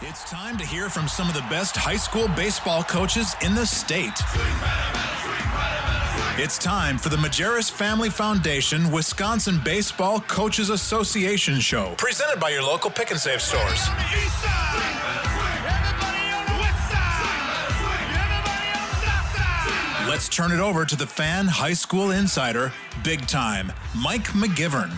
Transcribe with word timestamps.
It's 0.00 0.30
time 0.30 0.56
to 0.58 0.64
hear 0.64 0.88
from 0.88 1.08
some 1.08 1.28
of 1.28 1.34
the 1.34 1.44
best 1.50 1.76
high 1.76 1.96
school 1.96 2.28
baseball 2.28 2.84
coaches 2.84 3.34
in 3.42 3.56
the 3.56 3.66
state. 3.66 4.12
It's 6.40 6.56
time 6.56 6.98
for 6.98 7.08
the 7.08 7.16
Majerus 7.16 7.68
Family 7.68 8.08
Foundation 8.08 8.92
Wisconsin 8.92 9.60
Baseball 9.64 10.20
Coaches 10.20 10.70
Association 10.70 11.58
show, 11.58 11.96
presented 11.98 12.38
by 12.38 12.50
your 12.50 12.62
local 12.62 12.90
pick 12.90 13.10
and 13.10 13.18
save 13.18 13.42
stores. 13.42 13.88
Let's 20.08 20.28
turn 20.28 20.52
it 20.52 20.60
over 20.60 20.84
to 20.84 20.94
the 20.94 21.08
fan 21.08 21.48
high 21.48 21.72
school 21.72 22.12
insider, 22.12 22.72
big 23.02 23.26
time, 23.26 23.72
Mike 23.96 24.28
McGivern. 24.28 24.92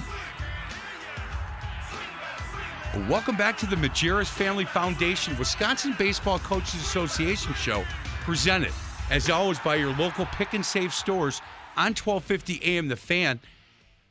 Welcome 3.08 3.36
back 3.36 3.56
to 3.58 3.66
the 3.66 3.76
Majerus 3.76 4.26
Family 4.26 4.64
Foundation 4.64 5.38
Wisconsin 5.38 5.94
Baseball 5.96 6.40
Coaches 6.40 6.74
Association 6.74 7.54
show, 7.54 7.84
presented 8.22 8.72
as 9.10 9.30
always 9.30 9.60
by 9.60 9.76
your 9.76 9.94
local 9.94 10.26
pick 10.26 10.54
and 10.54 10.66
save 10.66 10.92
stores 10.92 11.40
on 11.76 11.94
1250 11.94 12.60
AM 12.64 12.88
The 12.88 12.96
Fan. 12.96 13.38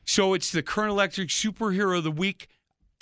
So 0.05 0.33
it's 0.33 0.53
the 0.53 0.63
Current 0.63 0.91
Electric 0.91 1.27
Superhero 1.27 1.97
of 1.97 2.05
the 2.05 2.11
Week 2.11 2.47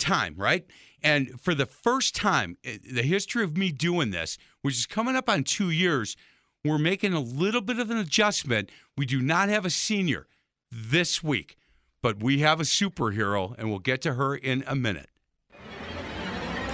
time, 0.00 0.34
right? 0.36 0.66
And 1.04 1.40
for 1.40 1.54
the 1.54 1.66
first 1.66 2.16
time 2.16 2.56
in 2.64 2.80
the 2.92 3.04
history 3.04 3.44
of 3.44 3.56
me 3.56 3.70
doing 3.70 4.10
this, 4.10 4.36
which 4.62 4.74
is 4.74 4.84
coming 4.84 5.14
up 5.14 5.28
on 5.28 5.44
two 5.44 5.70
years, 5.70 6.16
we're 6.64 6.78
making 6.78 7.12
a 7.12 7.20
little 7.20 7.60
bit 7.60 7.78
of 7.78 7.88
an 7.92 7.98
adjustment. 7.98 8.70
We 8.96 9.06
do 9.06 9.22
not 9.22 9.48
have 9.48 9.64
a 9.64 9.70
senior 9.70 10.26
this 10.72 11.22
week, 11.22 11.56
but 12.02 12.20
we 12.20 12.38
have 12.40 12.58
a 12.60 12.64
superhero, 12.64 13.54
and 13.56 13.70
we'll 13.70 13.78
get 13.78 14.02
to 14.02 14.14
her 14.14 14.34
in 14.34 14.64
a 14.66 14.74
minute. 14.74 15.08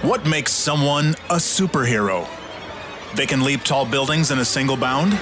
What 0.05 0.23
makes 0.27 0.51
someone 0.51 1.15
a 1.31 1.37
superhero? 1.37 2.27
They 3.15 3.25
can 3.25 3.43
leap 3.43 3.63
tall 3.63 3.87
buildings 3.87 4.29
in 4.29 4.37
a 4.37 4.45
single 4.45 4.77
bound? 4.77 5.19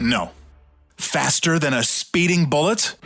No. 0.00 0.30
Faster 0.96 1.58
than 1.58 1.74
a 1.74 1.82
speeding 1.82 2.46
bullet? 2.46 2.96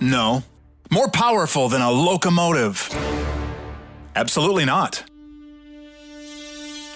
No. 0.00 0.44
More 0.90 1.08
powerful 1.08 1.68
than 1.68 1.82
a 1.82 1.90
locomotive? 1.90 2.88
Absolutely 4.14 4.64
not. 4.64 5.02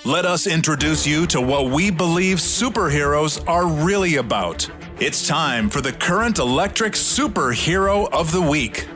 Let 0.04 0.24
us 0.24 0.46
introduce 0.46 1.04
you 1.04 1.26
to 1.26 1.40
what 1.40 1.72
we 1.72 1.90
believe 1.90 2.38
superheroes 2.38 3.42
are 3.48 3.66
really 3.66 4.16
about. 4.16 4.70
It's 5.00 5.26
time 5.26 5.68
for 5.68 5.80
the 5.80 5.92
current 5.92 6.38
electric 6.38 6.92
superhero 6.92 8.08
of 8.12 8.30
the 8.30 8.40
week. 8.40 8.86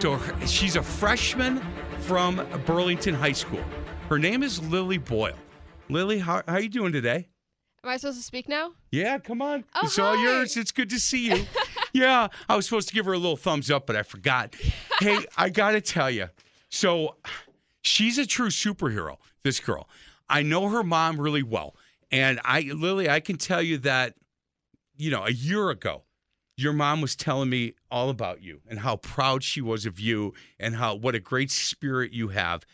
So 0.00 0.16
her- 0.16 0.46
she's 0.46 0.76
a 0.76 0.82
freshman 0.82 1.60
from 2.00 2.46
Burlington 2.64 3.14
High 3.14 3.32
School. 3.32 3.62
Her 4.08 4.18
name 4.18 4.42
is 4.42 4.62
Lily 4.70 4.96
Boyle. 4.96 5.36
Lily, 5.90 6.18
how, 6.18 6.42
how 6.48 6.54
are 6.54 6.60
you 6.60 6.70
doing 6.70 6.90
today? 6.92 7.28
Am 7.84 7.90
I 7.90 7.96
supposed 7.98 8.16
to 8.18 8.24
speak 8.24 8.48
now? 8.48 8.72
Yeah, 8.90 9.18
come 9.18 9.42
on. 9.42 9.64
Oh, 9.74 9.80
it's 9.84 9.98
all 9.98 10.16
yours. 10.16 10.56
It's 10.56 10.72
good 10.72 10.88
to 10.90 10.98
see 10.98 11.26
you. 11.30 11.44
yeah, 11.92 12.28
I 12.48 12.56
was 12.56 12.64
supposed 12.64 12.88
to 12.88 12.94
give 12.94 13.04
her 13.06 13.12
a 13.12 13.18
little 13.18 13.36
thumbs 13.36 13.70
up, 13.70 13.86
but 13.86 13.94
I 13.94 14.02
forgot. 14.02 14.54
hey, 15.00 15.18
I 15.36 15.50
got 15.50 15.72
to 15.72 15.80
tell 15.82 16.10
you. 16.10 16.28
So 16.70 17.16
she's 17.82 18.16
a 18.16 18.24
true 18.26 18.48
superhero, 18.48 19.16
this 19.42 19.60
girl. 19.60 19.88
I 20.30 20.42
know 20.42 20.68
her 20.68 20.82
mom 20.82 21.20
really 21.20 21.42
well. 21.42 21.74
And 22.10 22.40
I, 22.44 22.62
Lily, 22.62 23.10
I 23.10 23.20
can 23.20 23.36
tell 23.36 23.62
you 23.62 23.78
that, 23.78 24.14
you 24.96 25.10
know, 25.10 25.24
a 25.24 25.30
year 25.30 25.68
ago, 25.70 26.04
your 26.60 26.72
mom 26.72 27.00
was 27.00 27.16
telling 27.16 27.48
me 27.48 27.74
all 27.90 28.10
about 28.10 28.42
you 28.42 28.60
and 28.68 28.78
how 28.78 28.96
proud 28.96 29.42
she 29.42 29.60
was 29.60 29.86
of 29.86 29.98
you 29.98 30.34
and 30.58 30.74
how 30.74 30.94
what 30.94 31.14
a 31.14 31.20
great 31.20 31.50
spirit 31.50 32.12
you 32.12 32.28
have. 32.28 32.64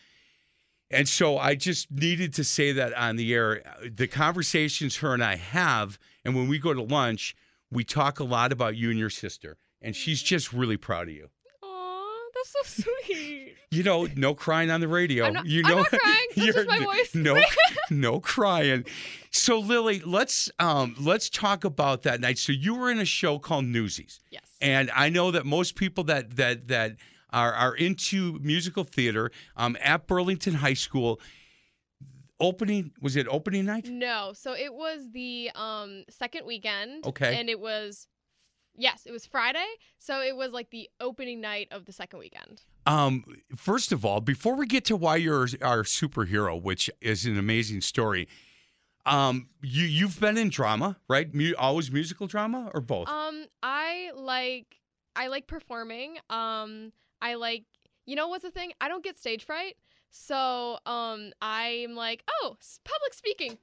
And 0.89 1.07
so 1.07 1.37
I 1.37 1.55
just 1.55 1.91
needed 1.91 2.33
to 2.35 2.43
say 2.43 2.71
that 2.73 2.93
on 2.93 3.17
the 3.17 3.33
air. 3.33 3.61
The 3.89 4.07
conversations 4.07 4.97
her 4.97 5.13
and 5.13 5.23
I 5.23 5.35
have, 5.35 5.99
and 6.23 6.35
when 6.35 6.47
we 6.47 6.59
go 6.59 6.73
to 6.73 6.81
lunch, 6.81 7.35
we 7.71 7.83
talk 7.83 8.19
a 8.19 8.23
lot 8.23 8.51
about 8.51 8.75
you 8.75 8.89
and 8.89 8.99
your 8.99 9.09
sister. 9.09 9.57
And 9.81 9.95
she's 9.95 10.19
mm-hmm. 10.19 10.27
just 10.27 10.53
really 10.53 10.77
proud 10.77 11.09
of 11.09 11.13
you. 11.13 11.29
Aw, 11.63 12.29
that's 12.33 12.67
so 12.73 12.83
sweet. 13.05 13.46
You 13.69 13.83
know, 13.83 14.07
no 14.15 14.33
crying 14.33 14.71
on 14.71 14.79
the 14.79 14.87
radio. 14.87 15.29
Not- 15.29 15.45
you 15.45 15.61
I'm 15.65 15.69
know, 15.71 15.77
not 15.77 15.87
crying. 15.99 16.25
That's 16.35 16.47
you're- 16.47 16.65
my 16.65 16.79
voice. 16.79 17.13
No, 17.13 17.41
no 17.91 18.19
crying. 18.19 18.85
So 19.31 19.59
Lily, 19.59 20.01
let's 20.05 20.49
um 20.59 20.95
let's 20.99 21.29
talk 21.29 21.63
about 21.65 22.03
that 22.03 22.21
night. 22.21 22.37
So 22.37 22.53
you 22.53 22.75
were 22.75 22.89
in 22.89 22.99
a 22.99 23.05
show 23.05 23.39
called 23.39 23.65
Newsies. 23.65 24.19
Yes. 24.31 24.43
And 24.61 24.89
I 24.95 25.09
know 25.09 25.31
that 25.31 25.45
most 25.45 25.75
people 25.75 26.05
that 26.05 26.37
that 26.37 26.69
that 26.69 26.95
are 27.31 27.53
are 27.53 27.75
into 27.75 28.39
musical 28.39 28.85
theater 28.85 29.31
um, 29.57 29.75
at 29.83 30.07
Burlington 30.07 30.53
High 30.53 30.73
School. 30.75 31.19
Opening 32.39 32.91
was 33.01 33.15
it 33.15 33.27
opening 33.29 33.65
night? 33.65 33.87
No, 33.89 34.31
so 34.33 34.53
it 34.53 34.71
was 34.73 35.09
the 35.11 35.49
um 35.55 36.03
second 36.09 36.45
weekend. 36.45 37.05
Okay. 37.05 37.35
And 37.39 37.49
it 37.49 37.59
was 37.59 38.07
yes, 38.77 39.05
it 39.05 39.11
was 39.11 39.25
Friday. 39.25 39.65
So 39.99 40.21
it 40.21 40.35
was 40.35 40.51
like 40.51 40.69
the 40.69 40.89
opening 40.99 41.41
night 41.41 41.67
of 41.71 41.85
the 41.85 41.91
second 41.91 42.19
weekend. 42.19 42.61
Um, 42.85 43.25
first 43.55 43.91
of 43.91 44.05
all, 44.05 44.21
before 44.21 44.55
we 44.55 44.65
get 44.65 44.85
to 44.85 44.95
why 44.95 45.17
you're 45.17 45.47
our 45.61 45.83
superhero, 45.83 46.61
which 46.61 46.89
is 47.01 47.25
an 47.25 47.37
amazing 47.37 47.81
story, 47.81 48.27
um, 49.05 49.47
you 49.61 49.85
you've 49.85 50.19
been 50.19 50.37
in 50.37 50.49
drama, 50.49 50.97
right? 51.09 51.33
Mu- 51.33 51.53
always 51.57 51.91
musical 51.91 52.27
drama 52.27 52.71
or 52.73 52.81
both? 52.81 53.09
Um, 53.09 53.45
I 53.63 54.11
like 54.15 54.77
I 55.15 55.27
like 55.27 55.47
performing. 55.47 56.17
Um, 56.29 56.91
I 57.21 57.35
like 57.35 57.63
you 58.05 58.15
know 58.15 58.27
what's 58.27 58.43
the 58.43 58.51
thing? 58.51 58.71
I 58.79 58.87
don't 58.87 59.03
get 59.03 59.17
stage 59.17 59.45
fright. 59.45 59.75
So 60.09 60.77
um 60.85 61.31
I'm 61.41 61.95
like, 61.95 62.23
oh, 62.41 62.55
public 62.83 63.13
speaking, 63.13 63.57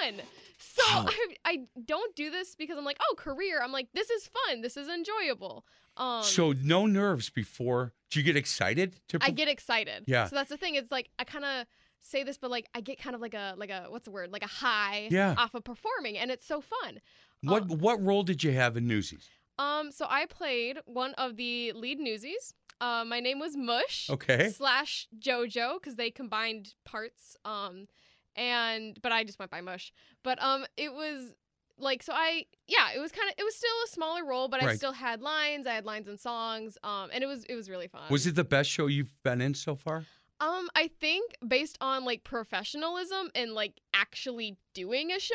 fun. 0.00 0.22
So. 0.62 0.82
I 0.86 1.26
I 1.44 1.58
don't 1.84 2.14
do 2.16 2.30
this 2.30 2.54
because 2.54 2.78
I'm 2.78 2.84
like, 2.84 2.98
oh, 3.00 3.14
career. 3.16 3.60
I'm 3.62 3.72
like, 3.72 3.88
this 3.94 4.10
is 4.10 4.28
fun. 4.28 4.60
This 4.62 4.76
is 4.76 4.88
enjoyable. 4.88 5.64
Um 5.96 6.22
so 6.22 6.52
no 6.62 6.86
nerves 6.86 7.28
before. 7.30 7.92
Do 8.10 8.20
you 8.20 8.24
get 8.24 8.36
excited 8.36 9.00
to? 9.08 9.18
I 9.20 9.30
get 9.30 9.48
excited. 9.48 10.04
Yeah. 10.06 10.26
So 10.26 10.36
that's 10.36 10.50
the 10.50 10.56
thing. 10.56 10.74
It's 10.76 10.90
like 10.92 11.10
I 11.18 11.24
kind 11.24 11.44
of 11.44 11.66
say 12.00 12.22
this, 12.24 12.38
but 12.38 12.50
like 12.50 12.68
I 12.74 12.80
get 12.80 12.98
kind 12.98 13.14
of 13.14 13.20
like 13.20 13.34
a 13.34 13.54
like 13.56 13.70
a 13.70 13.86
what's 13.88 14.04
the 14.06 14.10
word? 14.10 14.32
Like 14.32 14.42
a 14.44 14.48
high 14.48 15.08
Yeah. 15.10 15.34
off 15.36 15.54
of 15.54 15.64
performing, 15.64 16.16
and 16.18 16.30
it's 16.30 16.46
so 16.46 16.60
fun. 16.60 17.00
What 17.42 17.68
what 17.68 18.02
role 18.02 18.22
did 18.22 18.42
you 18.44 18.52
have 18.52 18.76
in 18.76 18.86
Newsies? 18.86 19.28
Um, 19.58 19.92
so 19.92 20.06
I 20.08 20.26
played 20.26 20.78
one 20.86 21.12
of 21.14 21.36
the 21.36 21.72
lead 21.72 21.98
newsies. 21.98 22.54
Uh, 22.80 23.04
my 23.04 23.20
name 23.20 23.38
was 23.38 23.56
Mush 23.56 24.08
Okay. 24.10 24.48
slash 24.48 25.06
JoJo 25.20 25.74
because 25.74 25.94
they 25.96 26.10
combined 26.10 26.74
parts. 26.84 27.36
Um, 27.44 27.86
and 28.34 28.98
but 29.02 29.12
I 29.12 29.24
just 29.24 29.38
went 29.38 29.50
by 29.50 29.60
Mush. 29.60 29.92
But 30.22 30.42
um, 30.42 30.64
it 30.76 30.92
was 30.92 31.32
like 31.78 32.02
so 32.02 32.12
I 32.14 32.44
yeah 32.68 32.90
it 32.94 33.00
was 33.00 33.10
kind 33.12 33.28
of 33.28 33.34
it 33.38 33.42
was 33.44 33.56
still 33.56 33.70
a 33.86 33.88
smaller 33.88 34.24
role, 34.24 34.48
but 34.48 34.62
I 34.62 34.66
Right. 34.66 34.76
still 34.76 34.92
had 34.92 35.20
lines. 35.20 35.66
I 35.66 35.72
had 35.74 35.84
lines 35.84 36.06
and 36.08 36.18
songs. 36.20 36.78
Um, 36.84 37.10
and 37.12 37.22
it 37.24 37.26
was 37.26 37.44
it 37.44 37.54
was 37.54 37.68
really 37.70 37.88
fun. 37.88 38.02
Was 38.10 38.26
it 38.26 38.34
the 38.34 38.44
best 38.44 38.70
show 38.70 38.86
you've 38.86 39.12
been 39.22 39.40
in 39.40 39.54
so 39.54 39.74
far? 39.74 40.04
Um, 40.40 40.68
I 40.74 40.88
think 41.00 41.32
based 41.46 41.78
on 41.80 42.04
like 42.04 42.24
professionalism 42.24 43.30
and 43.34 43.52
like 43.52 43.80
actually 43.94 44.56
doing 44.74 45.12
a 45.12 45.20
show, 45.20 45.34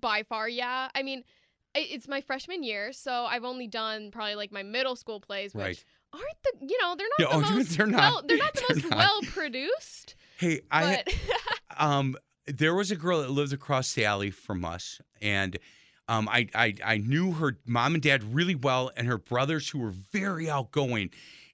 by 0.00 0.22
far, 0.22 0.48
yeah. 0.48 0.88
I 0.94 1.02
mean, 1.02 1.24
i- 1.74 1.78
it's 1.90 2.06
my 2.08 2.20
freshman 2.20 2.62
year, 2.62 2.92
so 2.92 3.24
I've 3.24 3.44
only 3.44 3.66
done 3.66 4.10
probably 4.10 4.34
like 4.34 4.52
my 4.52 4.62
middle 4.62 4.96
school 4.96 5.18
plays, 5.20 5.54
which 5.54 5.64
Right. 5.64 5.84
aren't 6.12 6.42
the 6.44 6.66
you 6.68 6.78
know 6.80 6.94
they're 6.94 7.06
not 7.18 7.30
Yeah, 7.32 7.38
the 7.40 7.46
oh, 7.46 7.50
most 7.56 7.76
they're 7.76 7.86
not. 7.86 8.00
well 8.00 8.22
they're 8.26 8.36
not 8.36 8.52
the 8.54 8.60
They're 8.68 8.76
most 8.76 8.90
not. 8.90 8.98
well 8.98 9.20
produced. 9.22 10.14
Hey, 10.38 10.60
I 10.70 11.02
But 11.06 11.14
um 11.78 12.16
there 12.46 12.74
was 12.74 12.90
a 12.90 12.96
girl 12.96 13.20
that 13.20 13.30
lived 13.30 13.52
across 13.52 13.94
the 13.94 14.04
alley 14.04 14.30
from 14.30 14.64
us 14.64 15.00
and 15.20 15.58
um 16.08 16.28
I, 16.28 16.48
I 16.54 16.74
I 16.84 16.98
knew 16.98 17.32
her 17.32 17.56
mom 17.66 17.94
and 17.94 18.02
dad 18.02 18.34
really 18.34 18.54
well 18.54 18.90
and 18.96 19.06
her 19.06 19.18
brothers 19.18 19.68
who 19.68 19.78
were 19.78 19.90
very 19.90 20.50
outgoing 20.50 21.10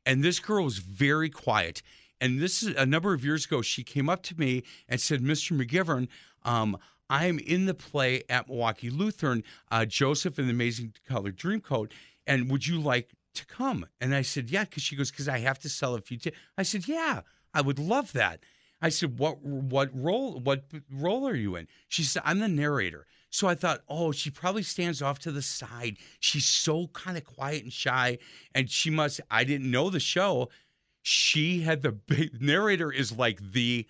and 0.06 0.22
this 0.22 0.38
girl 0.38 0.64
was 0.64 0.78
very 0.78 1.30
quiet 1.30 1.82
and 2.20 2.40
this 2.40 2.62
is 2.62 2.74
a 2.76 2.86
number 2.86 3.12
of 3.12 3.24
years 3.24 3.44
ago 3.44 3.62
she 3.62 3.84
came 3.84 4.08
up 4.08 4.22
to 4.24 4.38
me 4.38 4.62
and 4.88 5.00
said 5.00 5.22
Mr. 5.22 5.58
McGivern 5.58 6.08
um 6.44 6.76
I'm 7.10 7.38
in 7.38 7.64
the 7.66 7.74
play 7.74 8.22
at 8.28 8.48
Milwaukee 8.48 8.90
Lutheran 8.90 9.44
uh, 9.70 9.84
Joseph 9.84 10.38
and 10.38 10.48
the 10.48 10.52
Amazing 10.52 10.94
Colored 11.06 11.36
Dreamcoat 11.36 11.90
and 12.26 12.50
would 12.50 12.66
you 12.66 12.80
like 12.80 13.10
to 13.38 13.46
come? 13.46 13.86
And 14.00 14.14
I 14.14 14.22
said, 14.22 14.50
Yeah, 14.50 14.64
because 14.64 14.82
she 14.82 14.96
goes, 14.96 15.10
Because 15.10 15.28
I 15.28 15.38
have 15.38 15.58
to 15.60 15.68
sell 15.68 15.94
a 15.94 16.00
few 16.00 16.18
tickets. 16.18 16.40
I 16.56 16.62
said, 16.62 16.86
Yeah, 16.86 17.22
I 17.54 17.60
would 17.60 17.78
love 17.78 18.12
that. 18.12 18.40
I 18.80 18.88
said, 18.90 19.18
What 19.18 19.42
what 19.42 19.90
role 19.92 20.40
what 20.40 20.64
role 20.92 21.26
are 21.28 21.34
you 21.34 21.56
in? 21.56 21.68
She 21.88 22.02
said, 22.02 22.22
I'm 22.24 22.38
the 22.38 22.48
narrator. 22.48 23.06
So 23.30 23.46
I 23.46 23.54
thought, 23.54 23.82
oh, 23.88 24.12
she 24.12 24.30
probably 24.30 24.62
stands 24.62 25.02
off 25.02 25.18
to 25.20 25.32
the 25.32 25.42
side. 25.42 25.98
She's 26.20 26.46
so 26.46 26.86
kind 26.88 27.16
of 27.18 27.24
quiet 27.24 27.62
and 27.62 27.72
shy. 27.72 28.18
And 28.54 28.70
she 28.70 28.90
must, 28.90 29.20
I 29.30 29.44
didn't 29.44 29.70
know 29.70 29.90
the 29.90 30.00
show. 30.00 30.48
She 31.02 31.60
had 31.60 31.82
the 31.82 31.92
big 31.92 32.40
narrator 32.40 32.90
is 32.90 33.12
like 33.12 33.52
the 33.52 33.86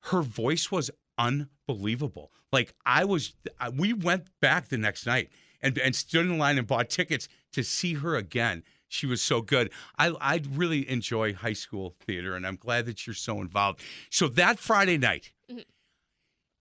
her 0.00 0.20
voice 0.20 0.70
was 0.70 0.90
unbelievable. 1.16 2.30
Like 2.52 2.74
I 2.84 3.06
was, 3.06 3.34
we 3.74 3.94
went 3.94 4.26
back 4.40 4.68
the 4.68 4.76
next 4.76 5.06
night 5.06 5.30
and, 5.62 5.78
and 5.78 5.96
stood 5.96 6.26
in 6.26 6.36
line 6.36 6.58
and 6.58 6.66
bought 6.66 6.90
tickets 6.90 7.28
to 7.52 7.64
see 7.64 7.94
her 7.94 8.16
again. 8.16 8.62
She 8.94 9.06
was 9.06 9.20
so 9.20 9.40
good. 9.42 9.70
I 9.98 10.10
I 10.20 10.40
really 10.52 10.88
enjoy 10.88 11.34
high 11.34 11.52
school 11.54 11.94
theater, 12.06 12.36
and 12.36 12.46
I'm 12.46 12.54
glad 12.56 12.86
that 12.86 13.06
you're 13.06 13.14
so 13.14 13.40
involved. 13.40 13.80
So 14.08 14.28
that 14.28 14.60
Friday 14.60 14.98
night, 14.98 15.32
Mhm. 15.50 15.64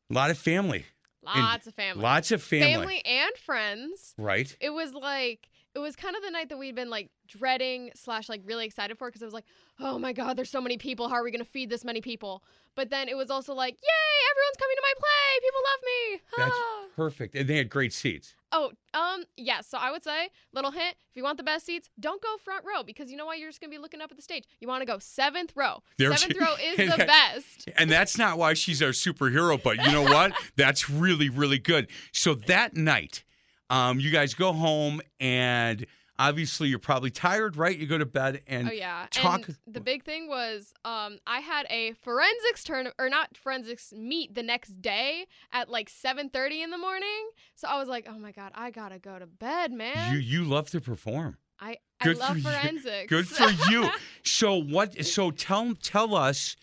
a 0.10 0.14
lot 0.14 0.32
of 0.32 0.38
family, 0.40 0.86
Lots 1.22 1.68
of 1.68 1.76
family. 1.76 2.02
lots 2.02 2.32
of 2.32 2.42
family, 2.42 2.74
family 2.74 3.06
and 3.06 3.36
friends. 3.38 4.16
right? 4.18 4.56
It 4.60 4.72
was 4.72 4.94
like 4.94 5.48
it 5.76 5.80
was 5.80 5.96
kind 5.96 6.16
of 6.16 6.22
the 6.24 6.30
night 6.32 6.50
that 6.50 6.58
we'd 6.58 6.76
been 6.76 6.90
like 6.90 7.10
dreading 7.28 7.92
slash 7.96 8.30
like 8.30 8.42
really 8.46 8.66
excited 8.66 8.98
for 8.98 9.08
because 9.10 9.22
it 9.22 9.26
was 9.26 9.34
like, 9.34 9.46
oh 9.80 9.98
my 10.00 10.12
god, 10.12 10.36
there's 10.36 10.50
so 10.52 10.62
many 10.62 10.78
people. 10.78 11.10
How 11.10 11.16
are 11.16 11.24
we 11.24 11.30
gonna 11.32 11.46
feed 11.46 11.70
this 11.70 11.84
many 11.86 12.02
people? 12.02 12.44
But 12.76 12.90
then 12.90 13.08
it 13.10 13.16
was 13.16 13.30
also 13.30 13.54
like, 13.54 13.76
yay, 13.76 14.14
everyone's 14.32 14.58
coming 14.58 14.76
to 14.76 14.82
my 14.82 14.94
play. 14.98 15.40
People 15.46 15.62
love 15.72 15.82
me. 15.86 16.22
That's 16.38 16.58
Ah. 16.60 16.86
perfect, 16.96 17.36
and 17.36 17.48
they 17.48 17.58
had 17.58 17.70
great 17.70 17.94
seats. 17.94 18.34
Oh, 18.56 18.72
um, 18.94 19.24
yes. 19.36 19.68
So 19.68 19.78
I 19.80 19.92
would 19.92 20.04
say, 20.04 20.30
little 20.54 20.72
hint: 20.72 20.96
if 21.10 21.18
you 21.18 21.24
want 21.24 21.38
the 21.38 21.44
best 21.44 21.66
seats, 21.66 21.90
don't 22.00 22.22
go 22.22 22.38
front 22.46 22.64
row 22.66 22.84
because 22.84 23.10
you 23.10 23.18
know 23.18 23.26
why 23.26 23.36
you're 23.36 23.50
just 23.50 23.60
gonna 23.60 23.72
be 23.72 23.80
looking 23.80 24.00
up 24.00 24.12
at 24.12 24.16
the 24.18 24.24
stage. 24.24 24.46
You 24.60 24.68
want 24.68 24.82
to 24.82 24.86
go 24.86 25.00
seventh 25.00 25.54
row. 25.56 25.82
Seventh 26.00 26.40
row 26.40 26.54
is 26.64 26.78
the 26.92 26.98
that- 26.98 27.08
best. 27.08 27.70
And 27.78 27.90
that's 27.90 28.18
not 28.18 28.38
why 28.38 28.54
she's 28.54 28.82
our 28.82 28.90
superhero, 28.90 29.62
but 29.62 29.84
you 29.84 29.92
know 29.92 30.04
what? 30.04 30.34
That's 30.56 30.90
really, 30.90 31.30
really 31.30 31.58
good. 31.58 31.88
So 32.12 32.36
that 32.36 32.76
night, 32.76 33.24
um, 33.70 34.00
you 34.00 34.12
guys 34.12 34.34
go 34.36 34.54
home 34.54 35.02
and 35.20 35.86
obviously 36.20 36.68
you're 36.70 36.80
probably 36.80 37.10
tired, 37.10 37.56
right? 37.58 37.78
You 37.78 37.88
go 37.88 37.98
to 37.98 38.06
bed 38.06 38.42
and 38.48 38.70
Oh 38.70 38.72
yeah. 38.72 39.08
talk- 39.12 39.48
And 39.48 39.58
the 39.68 39.80
big 39.82 40.04
thing 40.04 40.28
was 40.28 40.74
um 40.86 41.18
I 41.28 41.40
had 41.40 41.66
a 41.70 41.94
forensics 41.94 42.64
turn 42.64 42.90
or 43.00 43.10
not 43.10 43.36
forensics 43.38 43.92
meet 43.94 44.36
the 44.36 44.44
next 44.44 44.82
day 44.82 45.26
at 45.52 45.70
like 45.70 45.90
7:30 45.90 46.64
in 46.64 46.70
the 46.72 46.78
morning. 46.78 47.30
So 47.56 47.68
I 47.68 47.78
was 47.80 47.88
like, 47.90 48.06
"Oh 48.10 48.18
my 48.20 48.32
god, 48.32 48.52
I 48.56 48.72
got 48.72 48.90
to 48.90 49.00
go 49.00 49.18
to 49.20 49.26
bed, 49.26 49.72
man." 49.72 50.14
you 50.14 50.20
you 50.20 50.44
love 50.44 50.70
to 50.72 50.82
perform. 50.82 51.38
I 51.60 51.78
I 52.02 52.06
good 52.06 52.18
love 52.18 52.32
for 52.32 52.38
you. 52.38 52.44
forensics. 52.44 53.10
Good 53.10 53.28
for 53.28 53.50
you. 53.72 53.90
So 54.24 54.56
what 54.62 55.06
so 55.06 55.32
tell 55.32 55.74
tell 55.76 56.16
us 56.16 56.56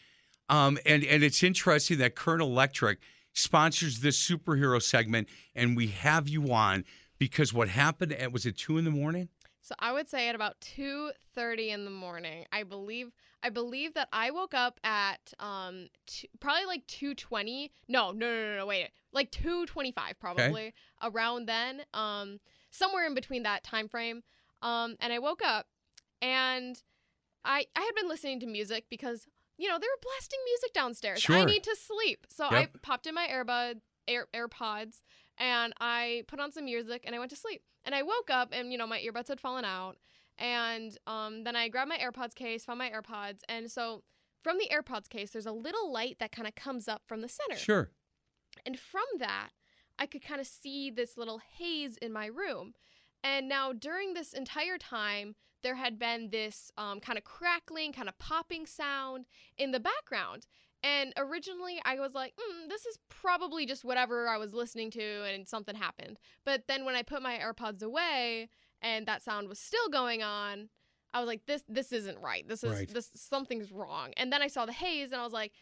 um 0.49 0.79
and 0.87 1.03
and 1.05 1.23
it's 1.23 1.43
interesting 1.43 1.99
that 1.99 2.15
Current 2.15 2.43
Electric 2.43 2.99
sponsors 3.33 4.01
this 4.01 4.19
superhero 4.23 4.83
segment 4.83 5.29
and 5.55 5.77
we 5.77 5.87
have 5.89 6.29
you 6.29 6.53
on 6.53 6.85
because 7.19 7.53
what 7.55 7.69
happened 7.69 8.13
at 8.13 8.33
was 8.33 8.45
it 8.47 8.57
two 8.57 8.77
in 8.79 8.85
the 8.85 8.91
morning? 8.91 9.29
So 9.71 9.77
I 9.79 9.93
would 9.93 10.09
say 10.09 10.29
at 10.29 10.35
about 10.35 10.61
2:30 10.63 11.71
in 11.71 11.85
the 11.85 11.93
morning. 11.93 12.45
I 12.51 12.65
believe 12.65 13.13
I 13.41 13.51
believe 13.51 13.95
that 13.95 14.09
I 14.13 14.33
woke 14.33 14.53
up 14.53 14.81
at 14.83 15.33
um 15.39 15.87
two, 16.09 16.27
probably 16.41 16.65
like 16.65 16.85
2:20. 16.89 17.71
No, 17.87 18.11
no, 18.11 18.27
no, 18.27 18.51
no, 18.51 18.57
no, 18.57 18.67
wait. 18.67 18.91
Like 19.13 19.31
2:25 19.31 20.19
probably. 20.19 20.75
Around 21.01 21.47
then, 21.47 21.83
um 21.95 22.41
somewhere 22.73 23.07
in 23.07 23.15
between 23.15 23.45
that 23.45 23.63
time 23.63 23.87
frame. 23.89 24.25
Um 24.61 24.97
and 24.99 25.13
I 25.13 25.21
woke 25.21 25.45
up 25.45 25.69
and 26.21 26.83
I 27.45 27.67
I 27.77 27.81
had 27.81 27.95
been 27.95 28.09
listening 28.09 28.41
to 28.41 28.47
music 28.47 28.87
because 28.91 29.29
you 29.57 29.69
know, 29.69 29.79
they 29.79 29.87
were 29.87 30.01
blasting 30.03 30.41
music 30.47 30.73
downstairs. 30.73 31.23
Sure. 31.23 31.37
I 31.37 31.45
need 31.45 31.63
to 31.63 31.77
sleep. 31.77 32.27
So 32.29 32.43
Yep. 32.51 32.71
I 32.75 32.79
popped 32.83 33.07
in 33.07 33.15
my 33.15 33.29
earbud 33.29 33.83
Air, 34.09 34.27
AirPods 34.35 35.03
and 35.39 35.73
I 35.81 36.25
put 36.27 36.41
on 36.41 36.51
some 36.51 36.65
music 36.65 37.05
and 37.05 37.15
I 37.15 37.21
went 37.21 37.31
to 37.31 37.37
sleep. 37.37 37.63
And 37.91 37.97
I 37.97 38.05
woke 38.05 38.31
up 38.31 38.51
and 38.53 38.71
you 38.71 38.79
know 38.79 38.87
my 38.87 39.01
earbuds 39.01 39.27
had 39.27 39.41
fallen 39.41 39.65
out. 39.65 39.97
And 40.39 40.97
um, 41.09 41.43
then 41.43 41.57
I 41.57 41.69
grabbed 41.69 41.89
my 41.89 41.99
AirPods 41.99 42.37
case, 42.37 42.65
found 42.65 42.79
my 42.79 42.89
AirPods, 42.89 43.41
and 43.49 43.69
so 43.69 44.05
from 44.45 44.59
the 44.59 44.71
AirPods 44.73 45.09
case, 45.09 45.33
there's 45.33 45.45
a 45.45 45.53
little 45.53 45.93
light 45.93 46.19
that 46.21 46.31
kind 46.31 46.47
of 46.47 46.55
comes 46.55 46.87
up 46.87 47.03
from 47.05 47.21
the 47.21 47.29
center. 47.29 47.59
Sure. 47.59 47.91
And 48.65 48.79
from 48.79 49.03
that, 49.19 49.51
I 49.99 50.07
could 50.07 50.23
kind 50.23 50.41
of 50.41 50.47
see 50.47 50.89
this 50.89 51.17
little 51.17 51.41
haze 51.59 51.97
in 51.97 52.13
my 52.13 52.27
room. 52.27 52.75
And 53.25 53.49
now 53.49 53.73
during 53.73 54.15
this 54.15 54.33
entire 54.33 54.79
time, 54.79 55.35
there 55.63 55.75
had 55.75 55.99
been 55.99 56.31
this 56.31 56.71
um, 56.79 57.01
kind 57.01 57.19
of 57.19 57.25
crackling, 57.25 57.93
kind 57.93 58.09
of 58.09 58.19
popping 58.19 58.67
sound 58.67 59.27
in 59.59 59.73
the 59.73 59.81
background. 59.81 60.47
And 60.83 61.13
originally, 61.17 61.81
I 61.85 62.01
was 62.01 62.15
like, 62.15 62.35
mm, 62.37 62.69
this 62.69 62.87
is 62.87 62.99
probably 63.11 63.67
just 63.67 63.85
whatever 63.85 64.29
I 64.29 64.39
was 64.39 64.55
listening 64.55 64.91
to, 64.93 65.25
and 65.25 65.47
something 65.47 65.75
happened. 65.75 66.19
But 66.45 66.65
then 66.69 66.85
when 66.85 66.95
I 66.95 67.03
put 67.03 67.23
my 67.23 67.39
AirPods 67.39 67.83
away 67.83 68.49
and 68.81 69.07
that 69.07 69.23
sound 69.23 69.49
was 69.49 69.59
still 69.59 69.89
going 69.91 70.23
on, 70.23 70.71
I 71.13 71.21
was 71.21 71.27
like, 71.27 71.45
this 71.47 71.65
this 71.69 71.93
isn't 71.93 72.19
right. 72.21 72.47
This 72.49 72.65
is 72.65 72.71
Right. 72.73 72.89
this 72.89 73.11
something's 73.15 73.71
wrong. 73.73 74.13
And 74.17 74.33
then 74.33 74.41
I 74.43 74.47
saw 74.49 74.65
the 74.65 74.73
haze, 74.73 75.13
and 75.13 75.21
I 75.21 75.25
was 75.25 75.33
like, 75.35 75.53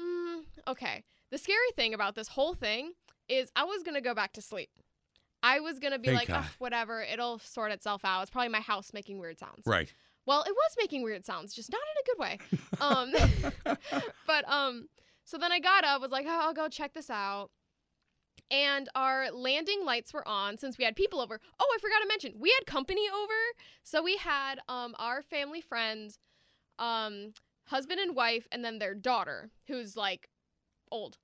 mm, 0.00 0.42
okay. 0.66 1.04
The 1.30 1.38
scary 1.38 1.70
thing 1.76 1.94
about 1.94 2.14
this 2.14 2.28
whole 2.28 2.54
thing 2.54 2.92
is 3.28 3.50
I 3.54 3.64
was 3.64 3.82
gonna 3.82 4.00
go 4.00 4.14
back 4.14 4.32
to 4.34 4.42
sleep. 4.42 4.70
I 5.42 5.60
was 5.60 5.78
gonna 5.78 5.98
be 5.98 6.08
Thank 6.08 6.28
like. 6.28 6.44
Whatever, 6.58 7.02
it'll 7.02 7.38
sort 7.38 7.70
itself 7.70 8.04
out. 8.04 8.22
It's 8.22 8.30
probably 8.30 8.48
my 8.48 8.60
house 8.60 8.92
making 8.92 9.18
weird 9.18 9.38
sounds. 9.38 9.62
Right. 9.66 9.92
Well, 10.26 10.42
it 10.42 10.52
was 10.54 10.76
making 10.78 11.02
weird 11.02 11.24
sounds, 11.24 11.54
just 11.54 11.70
not 11.70 11.80
in 11.80 12.00
a 12.02 12.06
good 12.06 12.20
way. 12.20 12.38
Um, 12.80 13.12
but 14.26 14.48
um, 14.48 14.88
so 15.24 15.38
then 15.38 15.52
I 15.52 15.60
got 15.60 15.84
up, 15.84 16.00
was 16.02 16.10
like, 16.10 16.26
oh, 16.28 16.40
I'll 16.42 16.52
go 16.54 16.68
check 16.68 16.92
this 16.92 17.08
out. 17.08 17.50
And 18.50 18.88
our 18.96 19.30
landing 19.30 19.84
lights 19.84 20.12
were 20.12 20.26
on 20.26 20.58
since 20.58 20.76
we 20.76 20.84
had 20.84 20.96
people 20.96 21.20
over. 21.20 21.40
Oh, 21.60 21.74
I 21.74 21.78
forgot 21.80 22.00
to 22.00 22.08
mention, 22.08 22.34
we 22.38 22.52
had 22.58 22.66
company 22.66 23.06
over. 23.08 23.32
So 23.84 24.02
we 24.02 24.16
had 24.16 24.58
um 24.68 24.94
our 24.98 25.22
family 25.22 25.60
friends, 25.60 26.18
um, 26.80 27.32
husband 27.68 28.00
and 28.00 28.16
wife, 28.16 28.46
and 28.50 28.64
then 28.64 28.78
their 28.78 28.94
daughter, 28.94 29.50
who's 29.68 29.96
like 29.96 30.28
old. 30.90 31.16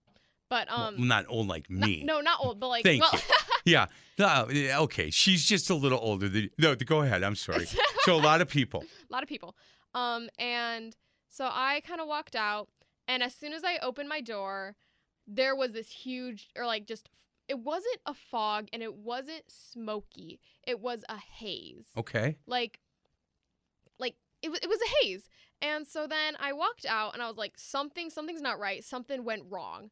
But 0.50 0.68
Well, 0.68 0.88
um 0.88 1.08
not 1.08 1.24
old 1.28 1.46
like 1.46 1.70
not- 1.70 1.88
me. 1.88 2.02
no, 2.04 2.20
not 2.20 2.40
old, 2.42 2.60
but 2.60 2.68
like 2.68 2.84
Thank 2.84 3.00
well, 3.02 3.12
you. 3.14 3.20
Yeah. 3.64 3.86
No, 4.18 4.46
okay. 4.84 5.10
She's 5.10 5.44
just 5.46 5.70
a 5.70 5.74
little 5.74 5.98
older 6.02 6.28
than 6.28 6.50
No, 6.58 6.74
go 6.74 7.00
ahead. 7.02 7.22
I'm 7.22 7.36
sorry. 7.36 7.66
So 8.04 8.16
a 8.16 8.20
lot 8.20 8.40
of 8.40 8.48
people. 8.48 8.82
a 8.82 9.12
lot 9.12 9.22
of 9.22 9.28
people. 9.28 9.54
Um, 9.94 10.28
and 10.38 10.96
so 11.28 11.44
I 11.50 11.80
kind 11.86 12.00
of 12.00 12.08
walked 12.08 12.34
out, 12.34 12.68
and 13.06 13.22
as 13.22 13.34
soon 13.34 13.52
as 13.52 13.62
I 13.62 13.76
opened 13.82 14.08
my 14.08 14.22
door, 14.22 14.74
there 15.26 15.54
was 15.54 15.72
this 15.72 15.90
huge, 15.90 16.48
or 16.56 16.64
like 16.64 16.86
just, 16.86 17.10
it 17.46 17.58
wasn't 17.58 17.98
a 18.06 18.14
fog 18.14 18.68
and 18.72 18.82
it 18.82 18.94
wasn't 18.94 19.42
smoky. 19.48 20.40
It 20.66 20.80
was 20.80 21.04
a 21.10 21.18
haze. 21.18 21.88
Okay. 21.96 22.36
Like, 22.46 22.80
like 23.98 24.14
it 24.42 24.48
was, 24.48 24.60
it 24.60 24.68
was 24.68 24.80
a 24.80 25.04
haze. 25.06 25.28
And 25.60 25.86
so 25.86 26.06
then 26.06 26.36
I 26.40 26.54
walked 26.54 26.86
out, 26.86 27.12
and 27.12 27.22
I 27.22 27.28
was 27.28 27.36
like, 27.36 27.52
something, 27.58 28.08
something's 28.08 28.40
not 28.40 28.58
right. 28.58 28.82
Something 28.82 29.24
went 29.24 29.42
wrong. 29.50 29.90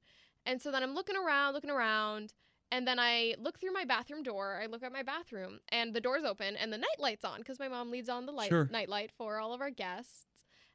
And 0.49 0.61
so 0.61 0.73
then 0.73 0.83
I'm 0.83 0.95
looking 0.95 1.15
around, 1.17 1.53
looking 1.53 1.71
around. 1.71 2.33
And 2.73 2.87
then 2.87 2.99
I 2.99 3.35
look 3.39 3.59
through 3.59 3.73
my 3.73 3.85
bathroom 3.85 4.23
door. 4.23 4.59
I 4.63 4.67
look 4.67 4.83
at 4.83 4.93
my 4.93 5.03
bathroom, 5.03 5.61
and 5.71 5.95
the 5.95 6.01
door's 6.03 6.25
open, 6.25 6.55
and 6.57 6.71
the 6.73 6.77
night 6.79 6.99
light's 6.99 7.25
on 7.25 7.39
because 7.39 7.59
my 7.59 7.69
mom 7.69 7.91
leaves 7.91 8.09
on 8.11 8.27
the 8.27 8.33
light 8.33 8.49
Sure. 8.51 8.69
night 8.71 8.89
light 8.91 9.11
for 9.17 9.39
all 9.39 9.55
of 9.55 9.61
our 9.61 9.71
guests. 9.71 10.27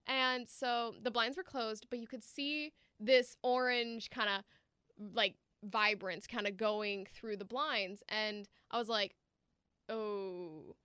And 0.07 0.47
so 0.47 0.95
the 1.03 1.11
blinds 1.11 1.37
were 1.37 1.43
closed, 1.43 1.87
but 1.89 1.99
you 1.99 2.07
could 2.07 2.23
see 2.23 2.71
this 2.99 3.35
orange 3.43 4.09
kind 4.09 4.29
of 4.29 4.43
like 5.13 5.35
vibrance 5.63 6.25
kind 6.27 6.47
of 6.47 6.57
going 6.57 7.05
through 7.13 7.37
the 7.37 7.45
blinds, 7.45 8.01
and 8.09 8.47
I 8.71 8.79
was 8.79 8.89
like, 8.89 9.15
oh. 9.89 10.75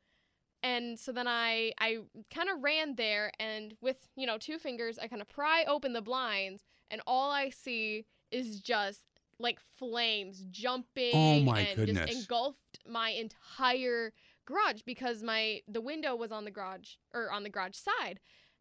And 0.62 0.98
so 0.98 1.12
then 1.12 1.26
I 1.28 1.72
I 1.78 1.98
kind 2.34 2.48
of 2.50 2.62
ran 2.62 2.96
there, 2.96 3.32
and 3.38 3.74
with 3.80 4.08
you 4.16 4.26
know 4.26 4.36
two 4.38 4.58
fingers, 4.58 4.98
I 4.98 5.08
kind 5.08 5.22
of 5.22 5.28
pry 5.28 5.64
open 5.66 5.94
the 5.94 6.02
blinds, 6.02 6.64
and 6.90 7.00
all 7.06 7.30
I 7.30 7.48
see 7.50 8.04
is 8.30 8.60
just 8.60 9.00
like 9.40 9.58
flames 9.78 10.44
jumping 10.50 11.12
Oh 11.14 11.40
my 11.40 11.60
and 11.60 11.76
goodness. 11.76 12.06
just 12.06 12.18
engulfed 12.20 12.78
my 12.88 13.10
entire 13.10 14.12
garage 14.46 14.80
because 14.86 15.22
my 15.22 15.60
the 15.68 15.80
window 15.80 16.16
was 16.16 16.32
on 16.32 16.44
the 16.44 16.50
garage 16.50 16.94
or 17.14 17.30
on 17.30 17.42
the 17.42 17.50
garage 17.50 17.76
side 17.76 18.18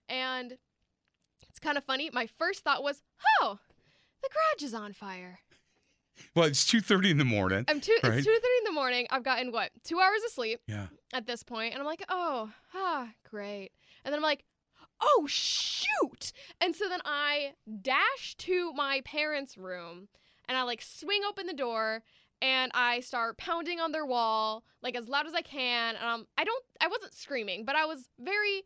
and 0.10 0.58
it's 1.50 1.60
kind 1.60 1.78
of 1.78 1.84
funny 1.84 2.10
my 2.14 2.28
first 2.38 2.64
thought 2.64 2.84
was 2.84 3.02
oh 3.42 3.58
the 4.22 4.30
garage 4.30 4.64
is 4.68 4.74
on 4.74 4.94
fire 4.94 5.40
Well, 6.36 6.46
it's 6.46 6.66
two 6.66 6.82
thirty 6.82 7.10
in 7.12 7.18
the 7.18 7.26
morning. 7.26 7.64
i'm 7.68 7.80
two 7.82 7.98
Right. 8.04 8.14
it's 8.16 8.26
2 8.26 8.32
in 8.32 8.64
the 8.66 8.72
morning 8.72 9.08
i've 9.12 9.24
gotten 9.24 9.52
what 9.52 9.72
two 9.84 10.00
hours 10.00 10.22
of 10.26 10.32
sleep 10.32 10.60
Yeah. 10.68 10.88
at 11.14 11.26
this 11.26 11.42
point 11.44 11.74
and 11.74 11.80
i'm 11.82 11.86
like 11.88 12.04
oh 12.10 12.52
ah 12.76 13.08
great 13.30 13.72
and 14.04 14.12
then 14.14 14.20
i'm 14.20 14.24
like 14.24 14.44
oh 15.02 15.26
shoot 15.28 16.32
and 16.60 16.76
so 16.76 16.90
then 16.90 17.02
i 17.06 17.54
dash 17.82 18.36
to 18.38 18.74
my 18.74 19.02
parents 19.06 19.58
room 19.58 20.08
and 20.48 20.58
i 20.58 20.64
like 20.64 20.82
swing 20.82 21.22
open 21.28 21.46
the 21.46 21.54
door 21.54 22.04
and 22.42 22.72
I 22.74 23.00
start 23.00 23.38
pounding 23.38 23.80
on 23.80 23.92
their 23.92 24.06
wall 24.06 24.64
like 24.84 24.96
as 24.96 25.08
loud 25.08 25.28
as 25.28 25.34
I 25.34 25.42
can. 25.42 25.96
And 25.96 26.06
um, 26.06 26.28
I 26.38 26.44
don't, 26.44 26.64
I 26.82 26.88
wasn't 26.88 27.14
screaming, 27.14 27.66
but 27.66 27.76
I 27.76 27.86
was 27.86 28.10
very. 28.20 28.64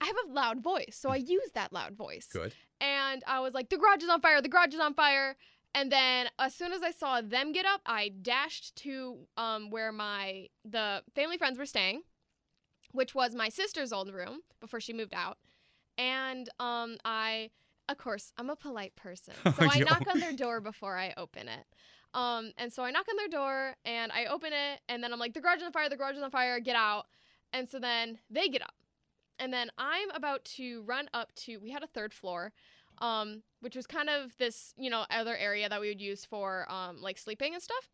I 0.00 0.06
have 0.06 0.16
a 0.28 0.32
loud 0.32 0.62
voice, 0.62 0.96
so 0.96 1.10
I 1.10 1.16
use 1.16 1.50
that 1.54 1.72
loud 1.72 1.96
voice. 1.96 2.28
Good. 2.32 2.54
And 2.80 3.24
I 3.26 3.40
was 3.40 3.52
like, 3.52 3.68
"The 3.68 3.78
garage 3.78 4.02
is 4.04 4.08
on 4.08 4.20
fire! 4.20 4.40
The 4.40 4.48
garage 4.48 4.72
is 4.72 4.80
on 4.80 4.94
fire!" 4.94 5.36
And 5.74 5.90
then 5.90 6.28
as 6.38 6.54
soon 6.54 6.72
as 6.72 6.82
I 6.82 6.92
saw 6.92 7.20
them 7.20 7.50
get 7.50 7.66
up, 7.66 7.80
I 7.84 8.10
dashed 8.22 8.76
to 8.76 9.18
um, 9.36 9.70
where 9.70 9.90
my 9.90 10.46
the 10.64 11.02
family 11.16 11.36
friends 11.36 11.58
were 11.58 11.66
staying, 11.66 12.02
which 12.92 13.14
was 13.14 13.34
my 13.34 13.48
sister's 13.48 13.92
old 13.92 14.12
room 14.12 14.42
before 14.60 14.80
she 14.80 14.92
moved 14.92 15.14
out. 15.14 15.38
And 15.98 16.48
um, 16.60 16.96
I, 17.04 17.50
of 17.88 17.98
course, 17.98 18.32
I'm 18.38 18.48
a 18.48 18.56
polite 18.56 18.94
person, 18.96 19.34
so 19.44 19.52
I 19.58 19.80
knock 19.80 20.04
on 20.08 20.20
their 20.20 20.32
door 20.32 20.60
before 20.60 20.96
I 20.96 21.12
open 21.16 21.48
it. 21.48 21.66
Um, 22.14 22.52
and 22.56 22.72
so 22.72 22.82
I 22.84 22.90
knock 22.90 23.06
on 23.10 23.16
their 23.16 23.28
door 23.28 23.74
and 23.84 24.10
I 24.12 24.26
open 24.26 24.52
it, 24.52 24.80
and 24.88 25.02
then 25.02 25.12
I'm 25.12 25.18
like, 25.18 25.34
"The 25.34 25.40
garage 25.40 25.58
is 25.58 25.64
on 25.64 25.72
fire! 25.72 25.88
The 25.88 25.96
garage 25.96 26.16
is 26.16 26.22
on 26.22 26.30
fire! 26.30 26.58
Get 26.60 26.76
out!" 26.76 27.06
And 27.52 27.68
so 27.68 27.78
then 27.78 28.18
they 28.30 28.48
get 28.48 28.62
up, 28.62 28.74
and 29.38 29.52
then 29.52 29.70
I'm 29.76 30.10
about 30.12 30.44
to 30.56 30.82
run 30.82 31.10
up 31.12 31.34
to. 31.44 31.58
We 31.58 31.70
had 31.70 31.82
a 31.82 31.88
third 31.88 32.14
floor, 32.14 32.52
um, 32.98 33.42
which 33.60 33.76
was 33.76 33.86
kind 33.86 34.08
of 34.08 34.36
this, 34.38 34.72
you 34.78 34.88
know, 34.88 35.04
other 35.10 35.36
area 35.36 35.68
that 35.68 35.80
we 35.80 35.88
would 35.88 36.00
use 36.00 36.24
for 36.24 36.70
um, 36.72 37.02
like 37.02 37.18
sleeping 37.18 37.52
and 37.54 37.62
stuff. 37.62 37.90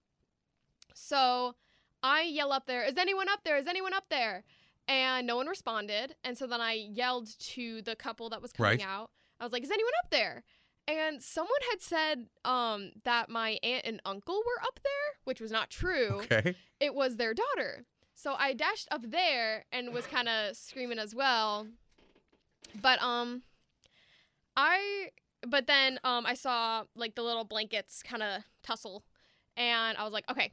So 0.95 1.55
I 2.03 2.23
yell 2.23 2.53
up 2.53 2.67
there, 2.67 2.85
"Is 2.85 2.97
anyone 2.97 3.29
up 3.29 3.41
there? 3.45 3.57
Is 3.57 3.67
anyone 3.67 3.95
up 3.95 4.05
there?" 4.11 4.45
And 4.87 5.27
no 5.27 5.37
one 5.37 5.47
responded. 5.47 6.15
And 6.25 6.37
so 6.37 6.47
then 6.47 6.61
I 6.61 6.73
yelled 6.73 7.29
to 7.55 7.81
the 7.83 7.97
couple 7.97 8.29
that 8.31 8.43
was 8.43 8.53
coming 8.53 8.81
Right. 8.81 8.87
out. 8.87 9.11
I 9.41 9.45
was 9.45 9.53
like, 9.53 9.63
"Is 9.65 9.71
anyone 9.71 9.93
up 10.05 10.11
there?" 10.11 10.45
And 10.87 11.23
someone 11.23 11.61
had 11.71 11.81
said 11.81 12.27
um, 12.45 12.93
that 13.05 13.31
my 13.31 13.59
aunt 13.63 13.87
and 13.87 14.01
uncle 14.05 14.43
were 14.47 14.63
up 14.63 14.79
there, 14.83 15.17
which 15.25 15.41
was 15.41 15.51
not 15.51 15.71
true 15.71 16.21
Okay. 16.25 16.55
it 16.81 16.95
was 16.95 17.17
their 17.17 17.33
daughter. 17.33 17.87
So 18.15 18.35
I 18.39 18.53
dashed 18.53 18.89
up 18.91 19.01
there 19.11 19.65
and 19.73 19.93
was 19.95 20.07
kind 20.07 20.29
of 20.29 20.55
screaming 20.57 20.99
as 20.99 21.15
well. 21.15 21.67
But 22.81 23.01
um 23.03 23.43
I 24.57 25.11
but 25.47 25.67
then 25.67 25.99
um 26.05 26.27
I 26.27 26.35
saw 26.35 26.85
like 26.95 27.15
the 27.15 27.23
little 27.23 27.45
blankets 27.45 28.03
kind 28.03 28.23
of 28.23 28.43
tussle 28.63 29.05
and 29.57 29.97
I 29.99 30.05
was 30.05 30.13
like, 30.13 30.29
"Okay, 30.31 30.53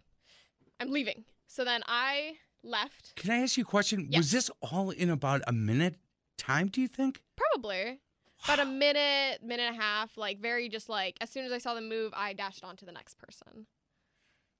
I'm 0.79 0.89
leaving." 0.91 1.25
So 1.47 1.63
then 1.65 1.81
I 1.87 2.35
left. 2.63 3.15
Can 3.15 3.31
I 3.31 3.37
ask 3.39 3.57
you 3.57 3.63
a 3.63 3.65
question? 3.65 4.07
Yeah. 4.09 4.19
Was 4.19 4.31
this 4.31 4.49
all 4.61 4.91
in 4.91 5.09
about 5.09 5.41
a 5.47 5.51
minute 5.51 5.95
time, 6.37 6.67
do 6.67 6.81
you 6.81 6.87
think? 6.87 7.21
Probably 7.35 7.99
about 8.45 8.59
a 8.59 8.65
minute, 8.65 9.43
minute 9.43 9.63
and 9.63 9.77
a 9.77 9.81
half, 9.81 10.17
like 10.17 10.39
very 10.39 10.69
just 10.69 10.89
like 10.89 11.17
as 11.21 11.29
soon 11.29 11.45
as 11.45 11.51
I 11.51 11.57
saw 11.57 11.73
them 11.73 11.89
move, 11.89 12.13
I 12.15 12.33
dashed 12.33 12.63
on 12.63 12.75
to 12.77 12.85
the 12.85 12.91
next 12.91 13.17
person. 13.17 13.65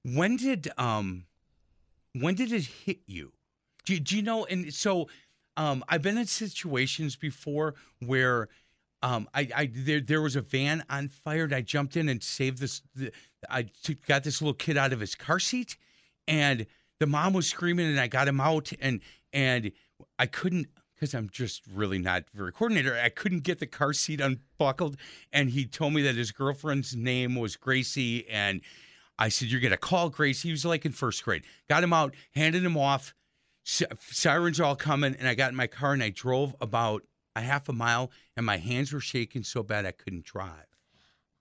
When 0.04 0.36
did 0.36 0.70
um 0.78 1.24
when 2.14 2.34
did 2.34 2.52
it 2.52 2.64
hit 2.64 3.00
you? 3.06 3.32
Do, 3.84 3.98
do 3.98 4.16
you 4.16 4.22
know 4.22 4.44
and 4.46 4.72
so 4.72 5.08
um 5.56 5.84
I've 5.88 6.02
been 6.02 6.18
in 6.18 6.26
situations 6.26 7.16
before 7.16 7.74
where 8.00 8.48
um 9.02 9.28
I, 9.34 9.48
I 9.54 9.70
there 9.72 10.00
there 10.00 10.22
was 10.22 10.36
a 10.36 10.40
van 10.40 10.84
on 10.90 11.08
fire 11.08 11.44
and 11.44 11.54
I 11.54 11.60
jumped 11.60 11.96
in 11.96 12.08
and 12.08 12.22
saved 12.22 12.58
this 12.58 12.82
the, 12.94 13.12
I 13.48 13.62
took, 13.82 14.04
got 14.06 14.24
this 14.24 14.40
little 14.40 14.54
kid 14.54 14.76
out 14.76 14.92
of 14.92 15.00
his 15.00 15.14
car 15.14 15.38
seat 15.38 15.76
and 16.28 16.66
the 17.02 17.06
mom 17.08 17.32
was 17.32 17.48
screaming 17.48 17.86
and 17.88 17.98
I 17.98 18.06
got 18.06 18.28
him 18.28 18.40
out 18.40 18.70
and 18.80 19.00
and 19.32 19.72
I 20.20 20.26
couldn't 20.26 20.68
because 20.94 21.14
I'm 21.14 21.28
just 21.30 21.62
really 21.66 21.98
not 21.98 22.24
very 22.32 22.52
coordinator. 22.52 22.96
I 22.96 23.08
couldn't 23.08 23.42
get 23.42 23.58
the 23.58 23.66
car 23.66 23.92
seat 23.92 24.20
unbuckled 24.20 24.96
and 25.32 25.50
he 25.50 25.66
told 25.66 25.94
me 25.94 26.02
that 26.02 26.14
his 26.14 26.30
girlfriend's 26.30 26.94
name 26.94 27.34
was 27.34 27.56
Gracie 27.56 28.28
and 28.30 28.60
I 29.18 29.28
said, 29.30 29.48
You're 29.48 29.60
going 29.60 29.72
to 29.72 29.76
call 29.76 30.10
Gracie." 30.10 30.48
He 30.48 30.52
was 30.52 30.64
like 30.64 30.86
in 30.86 30.92
first 30.92 31.24
grade. 31.24 31.42
Got 31.68 31.82
him 31.82 31.92
out, 31.92 32.14
handed 32.34 32.64
him 32.64 32.76
off. 32.76 33.14
Si- 33.64 33.84
Sirens 34.00 34.60
all 34.60 34.74
coming. 34.76 35.14
And 35.18 35.26
I 35.28 35.34
got 35.34 35.50
in 35.50 35.56
my 35.56 35.66
car 35.66 35.92
and 35.92 36.02
I 36.02 36.10
drove 36.10 36.54
about 36.60 37.02
a 37.36 37.40
half 37.40 37.68
a 37.68 37.72
mile 37.72 38.10
and 38.36 38.46
my 38.46 38.56
hands 38.58 38.92
were 38.92 39.00
shaking 39.00 39.42
so 39.42 39.62
bad 39.64 39.86
I 39.86 39.92
couldn't 39.92 40.24
drive. 40.24 40.66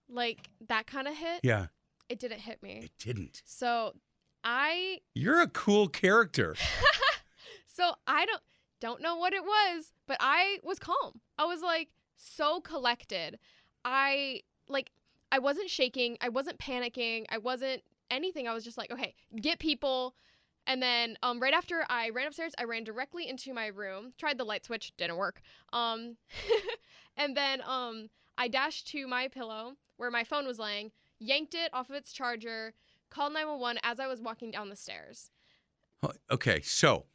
Like 0.09 0.49
that 0.67 0.87
kind 0.87 1.07
of 1.07 1.15
hit. 1.15 1.41
Yeah, 1.43 1.67
It 2.09 2.19
didn't 2.19 2.39
hit 2.39 2.61
me. 2.63 2.81
it 2.83 2.91
didn't. 2.99 3.41
So 3.45 3.93
I 4.43 4.99
You're 5.13 5.41
a 5.41 5.47
cool 5.47 5.87
character. 5.87 6.55
so 7.67 7.93
I 8.07 8.25
don't 8.25 8.41
don't 8.79 9.01
know 9.01 9.15
what 9.15 9.33
it 9.33 9.43
was, 9.43 9.93
but 10.07 10.17
I 10.19 10.57
was 10.63 10.79
calm. 10.79 11.21
I 11.37 11.45
was 11.45 11.61
like 11.61 11.89
so 12.17 12.59
collected. 12.59 13.37
I 13.85 14.41
like 14.67 14.91
I 15.31 15.39
wasn't 15.39 15.69
shaking, 15.69 16.17
I 16.21 16.29
wasn't 16.29 16.59
panicking, 16.59 17.25
I 17.29 17.37
wasn't 17.37 17.83
anything. 18.09 18.47
I 18.47 18.53
was 18.53 18.63
just 18.63 18.77
like, 18.77 18.91
okay, 18.91 19.15
get 19.39 19.59
people. 19.59 20.15
And 20.67 20.81
then 20.81 21.17
um 21.23 21.39
right 21.39 21.53
after 21.53 21.85
I 21.89 22.09
ran 22.09 22.27
upstairs, 22.27 22.53
I 22.57 22.63
ran 22.63 22.83
directly 22.83 23.27
into 23.27 23.53
my 23.53 23.67
room. 23.67 24.13
Tried 24.17 24.37
the 24.37 24.43
light 24.43 24.65
switch, 24.65 24.93
didn't 24.97 25.17
work. 25.17 25.41
Um 25.73 26.17
and 27.17 27.37
then 27.37 27.61
um 27.65 28.09
I 28.37 28.47
dashed 28.47 28.87
to 28.89 29.07
my 29.07 29.27
pillow 29.27 29.73
where 29.97 30.11
my 30.11 30.23
phone 30.23 30.47
was 30.47 30.57
laying, 30.57 30.91
yanked 31.19 31.53
it 31.53 31.71
off 31.73 31.89
of 31.89 31.95
its 31.95 32.11
charger, 32.11 32.73
called 33.11 33.33
911 33.33 33.79
as 33.83 33.99
I 33.99 34.07
was 34.07 34.19
walking 34.19 34.51
down 34.51 34.69
the 34.69 34.75
stairs. 34.75 35.29
Okay, 36.31 36.61
so 36.61 37.05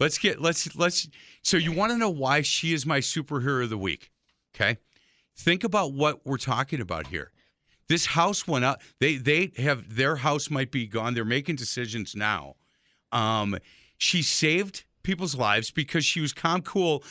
let's 0.00 0.18
get 0.18 0.40
let's 0.40 0.74
let's 0.74 1.08
so 1.42 1.56
you 1.56 1.70
want 1.70 1.92
to 1.92 1.98
know 1.98 2.10
why 2.10 2.42
she 2.42 2.72
is 2.72 2.84
my 2.84 2.98
superhero 2.98 3.62
of 3.62 3.70
the 3.70 3.78
week. 3.78 4.10
Okay? 4.54 4.78
Think 5.36 5.64
about 5.64 5.92
what 5.92 6.24
we're 6.24 6.36
talking 6.36 6.80
about 6.80 7.08
here. 7.08 7.30
This 7.88 8.06
house 8.06 8.48
went 8.48 8.64
up. 8.64 8.82
They 8.98 9.16
they 9.16 9.52
have 9.58 9.94
their 9.94 10.16
house 10.16 10.50
might 10.50 10.72
be 10.72 10.86
gone. 10.86 11.14
They're 11.14 11.24
making 11.24 11.56
decisions 11.56 12.16
now. 12.16 12.56
Um 13.12 13.56
she 13.98 14.22
saved 14.22 14.84
people's 15.04 15.36
lives 15.36 15.70
because 15.70 16.04
she 16.04 16.20
was 16.20 16.32
calm, 16.32 16.62
cool, 16.62 17.04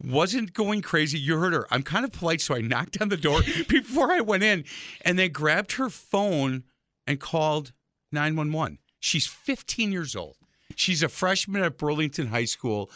wasn't 0.00 0.52
going 0.52 0.82
crazy. 0.82 1.18
You 1.18 1.38
heard 1.38 1.54
her. 1.54 1.66
I'm 1.72 1.82
kind 1.82 2.04
of 2.04 2.12
polite, 2.12 2.40
so 2.40 2.54
I 2.54 2.60
knocked 2.60 3.00
on 3.00 3.08
the 3.08 3.16
door 3.16 3.40
before 3.68 4.12
I 4.12 4.20
went 4.20 4.44
in 4.44 4.64
and 5.00 5.18
then 5.18 5.32
grabbed 5.32 5.72
her 5.72 5.90
phone 5.90 6.62
and 7.06 7.18
called 7.18 7.72
911. 8.12 8.78
She's 9.00 9.26
15 9.26 9.92
years 9.92 10.16
old. 10.16 10.36
She's 10.74 11.02
a 11.02 11.08
freshman 11.08 11.62
at 11.62 11.78
Burlington 11.78 12.28
High 12.28 12.44
School. 12.44 12.90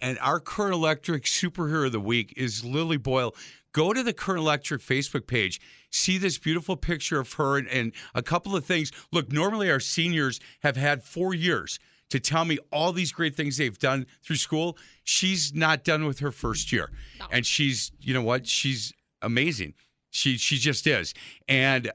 And 0.00 0.18
our 0.20 0.38
Current 0.38 0.74
Electric 0.74 1.24
Superhero 1.24 1.86
of 1.86 1.92
the 1.92 2.00
Week 2.00 2.32
is 2.36 2.64
Lily 2.64 2.96
Boyle. 2.96 3.34
Go 3.72 3.92
to 3.92 4.02
the 4.02 4.12
Current 4.12 4.40
Electric 4.40 4.80
Facebook 4.80 5.26
page, 5.26 5.60
see 5.90 6.18
this 6.18 6.38
beautiful 6.38 6.76
picture 6.76 7.20
of 7.20 7.32
her 7.34 7.58
and, 7.58 7.68
and 7.68 7.92
a 8.14 8.22
couple 8.22 8.56
of 8.56 8.64
things. 8.64 8.92
Look, 9.12 9.32
normally 9.32 9.70
our 9.70 9.80
seniors 9.80 10.40
have 10.62 10.76
had 10.76 11.02
four 11.02 11.34
years 11.34 11.78
to 12.10 12.20
tell 12.20 12.44
me 12.44 12.58
all 12.72 12.92
these 12.92 13.12
great 13.12 13.36
things 13.36 13.56
they've 13.56 13.78
done 13.78 14.06
through 14.22 14.36
school. 14.36 14.78
She's 15.04 15.54
not 15.54 15.84
done 15.84 16.06
with 16.06 16.20
her 16.20 16.32
first 16.32 16.72
year. 16.72 16.90
No. 17.18 17.26
And 17.30 17.44
she's, 17.44 17.92
you 18.00 18.14
know 18.14 18.22
what? 18.22 18.46
She's 18.46 18.92
amazing. 19.20 19.74
She 20.10 20.38
she 20.38 20.56
just 20.56 20.86
is. 20.86 21.12
And 21.48 21.92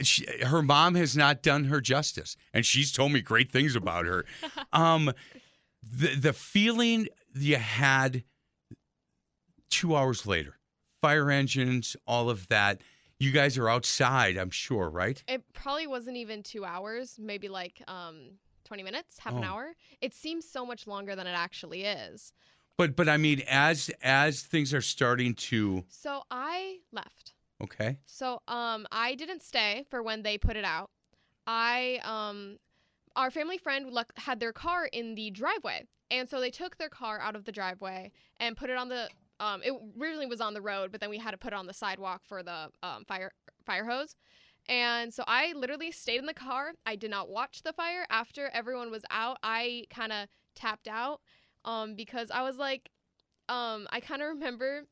she, 0.00 0.26
her 0.44 0.62
mom 0.62 0.94
has 0.96 1.16
not 1.16 1.42
done 1.42 1.64
her 1.64 1.80
justice, 1.80 2.36
and 2.52 2.64
she's 2.66 2.90
told 2.92 3.12
me 3.12 3.20
great 3.20 3.50
things 3.52 3.76
about 3.76 4.06
her. 4.06 4.24
um, 4.72 5.12
the 5.82 6.14
the 6.16 6.32
feeling 6.32 7.08
you 7.34 7.56
had 7.56 8.24
two 9.70 9.96
hours 9.96 10.26
later, 10.26 10.58
fire 11.00 11.30
engines, 11.30 11.96
all 12.06 12.30
of 12.30 12.46
that. 12.48 12.80
You 13.20 13.30
guys 13.30 13.56
are 13.58 13.68
outside, 13.68 14.36
I'm 14.36 14.50
sure, 14.50 14.90
right? 14.90 15.22
It 15.28 15.42
probably 15.52 15.86
wasn't 15.86 16.16
even 16.16 16.42
two 16.42 16.64
hours, 16.64 17.16
maybe 17.18 17.48
like 17.48 17.80
um 17.88 18.38
20 18.64 18.82
minutes, 18.82 19.18
half 19.18 19.34
an 19.34 19.44
Oh. 19.44 19.48
hour. 19.48 19.74
It 20.00 20.14
seems 20.14 20.48
so 20.48 20.64
much 20.66 20.86
longer 20.86 21.14
than 21.14 21.26
it 21.26 21.32
actually 21.36 21.84
is. 21.84 22.32
But 22.76 22.96
but 22.96 23.08
I 23.08 23.16
mean, 23.18 23.42
as 23.48 23.90
as 24.02 24.42
things 24.42 24.74
are 24.74 24.80
starting 24.80 25.34
to, 25.34 25.84
So 25.88 26.22
I 26.30 26.78
left. 26.92 27.33
Okay, 27.64 27.98
So 28.06 28.42
um 28.48 28.86
I 28.92 29.14
didn't 29.14 29.42
stay 29.42 29.84
for 29.90 30.02
when 30.02 30.22
they 30.22 30.38
put 30.38 30.56
it 30.56 30.64
out. 30.64 30.90
I 31.46 32.00
um 32.04 32.58
our 33.16 33.30
family 33.30 33.58
friend 33.58 33.96
had 34.16 34.40
their 34.40 34.52
car 34.52 34.86
in 34.86 35.14
the 35.14 35.30
driveway. 35.30 35.84
And 36.10 36.28
so 36.28 36.40
they 36.40 36.50
took 36.50 36.76
their 36.78 36.88
car 36.88 37.20
out 37.20 37.36
of 37.36 37.44
the 37.44 37.52
driveway 37.52 38.12
and 38.38 38.56
put 38.56 38.70
it 38.70 38.76
on 38.76 38.88
the 38.88 39.08
um 39.40 39.62
it 39.64 39.72
originally 40.00 40.26
was 40.26 40.40
on 40.40 40.54
the 40.54 40.62
road, 40.62 40.92
but 40.92 41.00
then 41.00 41.10
we 41.10 41.18
had 41.18 41.32
to 41.32 41.38
put 41.38 41.52
it 41.52 41.56
on 41.56 41.66
the 41.66 41.74
sidewalk 41.74 42.22
for 42.24 42.42
the 42.42 42.70
um 42.82 43.04
fire 43.06 43.32
fire 43.64 43.84
hose. 43.84 44.16
And 44.68 45.12
so 45.12 45.24
I 45.26 45.52
literally 45.54 45.90
stayed 45.92 46.18
in 46.18 46.26
the 46.26 46.34
car. 46.34 46.72
I 46.86 46.96
did 46.96 47.10
not 47.10 47.28
watch 47.28 47.62
the 47.62 47.72
fire 47.72 48.06
after 48.10 48.48
everyone 48.54 48.90
was 48.90 49.04
out. 49.10 49.38
I 49.42 49.84
kind 49.90 50.12
of 50.12 50.28
tapped 50.54 50.88
out 50.88 51.20
um 51.64 51.94
because 51.94 52.30
I 52.30 52.42
was 52.42 52.56
like 52.56 52.90
um 53.48 53.86
I 53.90 54.00
kind 54.00 54.22
of 54.22 54.28
remember 54.28 54.84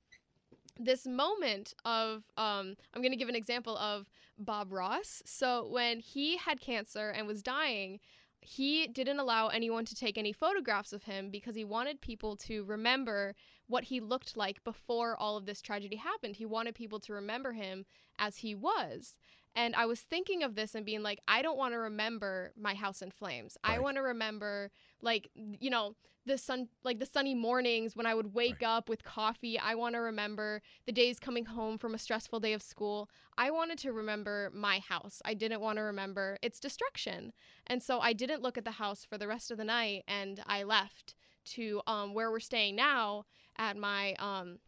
this 0.84 1.06
moment 1.06 1.74
of 1.84 2.24
um 2.36 2.76
I'm 2.94 3.02
going 3.02 3.12
to 3.12 3.16
give 3.16 3.28
an 3.28 3.36
example 3.36 3.76
of 3.78 4.08
Bob 4.38 4.72
Ross. 4.72 5.22
So 5.24 5.66
when 5.68 6.00
he 6.00 6.36
had 6.36 6.60
cancer 6.60 7.10
and 7.10 7.26
was 7.26 7.42
dying, 7.42 8.00
he 8.40 8.88
didn't 8.88 9.20
allow 9.20 9.48
anyone 9.48 9.84
to 9.84 9.94
take 9.94 10.18
any 10.18 10.32
photographs 10.32 10.92
of 10.92 11.04
him 11.04 11.30
because 11.30 11.54
he 11.54 11.64
wanted 11.64 12.00
people 12.00 12.36
to 12.36 12.64
remember 12.64 13.34
what 13.68 13.84
he 13.84 14.00
looked 14.00 14.36
like 14.36 14.62
before 14.64 15.16
all 15.16 15.36
of 15.36 15.46
this 15.46 15.62
tragedy 15.62 15.96
happened. 15.96 16.36
He 16.36 16.44
wanted 16.44 16.74
people 16.74 16.98
to 17.00 17.12
remember 17.12 17.52
him 17.52 17.84
as 18.18 18.38
he 18.38 18.54
was. 18.54 19.14
And 19.54 19.74
I 19.74 19.86
was 19.86 20.00
thinking 20.00 20.42
of 20.42 20.54
this 20.54 20.74
and 20.74 20.86
being 20.86 21.02
like, 21.02 21.20
I 21.28 21.42
don't 21.42 21.58
want 21.58 21.74
to 21.74 21.78
remember 21.78 22.52
my 22.56 22.74
house 22.74 23.02
in 23.02 23.10
flames. 23.10 23.56
I 23.62 23.78
want 23.78 23.96
to 23.96 24.02
remember, 24.02 24.70
like, 25.02 25.28
you 25.34 25.70
know, 25.70 25.94
the 26.24 26.38
sun, 26.38 26.68
like 26.84 27.00
the 27.00 27.06
sunny 27.06 27.34
mornings 27.34 27.96
when 27.96 28.06
I 28.06 28.14
would 28.14 28.32
wake 28.32 28.62
up 28.62 28.88
with 28.88 29.02
coffee. 29.02 29.58
I 29.58 29.74
want 29.74 29.94
to 29.94 30.00
remember 30.00 30.62
the 30.86 30.92
days 30.92 31.18
coming 31.18 31.44
home 31.44 31.78
from 31.78 31.94
a 31.94 31.98
stressful 31.98 32.40
day 32.40 32.52
of 32.52 32.62
school. 32.62 33.10
I 33.36 33.50
wanted 33.50 33.78
to 33.78 33.92
remember 33.92 34.50
my 34.54 34.78
house. 34.78 35.20
I 35.24 35.34
didn't 35.34 35.60
want 35.60 35.78
to 35.78 35.82
remember 35.82 36.38
its 36.42 36.60
destruction. 36.60 37.32
And 37.66 37.82
so 37.82 38.00
I 38.00 38.12
didn't 38.12 38.42
look 38.42 38.56
at 38.56 38.64
the 38.64 38.70
house 38.70 39.04
for 39.04 39.18
the 39.18 39.26
rest 39.26 39.50
of 39.50 39.58
the 39.58 39.64
night 39.64 40.04
and 40.06 40.40
I 40.46 40.62
left 40.62 41.14
to 41.44 41.80
um, 41.86 42.14
where 42.14 42.30
we're 42.30 42.40
staying 42.40 42.76
now 42.76 43.24
at 43.58 43.76
my 43.76 44.14
um, 44.14 44.58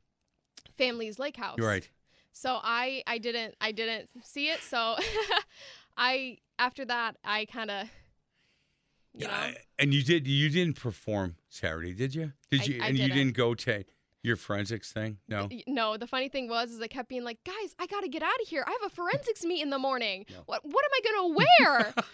family's 0.76 1.18
lake 1.18 1.36
house. 1.36 1.56
You're 1.58 1.68
right. 1.68 1.88
So 2.36 2.58
I 2.62 3.02
I 3.06 3.16
didn't 3.18 3.54
I 3.60 3.72
didn't 3.72 4.10
see 4.24 4.50
it. 4.50 4.60
So 4.60 4.96
I 5.96 6.38
after 6.58 6.84
that 6.84 7.16
I 7.24 7.46
kind 7.46 7.70
of 7.70 7.88
you 9.14 9.26
know 9.26 9.32
I- 9.32 9.56
and 9.78 9.94
you 9.94 10.02
did 10.02 10.26
you 10.26 10.50
didn't 10.50 10.74
perform 10.76 11.36
Saturday, 11.48 11.94
did 11.94 12.14
you? 12.14 12.32
Did 12.50 12.66
you? 12.66 12.80
I 12.82 12.88
and 12.88 12.98
you 12.98 13.04
didn't. 13.04 13.16
didn't 13.18 13.36
go 13.36 13.54
to 13.54 13.84
your 14.22 14.36
forensics 14.36 14.90
thing? 14.92 15.18
No. 15.28 15.48
No, 15.66 15.96
the 15.98 16.06
funny 16.06 16.28
thing 16.30 16.48
was 16.48 16.70
is 16.72 16.80
I 16.80 16.86
kept 16.86 17.10
being 17.10 17.24
like, 17.24 17.38
guys, 17.44 17.74
I 17.78 17.86
gotta 17.86 18.08
get 18.08 18.22
out 18.22 18.40
of 18.42 18.48
here. 18.48 18.64
I 18.66 18.70
have 18.70 18.90
a 18.90 18.94
forensics 18.94 19.44
meet 19.44 19.62
in 19.62 19.70
the 19.70 19.78
morning. 19.78 20.24
No. 20.30 20.42
What 20.46 20.62
what 20.64 20.84
am 20.84 20.90
I 20.92 21.00
gonna 21.12 21.34
wear? 21.34 21.94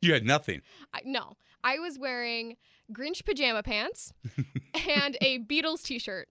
You 0.00 0.12
had 0.12 0.24
nothing. 0.24 0.62
I, 0.94 1.00
no, 1.04 1.32
I 1.64 1.80
was 1.80 1.98
wearing 1.98 2.56
Grinch 2.92 3.24
pajama 3.24 3.64
pants 3.64 4.12
and 4.88 5.18
a 5.20 5.40
Beatles 5.40 5.82
t-shirt. 5.82 6.28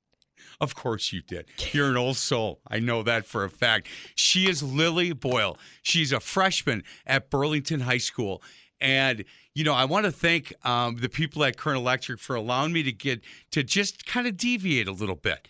Of 0.59 0.75
course 0.75 1.11
you 1.13 1.21
did. 1.21 1.45
You're 1.71 1.89
an 1.89 1.97
old 1.97 2.17
soul. 2.17 2.59
I 2.67 2.79
know 2.79 3.03
that 3.03 3.25
for 3.25 3.43
a 3.43 3.49
fact. 3.49 3.87
She 4.15 4.49
is 4.49 4.63
Lily 4.63 5.13
Boyle. 5.13 5.57
She's 5.81 6.11
a 6.11 6.19
freshman 6.19 6.83
at 7.05 7.29
Burlington 7.29 7.81
High 7.81 7.97
School. 7.97 8.41
And, 8.79 9.23
you 9.55 9.63
know, 9.63 9.73
I 9.73 9.85
want 9.85 10.05
to 10.05 10.11
thank 10.11 10.53
um, 10.65 10.97
the 10.97 11.09
people 11.09 11.43
at 11.43 11.57
Current 11.57 11.79
Electric 11.79 12.19
for 12.19 12.35
allowing 12.35 12.73
me 12.73 12.83
to 12.83 12.91
get 12.91 13.21
to 13.51 13.63
just 13.63 14.05
kind 14.05 14.27
of 14.27 14.37
deviate 14.37 14.87
a 14.87 14.91
little 14.91 15.15
bit 15.15 15.47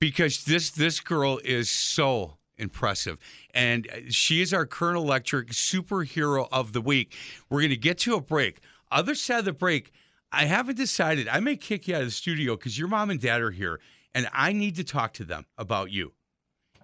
because 0.00 0.44
this 0.44 0.70
this 0.70 1.00
girl 1.00 1.40
is 1.44 1.70
so 1.70 2.38
impressive 2.56 3.18
and 3.54 3.88
she 4.10 4.40
is 4.40 4.52
our 4.52 4.66
Current 4.66 4.96
Electric 4.96 5.48
superhero 5.48 6.48
of 6.50 6.72
the 6.72 6.80
week. 6.80 7.14
We're 7.48 7.60
going 7.60 7.70
to 7.70 7.76
get 7.76 7.98
to 7.98 8.14
a 8.14 8.20
break. 8.20 8.60
Other 8.90 9.14
side 9.14 9.40
of 9.40 9.44
the 9.44 9.52
break, 9.52 9.92
I 10.32 10.44
haven't 10.44 10.76
decided. 10.76 11.28
I 11.28 11.40
may 11.40 11.56
kick 11.56 11.88
you 11.88 11.94
out 11.94 12.02
of 12.02 12.08
the 12.08 12.12
studio 12.12 12.56
because 12.56 12.78
your 12.78 12.88
mom 12.88 13.10
and 13.10 13.20
dad 13.20 13.40
are 13.40 13.50
here 13.50 13.80
and 14.18 14.28
I 14.32 14.52
need 14.52 14.74
to 14.76 14.84
talk 14.84 15.12
to 15.14 15.24
them 15.24 15.46
about 15.56 15.92
you. 15.92 16.12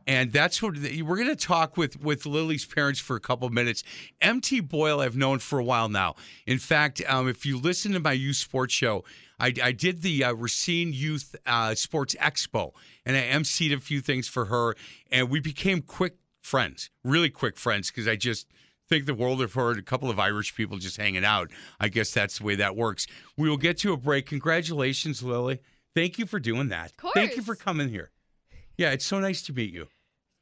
And 0.07 0.33
that's 0.33 0.63
what 0.63 0.75
we're 0.77 1.17
going 1.17 1.27
to 1.27 1.35
talk 1.35 1.77
with 1.77 2.01
with 2.01 2.27
Lily's 2.27 2.65
parents 2.65 3.01
for 3.01 3.17
a 3.17 3.21
couple 3.21 3.49
minutes. 3.51 3.83
MT 4.21 4.61
Boyle, 4.61 5.01
I've 5.01 5.17
known 5.17 5.41
for 5.41 5.59
a 5.59 5.65
while 5.65 5.89
now. 5.89 6.15
In 6.47 6.59
fact, 6.59 7.03
um, 7.09 7.29
if 7.29 7.45
you 7.45 7.59
listen 7.59 7.91
to 7.93 7.99
my 7.99 8.13
youth 8.13 8.37
sports 8.37 8.73
show, 8.73 9.03
I, 9.41 9.53
I 9.61 9.73
did 9.73 10.03
the 10.03 10.23
uh, 10.23 10.35
Racine 10.35 10.93
Youth 10.93 11.35
uh, 11.45 11.75
Sports 11.75 12.15
Expo, 12.21 12.71
and 13.05 13.17
I 13.17 13.23
emceed 13.23 13.75
a 13.75 13.81
few 13.81 14.01
things 14.01 14.29
for 14.29 14.45
her, 14.45 14.77
and 15.11 15.29
we 15.29 15.41
became 15.41 15.83
quick 15.83 16.15
friends, 16.41 16.89
really 17.03 17.31
quick 17.31 17.57
friends, 17.57 17.91
because 17.91 18.07
I 18.07 18.15
just 18.15 18.47
think 18.89 19.07
the 19.07 19.15
world 19.15 19.43
of 19.43 19.55
her 19.55 19.71
and 19.71 19.81
a 19.81 19.83
couple 19.83 20.09
of 20.09 20.21
Irish 20.21 20.55
people 20.55 20.79
just 20.79 20.99
hanging 20.99 21.25
out. 21.25 21.51
I 21.81 21.89
guess 21.89 22.13
that's 22.13 22.39
the 22.39 22.45
way 22.45 22.55
that 22.57 22.77
works. 22.77 23.09
We 23.37 23.49
will 23.49 23.57
get 23.57 23.79
to 23.79 23.93
a 23.93 23.97
break. 23.97 24.27
Congratulations, 24.27 25.21
Lily. 25.21 25.61
Thank 25.95 26.19
you 26.19 26.27
for 26.27 26.41
doing 26.41 26.69
that. 26.69 26.93
Thank 27.15 27.37
you 27.37 27.43
for 27.43 27.55
coming 27.55 27.89
here. 27.89 28.11
Yeah, 28.77 28.91
it's 28.91 29.07
so 29.07 29.21
nice 29.21 29.43
to 29.43 29.53
meet 29.53 29.73
you. 29.73 29.87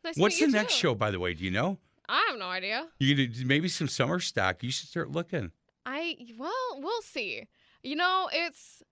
Nice 0.05 0.15
to 0.15 0.21
What's 0.21 0.41
meet 0.41 0.47
the 0.47 0.53
you 0.53 0.57
next 0.57 0.75
too. 0.75 0.79
show, 0.81 0.95
by 0.95 1.11
the 1.11 1.21
way? 1.21 1.35
Do 1.35 1.45
you 1.45 1.51
know? 1.51 1.79
I 2.09 2.27
have 2.31 2.39
no 2.39 2.47
idea. 2.47 2.89
You 2.99 3.31
maybe 3.45 3.69
some 3.69 3.89
summer 3.89 4.21
stock. 4.21 4.63
You 4.63 4.71
should 4.71 4.89
start 4.89 5.11
looking. 5.11 5.53
I 5.87 6.17
well, 6.39 6.53
we'll 6.79 7.03
see. 7.03 7.47
You 7.83 7.97
know, 7.97 8.29
it's 8.33 8.83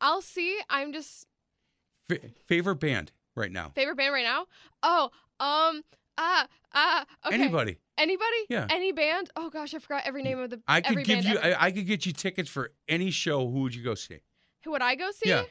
I'll 0.00 0.22
see. 0.22 0.58
I'm 0.68 0.92
just 0.92 1.26
F- 2.10 2.18
favorite 2.46 2.76
band 2.76 3.12
right 3.34 3.50
now? 3.50 3.72
favorite 3.74 3.96
band 3.96 4.12
right 4.12 4.24
now. 4.24 4.46
Oh, 4.82 5.10
um, 5.40 5.82
ah, 6.18 6.46
ah. 6.74 7.06
Okay. 7.26 7.34
Anybody? 7.34 7.78
Anybody? 7.98 8.46
Yeah. 8.48 8.66
Any 8.70 8.92
band? 8.92 9.30
Oh 9.36 9.50
gosh, 9.50 9.74
I 9.74 9.78
forgot 9.78 10.02
every 10.04 10.22
name 10.22 10.38
of 10.38 10.50
the. 10.50 10.60
I 10.68 10.80
could 10.80 11.04
give 11.04 11.22
band 11.22 11.24
you. 11.24 11.38
I, 11.38 11.66
I 11.66 11.70
could 11.70 11.86
get 11.86 12.06
you 12.06 12.12
tickets 12.12 12.50
for 12.50 12.72
any 12.88 13.10
show. 13.10 13.48
Who 13.48 13.60
would 13.62 13.74
you 13.74 13.82
go 13.82 13.94
see? 13.94 14.20
Who 14.64 14.72
would 14.72 14.82
I 14.82 14.94
go 14.94 15.10
see? 15.10 15.30
Yeah. 15.30 15.44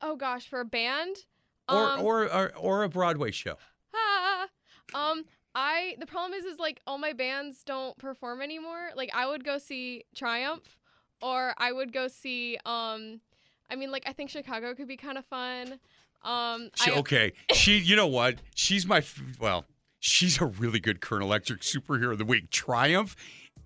Oh 0.00 0.16
gosh, 0.16 0.48
for 0.48 0.60
a 0.60 0.64
band. 0.64 1.16
Or 1.68 1.76
um, 1.76 2.00
or, 2.02 2.32
or 2.32 2.52
or 2.56 2.82
a 2.84 2.88
Broadway 2.88 3.30
show. 3.30 3.56
ah, 3.94 4.48
um, 4.94 5.24
I 5.54 5.96
the 5.98 6.06
problem 6.06 6.38
is 6.38 6.44
is 6.44 6.58
like 6.58 6.80
all 6.86 6.98
my 6.98 7.12
bands 7.12 7.62
don't 7.64 7.96
perform 7.98 8.40
anymore. 8.40 8.90
Like 8.96 9.10
I 9.14 9.26
would 9.26 9.44
go 9.44 9.58
see 9.58 10.04
Triumph, 10.14 10.78
or 11.20 11.54
I 11.58 11.72
would 11.72 11.92
go 11.92 12.08
see 12.08 12.56
um, 12.64 13.20
I 13.70 13.76
mean 13.76 13.90
like 13.90 14.04
I 14.06 14.12
think 14.12 14.30
Chicago 14.30 14.74
could 14.74 14.88
be 14.88 14.96
kind 14.96 15.18
of 15.18 15.24
fun. 15.26 15.78
Um, 16.22 16.70
She, 16.74 16.90
I, 16.90 16.98
okay, 16.98 17.32
she. 17.52 17.78
You 17.78 17.96
know 17.96 18.06
what? 18.06 18.36
She's 18.54 18.86
my 18.86 19.02
well. 19.40 19.64
She's 20.00 20.40
a 20.40 20.46
really 20.46 20.80
good 20.80 21.00
Current 21.00 21.24
Electric 21.24 21.60
superhero 21.60 22.12
of 22.12 22.18
the 22.18 22.24
week. 22.24 22.50
Triumph 22.50 23.16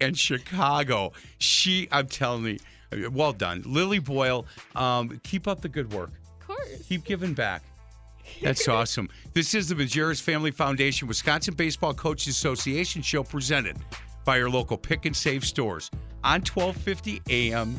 and 0.00 0.18
Chicago. 0.18 1.12
She. 1.38 1.88
I'm 1.90 2.08
telling 2.08 2.58
you. 2.92 3.10
Well 3.10 3.32
done, 3.32 3.62
Lily 3.64 4.00
Boyle. 4.00 4.46
Um, 4.74 5.18
keep 5.22 5.48
up 5.48 5.62
the 5.62 5.68
good 5.68 5.92
work. 5.94 6.10
Course. 6.46 6.86
Keep 6.88 7.04
giving 7.04 7.34
back. 7.34 7.62
That's 8.42 8.68
awesome. 8.68 9.08
This 9.34 9.54
is 9.54 9.68
the 9.68 9.74
Majerus 9.74 10.20
Family 10.20 10.50
Foundation 10.50 11.08
Wisconsin 11.08 11.54
Baseball 11.54 11.94
Coaches 11.94 12.28
Association 12.28 13.02
show 13.02 13.22
presented 13.22 13.76
by 14.24 14.38
your 14.38 14.50
local 14.50 14.76
pick 14.76 15.06
and 15.06 15.16
save 15.16 15.44
stores 15.44 15.90
on 16.22 16.40
1250 16.40 17.22
AM 17.28 17.76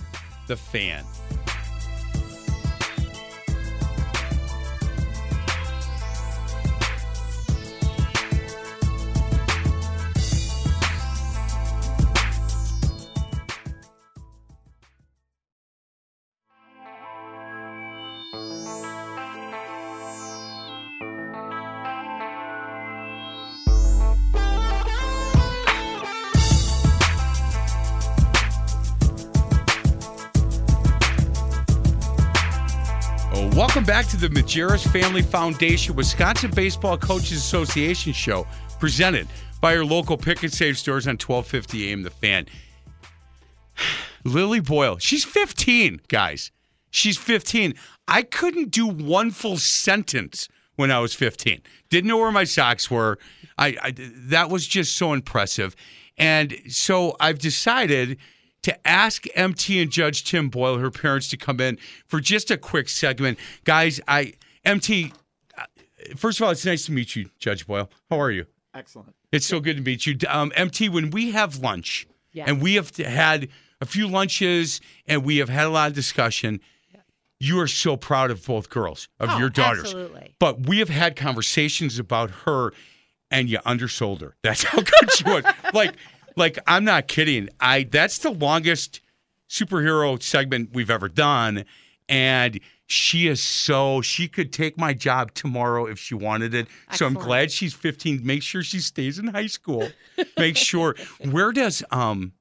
The 0.47 0.57
Fan. 0.57 1.05
The 34.23 34.29
Majerus 34.29 34.89
Family 34.89 35.21
Foundation 35.21 35.97
Wisconsin 35.97 36.49
Baseball 36.49 36.97
Coaches 36.97 37.33
Association 37.33 38.13
show 38.13 38.47
presented 38.79 39.27
by 39.59 39.73
your 39.73 39.83
local 39.83 40.15
pick 40.15 40.43
and 40.43 40.53
save 40.53 40.77
stores 40.77 41.07
on 41.07 41.15
1250 41.15 41.91
AM 41.91 42.03
The 42.03 42.09
Fan. 42.09 42.45
Lily 44.23 44.61
Boyle, 44.61 44.97
she's 44.97 45.25
15, 45.25 45.99
guys. 46.07 46.51
She's 46.89 47.17
15. 47.17 47.73
I 48.07 48.21
couldn't 48.21 48.71
do 48.71 48.87
one 48.87 49.29
full 49.29 49.57
sentence 49.57 50.47
when 50.77 50.89
I 50.89 50.99
was 50.99 51.13
15. 51.13 51.61
Didn't 51.89 52.07
know 52.07 52.17
where 52.17 52.31
my 52.31 52.45
socks 52.45 52.89
were. 52.89 53.19
I, 53.57 53.75
I 53.81 53.93
that 53.97 54.49
was 54.49 54.65
just 54.65 54.95
so 54.95 55.11
impressive. 55.11 55.75
And 56.17 56.55
so 56.69 57.17
I've 57.19 57.39
decided 57.39 58.17
to 58.63 58.87
ask 58.87 59.25
MT 59.35 59.81
and 59.81 59.91
Judge 59.91 60.23
Tim 60.23 60.49
Boyle, 60.49 60.77
her 60.79 60.91
parents, 60.91 61.27
to 61.29 61.37
come 61.37 61.59
in 61.59 61.77
for 62.07 62.19
just 62.19 62.49
a 62.51 62.57
quick 62.57 62.89
segment. 62.89 63.37
Guys, 63.63 64.01
I 64.07 64.33
MT, 64.65 65.13
uh, 65.57 65.63
first 66.15 66.39
of 66.39 66.45
all, 66.45 66.51
it's 66.51 66.65
nice 66.65 66.85
to 66.87 66.91
meet 66.91 67.15
you, 67.15 67.29
Judge 67.39 67.67
Boyle. 67.67 67.89
How 68.09 68.19
are 68.19 68.31
you? 68.31 68.45
Excellent. 68.73 69.13
It's 69.31 69.45
so 69.45 69.59
good 69.59 69.77
to 69.77 69.81
meet 69.83 70.05
you. 70.05 70.17
Um, 70.27 70.51
MT, 70.55 70.89
when 70.89 71.09
we 71.11 71.31
have 71.31 71.57
lunch, 71.57 72.07
Yes. 72.31 72.47
and 72.49 72.61
we 72.61 72.75
have 72.75 72.95
had 72.97 73.49
a 73.81 73.85
few 73.85 74.07
lunches, 74.07 74.79
and 75.07 75.23
we 75.23 75.37
have 75.37 75.49
had 75.49 75.65
a 75.67 75.69
lot 75.69 75.89
of 75.89 75.93
discussion, 75.95 76.59
you 77.39 77.59
are 77.59 77.67
so 77.67 77.97
proud 77.97 78.31
of 78.31 78.45
both 78.45 78.69
girls, 78.69 79.09
of 79.19 79.29
Oh, 79.31 79.37
your 79.39 79.49
daughters. 79.49 79.83
absolutely. 79.83 80.35
But 80.39 80.67
we 80.67 80.79
have 80.79 80.89
had 80.89 81.15
conversations 81.15 81.99
about 81.99 82.31
her, 82.45 82.71
and 83.29 83.49
you 83.49 83.59
undersold 83.65 84.21
her. 84.21 84.35
That's 84.43 84.63
how 84.63 84.77
good 84.79 85.11
she 85.11 85.23
was. 85.25 85.43
Like, 85.73 85.95
like 86.35 86.57
I'm 86.67 86.83
not 86.83 87.07
kidding. 87.07 87.49
I 87.59 87.83
that's 87.83 88.17
the 88.19 88.31
longest 88.31 89.01
superhero 89.49 90.21
segment 90.21 90.69
we've 90.73 90.89
ever 90.89 91.09
done, 91.09 91.65
and 92.09 92.59
she 92.85 93.27
is 93.27 93.41
so 93.41 94.01
she 94.01 94.27
could 94.27 94.51
take 94.51 94.77
my 94.77 94.93
job 94.93 95.33
tomorrow 95.33 95.85
if 95.85 95.97
she 95.97 96.15
wanted 96.15 96.53
it. 96.53 96.67
So 96.91 97.05
I'm 97.05 97.13
glad 97.13 97.51
she's 97.51 97.73
15. 97.73 98.25
Make 98.25 98.43
sure 98.43 98.61
she 98.61 98.79
stays 98.79 99.19
in 99.19 99.27
high 99.27 99.47
school. 99.47 99.89
Make 100.37 100.57
sure. 100.57 100.95
Where 101.31 101.51
does 101.51 101.83
um 101.91 102.33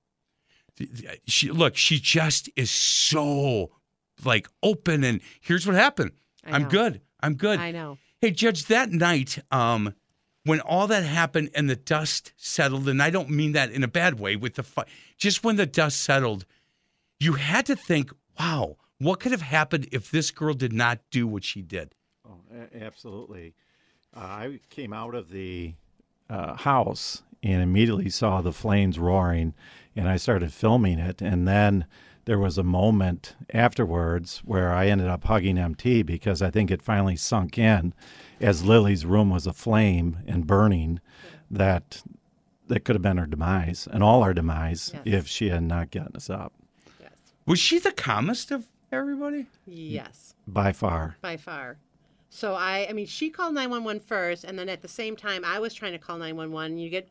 she 1.27 1.51
look? 1.51 1.77
She 1.77 1.99
just 1.99 2.51
is 2.57 2.71
so 2.71 3.71
like 4.25 4.49
open. 4.63 5.05
And 5.05 5.21
here's 5.41 5.67
what 5.67 5.77
happened. 5.77 6.13
I'm 6.45 6.69
good. 6.69 7.01
I'm 7.21 7.35
good. 7.35 7.61
I 7.61 7.71
know. 7.71 7.99
Hey, 8.21 8.31
Judge, 8.31 8.67
that 8.67 8.91
night, 8.91 9.39
um, 9.51 9.95
when 10.45 10.61
all 10.61 10.87
that 10.89 11.05
happened 11.05 11.51
and 11.55 11.71
the 11.71 11.77
dust 11.77 12.33
settled, 12.37 12.89
and 12.89 13.03
I 13.03 13.11
don't 13.11 13.31
mean 13.31 13.53
that 13.53 13.71
in 13.71 13.85
a 13.85 13.89
bad 13.89 14.19
way 14.19 14.37
with 14.37 14.55
the 14.55 14.63
fight, 14.63 14.89
just 15.17 15.45
when 15.45 15.57
the 15.57 15.67
dust 15.67 16.01
settled, 16.01 16.45
you 17.21 17.35
had 17.35 17.67
to 17.67 17.77
think, 17.77 18.11
wow, 18.39 18.77
what 18.99 19.21
could 19.21 19.33
have 19.33 19.43
happened 19.43 19.89
if 19.93 20.11
this 20.11 20.31
girl 20.31 20.55
did 20.55 20.73
not 20.73 21.01
do 21.11 21.27
what 21.27 21.45
she 21.45 21.63
did? 21.63 21.95
Oh, 22.29 22.41
absolutely. 22.81 23.55
Uh, 24.17 24.21
I 24.21 24.61
came 24.71 24.93
out 24.93 25.15
of 25.15 25.31
the 25.31 25.75
uh, 26.29 26.55
house 26.57 27.23
and 27.43 27.63
immediately 27.63 28.11
saw 28.11 28.41
the 28.41 28.53
flames 28.53 28.99
roaring, 28.99 29.55
and 29.97 30.09
I 30.09 30.17
started 30.17 30.53
filming 30.53 30.99
it. 30.99 31.21
And 31.21 31.47
then 31.47 31.87
there 32.25 32.39
was 32.39 32.59
a 32.59 32.63
moment 32.63 33.35
afterwards 33.53 34.43
where 34.45 34.73
I 34.73 34.87
ended 34.87 35.09
up 35.09 35.25
hugging 35.25 35.59
MT 35.59 36.03
because 36.03 36.41
I 36.41 36.51
think 36.51 36.71
it 36.71 36.83
finally 36.83 37.17
sunk 37.17 37.59
in 37.59 37.95
as 38.43 38.65
Lily's 38.65 39.05
room 39.07 39.31
was 39.31 39.47
aflame 39.47 40.19
and 40.27 40.47
burning 40.47 41.01
that 41.51 42.03
that 42.69 42.85
could 42.85 42.95
have 42.95 43.03
been 43.03 43.19
her 43.19 43.27
demise 43.27 43.87
and 43.91 44.03
all 44.03 44.23
our 44.23 44.33
demise 44.35 44.91
Yes. 44.95 45.03
if 45.05 45.29
she 45.29 45.49
had 45.51 45.63
not 45.63 45.91
gotten 45.91 46.17
us 46.17 46.31
up 46.31 46.53
Yes. 47.01 47.11
Was 47.47 47.59
she 47.59 47.79
the 47.79 47.93
calmest 47.93 48.51
of 48.51 48.67
everybody? 48.91 49.47
Yes, 49.67 50.35
by 50.47 50.73
far. 50.73 51.17
by 51.21 51.37
far. 51.37 51.77
So 52.31 52.55
I, 52.55 52.87
I 52.89 52.93
mean, 52.95 53.07
she 53.07 53.29
called 53.29 53.55
911 53.55 54.01
first, 54.01 54.45
and 54.45 54.59
then 54.59 54.69
at 54.71 54.81
the 54.81 54.89
same 54.89 55.17
time, 55.17 55.45
I 55.45 55.59
was 55.59 55.75
trying 55.75 55.93
to 55.93 55.99
call 55.99 56.17
911. 56.17 56.79
You 56.79 56.89
get 56.89 57.11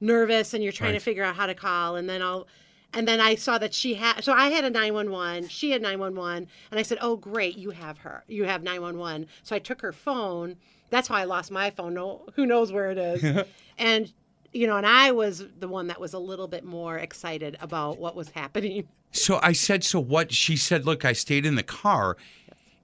nervous, 0.00 0.54
and 0.54 0.62
you're 0.64 0.72
trying 0.72 0.92
Right. 0.92 0.98
to 0.98 1.04
figure 1.04 1.22
out 1.22 1.36
how 1.36 1.46
to 1.46 1.54
call, 1.54 1.94
and 1.96 2.08
then 2.08 2.20
I'll, 2.20 2.48
and 2.92 3.06
then 3.06 3.20
I 3.20 3.34
saw 3.34 3.58
that 3.58 3.74
she 3.74 3.94
had. 3.94 4.22
So 4.22 4.32
I 4.32 4.48
had 4.48 4.64
a 4.64 4.70
911. 4.70 5.48
She 5.48 5.70
had 5.70 5.82
911, 5.82 6.48
and 6.70 6.80
I 6.80 6.82
said, 6.82 6.98
"Oh, 7.00 7.16
great, 7.16 7.56
you 7.56 7.70
have 7.70 7.98
her. 7.98 8.24
You 8.28 8.44
have 8.44 8.62
911." 8.62 9.26
So 9.42 9.54
I 9.54 9.58
took 9.58 9.82
her 9.82 9.92
phone. 9.92 10.56
That's 10.90 11.08
how 11.08 11.16
I 11.16 11.24
lost 11.24 11.50
my 11.50 11.70
phone. 11.70 11.94
No, 11.94 12.26
who 12.34 12.46
knows 12.46 12.72
where 12.72 12.90
it 12.90 12.98
is? 12.98 13.44
and 13.78 14.12
you 14.52 14.66
know, 14.66 14.76
and 14.76 14.86
I 14.86 15.12
was 15.12 15.44
the 15.58 15.68
one 15.68 15.88
that 15.88 16.00
was 16.00 16.14
a 16.14 16.18
little 16.18 16.48
bit 16.48 16.64
more 16.64 16.96
excited 16.96 17.56
about 17.60 17.98
what 17.98 18.16
was 18.16 18.30
happening. 18.30 18.88
So 19.12 19.40
I 19.42 19.52
said, 19.52 19.82
so 19.82 19.98
what? 19.98 20.30
She 20.30 20.58
said, 20.58 20.84
look, 20.84 21.06
I 21.06 21.14
stayed 21.14 21.46
in 21.46 21.54
the 21.54 21.62
car, 21.62 22.18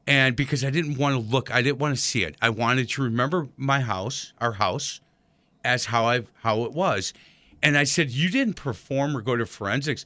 and 0.07 0.35
because 0.35 0.65
I 0.65 0.71
didn't 0.71 0.97
want 0.97 1.15
to 1.15 1.21
look, 1.21 1.51
I 1.53 1.61
didn't 1.61 1.79
want 1.79 1.95
to 1.95 2.01
see 2.01 2.23
it. 2.25 2.37
I 2.41 2.49
wanted 2.49 2.89
to 2.91 3.03
remember 3.03 3.49
my 3.59 3.81
house, 3.81 4.33
our 4.41 4.53
house, 4.53 5.03
as 5.63 5.85
how 5.85 6.07
I've 6.07 6.31
how 6.37 6.63
it 6.65 6.73
was. 6.73 7.13
And 7.63 7.77
I 7.79 7.85
said, 7.85 8.11
you 8.11 8.29
didn't 8.29 8.55
perform 8.55 9.17
or 9.17 9.21
go 9.21 9.37
to 9.37 9.47
forensics. 9.47 10.05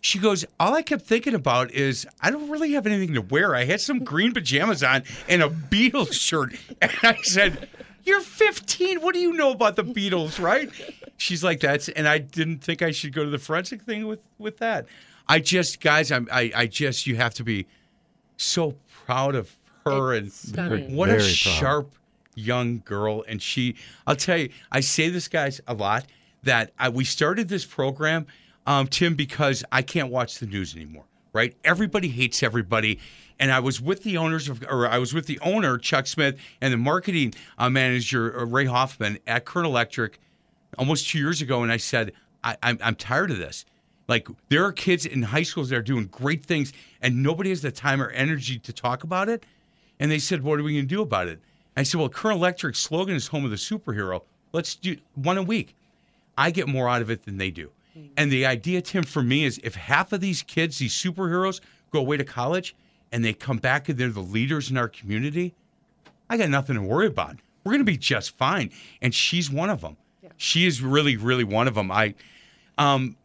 She 0.00 0.18
goes, 0.18 0.44
all 0.60 0.74
I 0.74 0.82
kept 0.82 1.02
thinking 1.02 1.34
about 1.34 1.70
is 1.72 2.06
I 2.20 2.30
don't 2.30 2.48
really 2.50 2.72
have 2.72 2.86
anything 2.86 3.14
to 3.14 3.22
wear. 3.22 3.54
I 3.54 3.64
had 3.64 3.80
some 3.80 4.04
green 4.04 4.32
pajamas 4.32 4.82
on 4.82 5.02
and 5.28 5.42
a 5.42 5.48
Beatles 5.48 6.12
shirt, 6.12 6.54
and 6.82 6.92
I 7.02 7.16
said. 7.22 7.68
You're 8.04 8.20
15. 8.20 9.00
What 9.00 9.14
do 9.14 9.20
you 9.20 9.32
know 9.32 9.50
about 9.50 9.74
the 9.74 9.82
Beatles, 9.82 10.40
right? 10.40 10.70
She's 11.16 11.42
like, 11.42 11.58
that's, 11.58 11.88
and 11.88 12.06
I 12.06 12.18
didn't 12.18 12.58
think 12.58 12.80
I 12.80 12.92
should 12.92 13.12
go 13.12 13.24
to 13.24 13.30
the 13.30 13.38
forensic 13.38 13.82
thing 13.82 14.06
with 14.06 14.20
with 14.38 14.58
that. 14.58 14.86
I 15.28 15.40
just, 15.40 15.80
guys, 15.80 16.12
I'm, 16.12 16.28
I, 16.30 16.52
I 16.54 16.66
just, 16.66 17.08
you 17.08 17.16
have 17.16 17.34
to 17.34 17.42
be 17.42 17.66
so 18.36 18.76
proud 19.06 19.34
of 19.34 19.56
her 19.84 20.14
and 20.14 20.30
stunning. 20.32 20.94
what 20.94 21.08
a 21.08 21.14
proud. 21.14 21.24
sharp 21.24 21.94
young 22.36 22.80
girl. 22.84 23.24
And 23.26 23.42
she, 23.42 23.74
I'll 24.06 24.14
tell 24.14 24.38
you, 24.38 24.50
I 24.70 24.80
say 24.80 25.08
this, 25.08 25.26
guys, 25.26 25.60
a 25.66 25.74
lot 25.74 26.06
that 26.46 26.72
I, 26.78 26.88
we 26.88 27.04
started 27.04 27.48
this 27.48 27.64
program, 27.64 28.26
um, 28.66 28.88
Tim, 28.88 29.14
because 29.14 29.62
I 29.70 29.82
can't 29.82 30.10
watch 30.10 30.38
the 30.38 30.46
news 30.46 30.74
anymore, 30.74 31.04
right? 31.32 31.54
Everybody 31.64 32.08
hates 32.08 32.42
everybody. 32.42 32.98
And 33.38 33.52
I 33.52 33.60
was 33.60 33.80
with 33.80 34.02
the 34.02 34.16
owners 34.16 34.48
of, 34.48 34.64
or 34.68 34.88
I 34.88 34.98
was 34.98 35.12
with 35.12 35.26
the 35.26 35.38
owner, 35.40 35.76
Chuck 35.76 36.06
Smith, 36.06 36.38
and 36.60 36.72
the 36.72 36.78
marketing 36.78 37.34
uh, 37.58 37.68
manager, 37.68 38.40
uh, 38.40 38.46
Ray 38.46 38.64
Hoffman, 38.64 39.18
at 39.26 39.44
Current 39.44 39.66
Electric 39.66 40.18
almost 40.78 41.08
two 41.08 41.18
years 41.18 41.42
ago. 41.42 41.62
And 41.62 41.70
I 41.70 41.76
said, 41.76 42.12
I, 42.42 42.56
I'm, 42.62 42.78
I'm 42.82 42.94
tired 42.94 43.30
of 43.30 43.38
this. 43.38 43.66
Like, 44.08 44.28
there 44.48 44.64
are 44.64 44.72
kids 44.72 45.04
in 45.04 45.22
high 45.22 45.42
schools 45.42 45.68
that 45.68 45.76
are 45.76 45.82
doing 45.82 46.06
great 46.06 46.46
things, 46.46 46.72
and 47.02 47.22
nobody 47.22 47.50
has 47.50 47.60
the 47.60 47.72
time 47.72 48.00
or 48.00 48.10
energy 48.10 48.58
to 48.60 48.72
talk 48.72 49.04
about 49.04 49.28
it. 49.28 49.44
And 49.98 50.10
they 50.10 50.20
said, 50.20 50.42
What 50.42 50.60
are 50.60 50.62
we 50.62 50.74
going 50.74 50.84
to 50.84 50.94
do 50.94 51.02
about 51.02 51.28
it? 51.28 51.40
I 51.76 51.82
said, 51.82 51.98
Well, 51.98 52.08
Current 52.08 52.38
Electric's 52.38 52.78
slogan 52.78 53.16
is 53.16 53.26
home 53.26 53.44
of 53.44 53.50
the 53.50 53.56
superhero. 53.56 54.22
Let's 54.52 54.76
do 54.76 54.96
one 55.16 55.38
a 55.38 55.42
week. 55.42 55.74
I 56.38 56.50
get 56.50 56.68
more 56.68 56.88
out 56.88 57.02
of 57.02 57.10
it 57.10 57.24
than 57.24 57.38
they 57.38 57.50
do. 57.50 57.70
And 58.18 58.30
the 58.30 58.44
idea, 58.44 58.82
Tim, 58.82 59.04
for 59.04 59.22
me 59.22 59.44
is 59.44 59.58
if 59.64 59.74
half 59.74 60.12
of 60.12 60.20
these 60.20 60.42
kids, 60.42 60.78
these 60.78 60.92
superheroes, 60.92 61.60
go 61.92 62.00
away 62.00 62.18
to 62.18 62.24
college 62.24 62.76
and 63.10 63.24
they 63.24 63.32
come 63.32 63.56
back 63.56 63.88
and 63.88 63.98
they're 63.98 64.10
the 64.10 64.20
leaders 64.20 64.70
in 64.70 64.76
our 64.76 64.88
community, 64.88 65.54
I 66.28 66.36
got 66.36 66.50
nothing 66.50 66.76
to 66.76 66.82
worry 66.82 67.06
about. 67.06 67.36
We're 67.64 67.72
going 67.72 67.84
to 67.86 67.90
be 67.90 67.96
just 67.96 68.36
fine. 68.36 68.70
And 69.00 69.14
she's 69.14 69.50
one 69.50 69.70
of 69.70 69.80
them. 69.80 69.96
She 70.36 70.66
is 70.66 70.82
really, 70.82 71.16
really 71.16 71.44
one 71.44 71.66
of 71.68 71.74
them. 71.74 71.90
I, 71.90 72.14
um, 72.76 73.16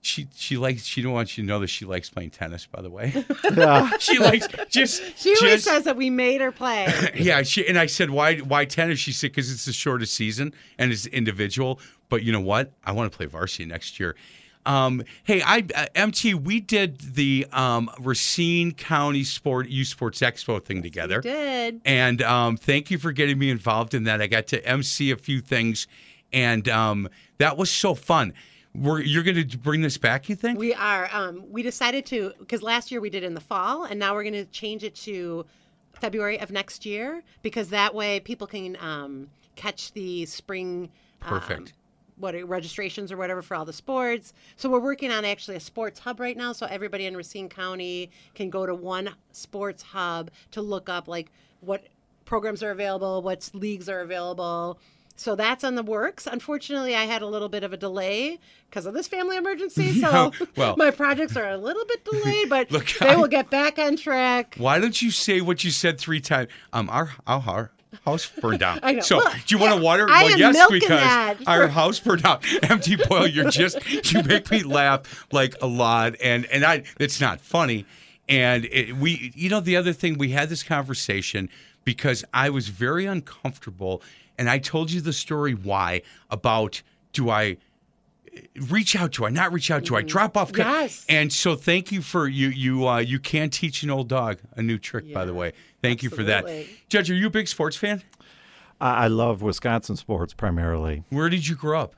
she 0.00 0.28
she 0.34 0.56
likes. 0.58 0.84
She 0.84 1.00
don't 1.02 1.12
want 1.12 1.36
you 1.36 1.44
to 1.44 1.48
know 1.48 1.60
that 1.60 1.68
she 1.68 1.86
likes 1.86 2.10
playing 2.10 2.30
tennis. 2.30 2.66
By 2.66 2.82
the 2.82 2.90
way, 2.90 3.24
Yeah. 3.56 3.90
she 3.98 4.18
likes 4.18 4.46
just. 4.68 5.02
She 5.18 5.30
always 5.30 5.40
just- 5.40 5.64
says 5.64 5.84
that 5.84 5.96
we 5.96 6.10
made 6.10 6.40
her 6.42 6.52
play. 6.52 6.92
yeah, 7.14 7.42
she 7.42 7.66
and 7.66 7.78
I 7.78 7.86
said, 7.86 8.10
why 8.10 8.36
why 8.38 8.66
tennis? 8.66 8.98
She 8.98 9.12
said 9.12 9.30
because 9.30 9.50
it's 9.50 9.64
the 9.64 9.72
shortest 9.72 10.14
season 10.14 10.52
and 10.78 10.92
it's 10.92 11.06
individual. 11.06 11.80
But 12.08 12.22
you 12.22 12.32
know 12.32 12.40
what? 12.40 12.72
I 12.84 12.92
want 12.92 13.10
to 13.10 13.16
play 13.16 13.26
varsity 13.26 13.64
next 13.64 13.98
year. 13.98 14.16
Um, 14.66 15.02
hey, 15.24 15.42
I 15.42 15.64
uh, 15.74 15.86
MT, 15.94 16.34
we 16.34 16.60
did 16.60 16.98
the 16.98 17.46
um, 17.52 17.90
Racine 18.00 18.72
County 18.72 19.24
Sport 19.24 19.68
Youth 19.68 19.88
Sports 19.88 20.20
Expo 20.20 20.62
thing 20.62 20.82
together. 20.82 21.20
Did 21.20 21.82
And 21.84 22.22
um, 22.22 22.56
thank 22.56 22.90
you 22.90 22.98
for 22.98 23.12
getting 23.12 23.38
me 23.38 23.50
involved 23.50 23.94
in 23.94 24.04
that. 24.04 24.22
I 24.22 24.26
got 24.26 24.46
to 24.48 24.66
MC 24.66 25.10
a 25.10 25.16
few 25.16 25.40
things, 25.40 25.86
and 26.32 26.68
um, 26.68 27.08
that 27.38 27.56
was 27.56 27.70
so 27.70 27.94
fun. 27.94 28.32
We're, 28.74 29.00
you're 29.00 29.22
going 29.22 29.48
to 29.48 29.58
bring 29.58 29.82
this 29.82 29.98
back, 29.98 30.28
you 30.28 30.34
think? 30.34 30.58
we 30.58 30.74
are? 30.74 31.08
Um, 31.12 31.44
we 31.50 31.62
decided 31.62 32.06
to 32.06 32.32
because 32.40 32.62
last 32.62 32.90
year 32.90 33.00
we 33.00 33.10
did 33.10 33.22
in 33.22 33.34
the 33.34 33.40
fall, 33.40 33.84
and 33.84 34.00
now 34.00 34.14
we're 34.14 34.24
going 34.24 34.32
to 34.32 34.46
change 34.46 34.82
it 34.82 34.94
to 34.96 35.44
February 35.92 36.40
of 36.40 36.50
next 36.50 36.84
year 36.84 37.22
because 37.42 37.68
that 37.68 37.94
way 37.94 38.18
people 38.20 38.46
can 38.46 38.76
um, 38.80 39.28
catch 39.56 39.92
the 39.92 40.26
spring. 40.26 40.90
Perfect. 41.20 41.74
What 42.16 42.34
are- 42.34 42.46
registrations 42.46 43.10
or 43.10 43.16
whatever 43.16 43.42
for 43.42 43.54
all 43.56 43.64
the 43.64 43.72
sports. 43.72 44.32
So 44.56 44.68
we're 44.70 44.80
working 44.80 45.10
on 45.10 45.24
actually 45.24 45.56
a 45.56 45.60
sports 45.60 45.98
hub 46.00 46.20
right 46.20 46.36
now, 46.36 46.52
so 46.52 46.66
everybody 46.66 47.06
in 47.06 47.16
Racine 47.16 47.48
County 47.48 48.10
can 48.34 48.50
go 48.50 48.66
to 48.66 48.74
one 48.74 49.10
sports 49.32 49.82
hub 49.82 50.30
to 50.52 50.62
look 50.62 50.88
up 50.88 51.08
like 51.08 51.30
what 51.60 51.86
programs 52.24 52.62
are 52.62 52.70
available, 52.70 53.20
what 53.22 53.50
leagues 53.52 53.88
are 53.88 54.00
available. 54.00 54.78
So 55.16 55.36
that's 55.36 55.62
on 55.62 55.76
the 55.76 55.82
works. 55.84 56.26
Unfortunately, 56.26 56.96
I 56.96 57.04
had 57.04 57.22
a 57.22 57.26
little 57.26 57.48
bit 57.48 57.62
of 57.62 57.72
a 57.72 57.76
delay 57.76 58.40
because 58.68 58.84
of 58.84 58.94
this 58.94 59.06
family 59.06 59.36
emergency. 59.36 59.92
So 60.00 60.10
No, 60.10 60.32
well- 60.56 60.74
my 60.78 60.90
projects 60.90 61.36
are 61.36 61.48
a 61.50 61.56
little 61.56 61.84
bit 61.84 62.04
delayed, 62.04 62.48
but 62.48 62.70
Look, 62.72 62.88
they 63.00 63.10
I- 63.10 63.16
will 63.16 63.28
get 63.28 63.48
back 63.50 63.78
on 63.78 63.96
track. 63.96 64.56
Why 64.58 64.80
don't 64.80 65.00
you 65.00 65.10
say 65.12 65.40
what 65.40 65.62
you 65.62 65.70
said 65.70 66.00
three 66.00 66.20
times? 66.20 66.48
Um, 66.72 66.88
our 66.90 67.12
our 67.28 67.70
house 68.04 68.30
burned 68.40 68.60
down. 68.60 68.80
I 68.82 68.92
know. 68.92 69.00
So, 69.00 69.18
Well, 69.18 69.32
do 69.46 69.54
you 69.54 69.60
want 69.60 69.76
to 69.76 69.82
water? 69.84 70.06
I 70.08 70.24
well, 70.24 70.38
yes, 70.38 70.70
because 70.70 70.88
that 70.88 71.36
our 71.46 71.68
house 71.68 72.00
burned 72.00 72.22
down. 72.22 72.40
MT 72.62 72.96
Boyle. 73.08 73.26
You're 73.26 73.50
just 73.50 74.12
you 74.12 74.22
make 74.22 74.50
me 74.50 74.62
laugh 74.62 75.26
like 75.32 75.54
a 75.62 75.66
lot, 75.66 76.14
and 76.22 76.46
and 76.46 76.64
I 76.64 76.84
it's 76.98 77.20
not 77.20 77.40
funny. 77.40 77.86
And 78.28 78.64
it, 78.66 78.96
we, 78.96 79.32
you 79.34 79.50
know, 79.50 79.60
the 79.60 79.76
other 79.76 79.92
thing 79.92 80.16
we 80.16 80.30
had 80.30 80.48
this 80.48 80.62
conversation 80.62 81.50
because 81.84 82.24
I 82.32 82.48
was 82.50 82.68
very 82.68 83.04
uncomfortable, 83.04 84.02
and 84.38 84.48
I 84.48 84.58
told 84.58 84.90
you 84.90 85.00
the 85.00 85.12
story 85.12 85.52
why 85.52 86.02
about 86.30 86.80
do 87.12 87.28
I 87.30 87.58
reach 88.70 88.96
out? 88.96 89.12
to. 89.12 89.26
I 89.26 89.30
not 89.30 89.52
reach 89.52 89.70
out? 89.70 89.84
Do 89.84 89.96
I 89.96 90.02
drop 90.02 90.36
off? 90.36 90.52
Mm-hmm. 90.52 90.60
Yes. 90.68 91.04
And 91.08 91.32
so 91.32 91.54
thank 91.56 91.92
you 91.92 92.02
for 92.02 92.26
you 92.28 92.48
you 92.48 92.86
uh, 92.88 92.98
you 92.98 93.18
can 93.18 93.50
teach 93.50 93.82
an 93.82 93.90
old 93.90 94.08
dog 94.08 94.38
a 94.56 94.62
new 94.62 94.78
trick. 94.78 95.12
by 95.12 95.24
the 95.24 95.34
way, 95.34 95.52
thank 95.82 96.02
you 96.02 96.10
for 96.10 96.22
that. 96.24 96.46
Judge, 96.88 97.10
are 97.10 97.14
you 97.14 97.26
a 97.26 97.30
big 97.30 97.48
sports 97.48 97.76
fan? 97.76 98.02
I, 98.80 99.04
I 99.04 99.06
love 99.08 99.42
Wisconsin 99.42 99.96
sports 99.96 100.34
primarily. 100.34 101.04
Where 101.10 101.28
did 101.28 101.46
you 101.46 101.54
grow 101.54 101.80
up? 101.80 101.94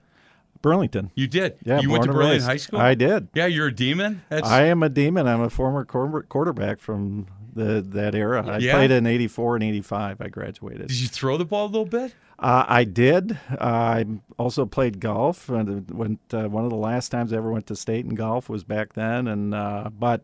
Burlington. 0.63 1.11
You 1.15 1.27
did. 1.29 1.59
Yeah, 1.65 1.81
You 1.81 1.91
went 1.91 2.05
to 2.05 2.11
Burlington 2.13 2.33
raised. 2.35 2.47
High 2.47 2.57
School. 2.57 2.81
I 2.81 2.95
did. 2.95 3.29
Yeah, 3.35 3.47
you're 3.47 3.69
a 3.69 3.75
demon. 3.75 4.23
That's 4.29 4.49
I 4.49 4.63
am 4.65 4.83
a 4.83 4.89
demon. 4.89 5.29
I'm 5.29 5.41
a 5.43 5.51
former 5.51 5.85
quarterback 5.85 6.79
from 6.81 7.27
the 7.55 7.81
that 7.91 8.15
era. 8.15 8.45
I 8.47 8.59
Yeah? 8.59 8.73
played 8.75 8.91
in 8.91 9.07
'84 9.07 9.57
and 9.57 9.65
'85. 9.65 10.21
I 10.21 10.29
graduated. 10.29 10.89
Did 10.89 11.01
you 11.01 11.09
throw 11.09 11.37
the 11.37 11.45
ball 11.45 11.67
a 11.67 11.69
little 11.69 11.85
bit? 11.87 12.15
Uh, 12.39 12.65
I 12.69 12.85
did. 12.85 13.39
Uh, 13.51 13.55
I 13.65 14.05
also 14.39 14.67
played 14.67 15.01
golf. 15.01 15.49
And 15.49 15.91
went 15.91 16.21
uh, 16.33 16.49
one 16.49 16.65
of 16.65 16.71
the 16.71 16.77
last 16.77 17.09
times 17.09 17.33
I 17.33 17.37
ever 17.37 17.51
went 17.51 17.67
to 17.69 17.77
state 17.77 18.05
in 18.05 18.15
golf 18.15 18.49
was 18.49 18.63
back 18.65 18.93
then. 18.93 19.27
And 19.27 19.55
uh, 19.55 19.91
but 19.99 20.23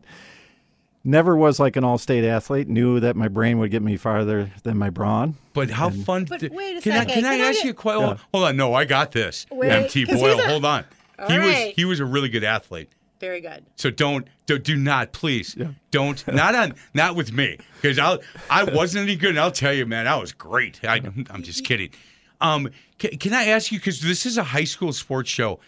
never 1.03 1.35
was 1.35 1.59
like 1.59 1.75
an 1.75 1.83
all-state 1.83 2.23
athlete. 2.23 2.67
Knew 2.67 2.99
that 2.99 3.15
my 3.15 3.27
brain 3.27 3.57
would 3.59 3.71
get 3.71 3.81
me 3.81 3.97
farther 3.97 4.51
than 4.63 4.77
my 4.77 4.89
brawn. 4.89 5.35
But 5.53 5.69
how 5.71 5.89
fun! 5.89 6.25
But 6.25 6.39
did- 6.39 6.53
wait 6.53 6.77
a 6.77 6.81
can 6.81 6.91
I 6.93 6.99
second. 6.99 7.13
can 7.15 7.25
I 7.25 7.33
I 7.35 7.37
ask 7.49 7.57
get- 7.57 7.65
you 7.65 7.71
a 7.71 7.73
question? 7.73 8.09
Yeah. 8.09 8.17
Hold 8.33 8.43
on, 8.45 8.57
no, 8.57 8.73
I 8.73 8.85
got 8.85 9.11
this. 9.11 9.45
Wait, 9.51 9.71
MT 9.71 10.05
'cause 10.05 10.19
Boyle, 10.19 10.39
a- 10.39 10.47
hold 10.47 10.65
on. 10.65 10.85
All 11.19 11.29
he 11.29 11.37
was 11.39 11.55
he 11.75 11.85
was 11.85 11.99
a 11.99 12.05
really 12.05 12.29
good 12.29 12.43
athlete. 12.43 12.89
Very 13.23 13.39
good. 13.39 13.65
So 13.77 13.89
don't 13.89 14.27
do, 14.47 14.59
do 14.59 14.75
not 14.75 15.13
please 15.13 15.55
Yeah. 15.57 15.69
don't 15.91 16.27
not 16.41 16.55
on 16.55 16.75
not 16.93 17.15
with 17.15 17.31
me 17.31 17.57
because 17.81 17.97
I'll 17.97 18.19
I 18.49 18.65
wasn't 18.65 19.03
any 19.03 19.15
good 19.15 19.29
and 19.29 19.39
I'll 19.39 19.49
tell 19.51 19.71
you 19.73 19.85
man 19.85 20.07
I 20.07 20.17
was 20.17 20.33
great 20.33 20.81
I, 20.83 20.95
I'm 21.29 21.41
just 21.41 21.63
kidding. 21.63 21.91
Um, 22.41 22.69
can, 22.99 23.11
can 23.17 23.33
I 23.33 23.45
ask 23.45 23.71
you 23.71 23.79
because 23.79 24.01
this 24.01 24.25
is 24.25 24.37
a 24.37 24.43
high 24.43 24.65
school 24.65 24.91
sports 24.91 25.29
show? 25.29 25.61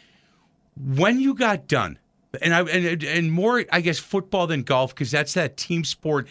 When 0.97 1.21
you 1.21 1.33
got 1.33 1.67
done, 1.69 1.97
and 2.41 2.53
I 2.53 2.61
and, 2.63 3.01
and 3.03 3.31
more, 3.31 3.63
I 3.71 3.79
guess 3.79 3.99
football 3.99 4.47
than 4.47 4.63
golf 4.63 4.93
because 4.93 5.09
that's 5.11 5.33
that 5.35 5.55
team 5.55 5.85
sport. 5.85 6.27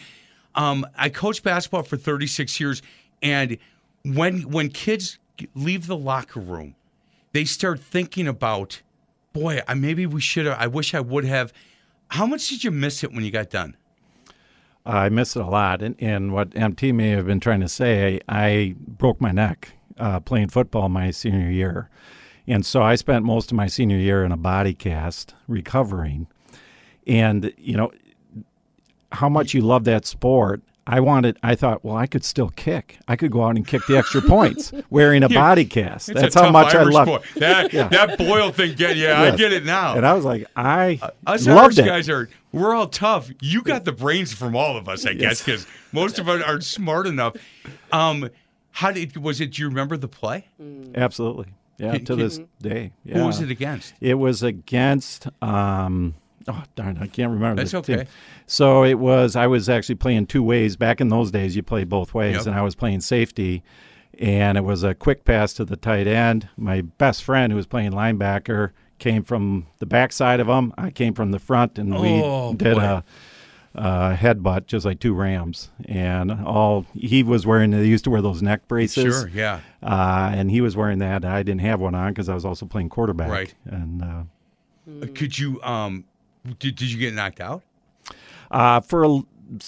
Um, 0.53 0.85
I 0.95 1.09
coached 1.09 1.41
basketball 1.41 1.81
for 1.81 1.97
36 1.97 2.59
years, 2.59 2.83
and 3.23 3.57
when 4.03 4.43
when 4.51 4.69
kids 4.69 5.17
leave 5.55 5.87
the 5.87 5.97
locker 5.97 6.39
room, 6.39 6.75
they 7.33 7.43
start 7.45 7.79
thinking 7.79 8.27
about, 8.27 8.83
boy, 9.35 9.61
I 9.67 9.73
maybe 9.73 10.05
we 10.05 10.21
should 10.21 10.45
have. 10.45 10.57
I 10.57 10.67
wish 10.67 10.95
I 10.95 11.01
would 11.01 11.25
have. 11.25 11.51
How 12.07 12.25
much 12.25 12.47
did 12.47 12.63
you 12.63 12.71
miss 12.71 13.03
it 13.03 13.11
when 13.11 13.25
you 13.25 13.31
got 13.31 13.49
done? 13.49 13.75
I 14.85 15.09
miss 15.09 15.35
it 15.35 15.41
a 15.41 15.47
lot. 15.47 15.81
And, 15.81 15.95
and 15.99 16.31
what 16.31 16.55
MT 16.55 16.93
may 16.93 17.09
have 17.09 17.25
been 17.25 17.41
trying 17.41 17.59
to 17.59 17.67
say, 17.67 18.21
I 18.29 18.75
broke 18.79 19.19
my 19.19 19.31
neck 19.31 19.73
uh, 19.99 20.21
playing 20.21 20.49
football 20.49 20.87
my 20.87 21.11
senior 21.11 21.49
year. 21.49 21.89
And 22.47 22.65
so 22.65 22.81
I 22.81 22.95
spent 22.95 23.25
most 23.25 23.51
of 23.51 23.57
my 23.57 23.67
senior 23.67 23.97
year 23.97 24.23
in 24.23 24.31
a 24.31 24.37
body 24.37 24.73
cast 24.73 25.35
recovering. 25.47 26.27
And, 27.05 27.51
you 27.57 27.75
know, 27.75 27.91
how 29.11 29.27
much 29.27 29.53
you 29.53 29.61
love 29.61 29.83
that 29.83 30.05
sport. 30.05 30.61
I 30.87 30.99
wanted, 30.99 31.37
I 31.41 31.55
thought, 31.55 31.83
well, 31.83 31.95
I 31.95 32.05
could 32.05 32.23
still 32.23 32.49
kick. 32.49 32.99
I 33.07 33.15
could 33.15 33.31
go 33.31 33.43
out 33.43 33.55
and 33.55 33.65
kick 33.65 33.81
the 33.87 33.97
extra 33.97 34.21
points 34.21 34.71
wearing 34.91 35.23
a 35.23 35.29
body 35.29 35.65
cast. 35.65 36.13
That's 36.13 36.35
how 36.35 36.51
much 36.51 36.75
Irish 36.75 36.93
I 36.95 36.97
love 37.03 37.07
boy. 37.07 37.19
That 37.39 37.71
that 37.71 38.17
Boyle 38.19 38.51
thing. 38.51 38.75
Get 38.75 38.95
yeah, 38.95 39.21
I 39.21 39.35
get 39.35 39.51
it 39.51 39.65
now. 39.65 39.95
And 39.95 40.05
I 40.05 40.13
was 40.13 40.25
like, 40.25 40.45
I 40.55 40.99
Us 41.25 41.47
Irish 41.47 41.79
it. 41.79 41.85
guys 41.85 42.07
are 42.09 42.29
we're 42.51 42.75
all 42.75 42.87
tough. 42.87 43.29
You 43.41 43.63
got 43.63 43.83
the 43.83 43.91
brains 43.91 44.31
from 44.33 44.55
all 44.55 44.77
of 44.77 44.87
us, 44.87 45.05
I 45.05 45.13
guess, 45.13 45.43
because 45.43 45.65
most 45.91 46.19
of 46.19 46.29
us 46.29 46.43
aren't 46.43 46.63
smart 46.63 47.07
enough. 47.07 47.35
Um, 47.91 48.29
how 48.71 48.91
did 48.91 49.17
was 49.17 49.41
it? 49.41 49.53
Do 49.53 49.63
you 49.63 49.69
remember 49.69 49.97
the 49.97 50.07
play? 50.07 50.47
Absolutely. 50.93 51.47
Yeah, 51.77 51.93
Can- 51.93 52.05
to 52.05 52.13
can- 52.15 52.19
this 52.19 52.39
day. 52.61 52.91
Yeah. 53.03 53.17
Who 53.19 53.25
was 53.25 53.41
it 53.41 53.49
against? 53.49 53.93
It 53.99 54.13
was 54.13 54.43
against. 54.43 55.27
Um, 55.41 56.13
oh 56.47 56.63
darn! 56.75 56.97
I 56.99 57.07
can't 57.07 57.31
remember. 57.31 57.61
That's 57.61 57.71
the 57.71 57.81
team. 57.81 57.99
okay. 57.99 58.09
So 58.47 58.83
it 58.83 58.99
was. 58.99 59.35
I 59.35 59.47
was 59.47 59.67
actually 59.69 59.95
playing 59.95 60.27
two 60.27 60.43
ways. 60.43 60.75
Back 60.75 61.01
in 61.01 61.09
those 61.09 61.31
days, 61.31 61.55
you 61.55 61.63
played 61.63 61.89
both 61.89 62.13
ways, 62.13 62.35
Yep. 62.37 62.45
and 62.47 62.55
I 62.55 62.61
was 62.61 62.75
playing 62.75 63.01
safety. 63.01 63.63
And 64.17 64.57
it 64.57 64.63
was 64.63 64.81
a 64.83 64.93
quick 64.95 65.25
pass 65.25 65.51
to 65.55 65.65
the 65.65 65.75
tight 65.75 66.07
end. 66.07 66.47
My 66.55 66.79
best 66.81 67.21
friend, 67.23 67.51
who 67.51 67.57
was 67.57 67.67
playing 67.67 67.91
linebacker, 67.91 68.71
came 68.97 69.23
from 69.23 69.67
the 69.79 69.85
backside 69.85 70.39
of 70.39 70.47
him. 70.47 70.73
I 70.77 70.89
came 70.89 71.13
from 71.13 71.31
the 71.31 71.39
front, 71.39 71.77
and 71.77 71.93
Oh, 71.93 72.51
we 72.51 72.55
did 72.55 72.75
boy. 72.75 72.81
a, 72.81 73.03
a 73.75 74.15
headbutt, 74.15 74.67
just 74.67 74.85
like 74.85 75.01
two 75.01 75.13
rams. 75.13 75.69
And 75.83 76.31
all 76.31 76.85
he 76.93 77.23
was 77.23 77.45
wearing, 77.45 77.71
they 77.71 77.85
used 77.85 78.05
to 78.05 78.09
wear 78.09 78.21
those 78.21 78.41
neck 78.41 78.69
braces. 78.69 79.03
Sure, 79.03 79.27
yeah. 79.33 79.59
Uh, 79.83 80.31
and 80.33 80.49
he 80.49 80.61
was 80.61 80.77
wearing 80.77 80.99
that. 80.99 81.25
I 81.25 81.43
didn't 81.43 81.59
have 81.61 81.81
one 81.81 81.93
on 81.93 82.11
because 82.13 82.29
I 82.29 82.33
was 82.35 82.45
also 82.45 82.65
playing 82.65 82.87
quarterback. 82.87 83.29
Right. 83.29 83.53
And 83.65 84.01
uh, 84.01 85.07
Could 85.13 85.37
you 85.37 85.61
um, 85.61 86.05
did, 86.59 86.75
did 86.75 86.91
you 86.91 86.97
get 86.97 87.13
knocked 87.13 87.39
out? 87.41 87.63
uh, 88.51 88.79
for 88.79 89.03
a 89.03 89.19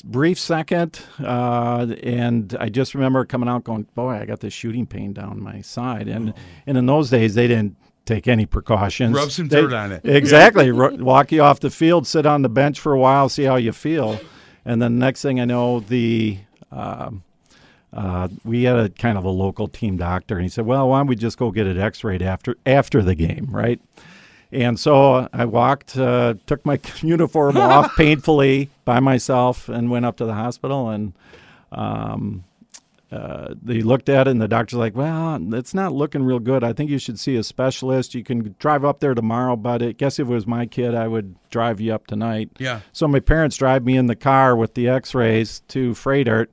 brief 0.04 0.40
second, 0.40 1.00
uh, 1.24 1.88
and 2.04 2.56
I 2.60 2.70
just 2.70 2.94
remember 2.96 3.26
coming 3.26 3.50
out 3.50 3.64
going, 3.64 3.88
"Boy, 3.96 4.14
I 4.20 4.26
got 4.26 4.40
this 4.40 4.54
shooting 4.54 4.86
pain 4.86 5.14
down 5.14 5.42
my 5.42 5.62
side." 5.62 6.08
And 6.08 6.34
and 6.66 6.78
in 6.78 6.86
those 6.86 7.10
days, 7.10 7.36
they 7.36 7.48
didn't 7.48 7.76
take 8.06 8.28
any 8.28 8.46
precautions. 8.46 9.16
Rub 9.16 9.32
some 9.32 9.48
They- 9.50 9.62
dirt 9.62 9.74
on 9.74 9.92
it. 9.92 10.02
Exactly. 10.06 10.72
Walk 10.72 11.32
you 11.32 11.42
off 11.42 11.60
the 11.60 11.70
field, 11.70 12.08
sit 12.08 12.26
on 12.26 12.42
the 12.42 12.50
bench 12.50 12.80
for 12.80 12.94
a 12.94 13.00
while, 13.00 13.28
see 13.30 13.44
how 13.44 13.56
you 13.58 13.72
feel, 13.74 14.20
and 14.66 14.82
then 14.82 14.98
next 15.00 15.22
thing 15.22 15.40
I 15.42 15.46
know, 15.46 15.80
the 15.82 16.40
um, 16.72 17.24
uh, 17.94 18.28
we 18.44 18.64
had 18.64 18.78
a 18.78 18.90
kind 18.90 19.18
of 19.18 19.24
a 19.26 19.30
local 19.30 19.68
team 19.68 19.98
doctor, 19.98 20.36
and 20.36 20.44
he 20.44 20.50
said, 20.50 20.66
"Well, 20.66 20.90
why 20.90 21.00
don't 21.00 21.08
we 21.08 21.16
just 21.16 21.38
go 21.38 21.52
get 21.52 21.68
it 21.68 21.78
X-rayed 21.78 22.22
after 22.22 22.56
after 22.66 23.02
the 23.02 23.16
game, 23.16 23.48
right?" 23.50 23.82
And 24.52 24.80
so 24.80 25.28
I 25.34 25.46
walked, 25.46 25.98
uh, 25.98 26.36
took 26.46 26.66
my 26.66 26.80
uniform 27.02 27.58
off 27.58 27.96
painfully 27.98 28.70
by 28.86 29.00
myself, 29.00 29.70
and 29.70 29.90
went 29.90 30.06
up 30.06 30.18
to 30.18 30.26
the 30.26 30.34
hospital. 30.34 30.90
And 30.90 31.14
um, 31.72 32.46
uh, 33.12 33.56
they 33.62 33.82
looked 33.82 34.10
at 34.10 34.28
it, 34.28 34.32
and 34.32 34.42
the 34.42 34.48
doctor's 34.48 34.80
like, 34.80 34.96
"Well, 34.96 35.54
it's 35.54 35.74
not 35.74 35.94
looking 35.94 36.24
real 36.24 36.40
good. 36.40 36.64
I 36.64 36.74
think 36.74 36.90
you 36.90 37.00
should 37.00 37.20
see 37.20 37.36
a 37.36 37.44
specialist. 37.44 38.16
You 38.16 38.24
can 38.24 38.56
drive 38.60 38.84
up 38.84 39.00
there 39.00 39.14
tomorrow, 39.14 39.56
but 39.56 39.82
I 39.82 39.92
guess 39.94 40.20
if 40.20 40.28
it 40.28 40.32
was 40.32 40.48
my 40.48 40.66
kid, 40.66 40.94
I 40.94 41.08
would 41.08 41.36
drive 41.50 41.80
you 41.80 41.94
up 41.94 42.08
tonight." 42.08 42.50
Yeah. 42.58 42.82
So 42.92 43.08
my 43.08 43.20
parents 43.22 43.56
drive 43.58 43.86
me 43.86 43.96
in 43.96 44.08
the 44.08 44.16
car 44.16 44.56
with 44.56 44.74
the 44.74 44.90
X-rays 44.90 45.62
to 45.70 45.92
Froedtert, 45.92 46.48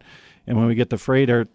and 0.47 0.57
when 0.57 0.67
we 0.67 0.77
get 0.77 0.91
to 0.91 0.97
Froedtert, 0.97 1.49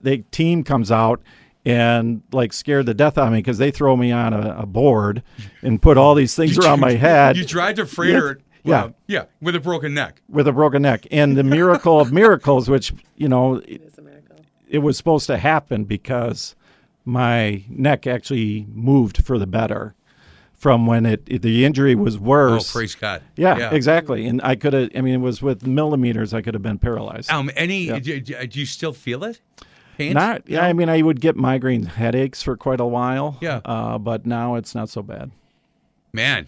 the 0.00 0.18
team 0.32 0.64
comes 0.64 0.90
out 0.90 1.20
and 1.64 2.22
like 2.32 2.52
scared 2.52 2.86
the 2.86 2.94
death 2.94 3.18
out 3.18 3.26
of 3.26 3.32
me 3.32 3.38
because 3.38 3.58
they 3.58 3.70
throw 3.70 3.96
me 3.96 4.10
on 4.12 4.32
a, 4.32 4.60
a 4.60 4.66
board 4.66 5.22
and 5.62 5.80
put 5.82 5.98
all 5.98 6.14
these 6.14 6.34
things 6.34 6.58
around 6.58 6.80
my 6.80 6.92
head 6.92 7.36
You 7.36 7.44
tried 7.44 7.76
to 7.76 7.84
Froedtert. 7.84 8.40
Yeah. 8.62 8.82
well, 8.84 8.94
yeah, 9.06 9.24
with 9.40 9.54
a 9.56 9.60
broken 9.60 9.94
neck. 9.94 10.20
with 10.28 10.46
a 10.46 10.52
broken 10.52 10.82
neck. 10.82 11.06
And 11.10 11.36
the 11.36 11.42
miracle 11.42 11.98
of 12.00 12.12
miracles, 12.12 12.68
which 12.68 12.92
you 13.16 13.28
know, 13.28 13.54
it, 13.66 13.82
It's 13.86 13.98
a 13.98 14.02
it 14.68 14.78
was 14.78 14.96
supposed 14.96 15.26
to 15.26 15.36
happen 15.38 15.84
because 15.84 16.54
my 17.04 17.64
neck 17.68 18.06
actually 18.06 18.66
moved 18.72 19.24
for 19.24 19.38
the 19.38 19.46
better 19.46 19.94
from 20.52 20.86
when 20.86 21.06
it, 21.06 21.22
it- 21.26 21.42
the 21.42 21.64
injury 21.64 21.94
was 21.94 22.18
worse. 22.18 22.70
Oh, 22.70 22.78
praise 22.78 22.94
God. 22.94 23.22
yeah, 23.36 23.70
exactly. 23.72 24.26
And 24.26 24.40
I 24.42 24.56
could 24.56 24.74
have. 24.74 24.90
I 24.94 25.00
mean, 25.00 25.14
it 25.14 25.18
was 25.18 25.40
with 25.40 25.66
millimeters. 25.66 26.34
I 26.34 26.42
could 26.42 26.52
have 26.54 26.62
been 26.62 26.78
paralyzed. 26.78 27.30
Um, 27.30 27.50
any? 27.56 27.84
Yeah. 27.84 27.98
Do, 27.98 28.20
do 28.20 28.46
do 28.46 28.60
you 28.60 28.66
still 28.66 28.92
feel 28.92 29.24
it? 29.24 29.40
Pains? 30.00 30.14
Not, 30.14 30.48
yeah. 30.48 30.64
I 30.64 30.72
mean, 30.72 30.88
I 30.88 31.02
would 31.02 31.20
get 31.20 31.36
migraine 31.36 31.84
headaches 31.84 32.42
for 32.42 32.56
quite 32.56 32.80
a 32.80 32.86
while. 32.86 33.36
Yeah. 33.42 33.60
Uh, 33.66 33.98
but 33.98 34.24
now 34.24 34.54
it's 34.54 34.74
not 34.74 34.88
so 34.88 35.02
bad. 35.02 35.30
Man, 36.10 36.46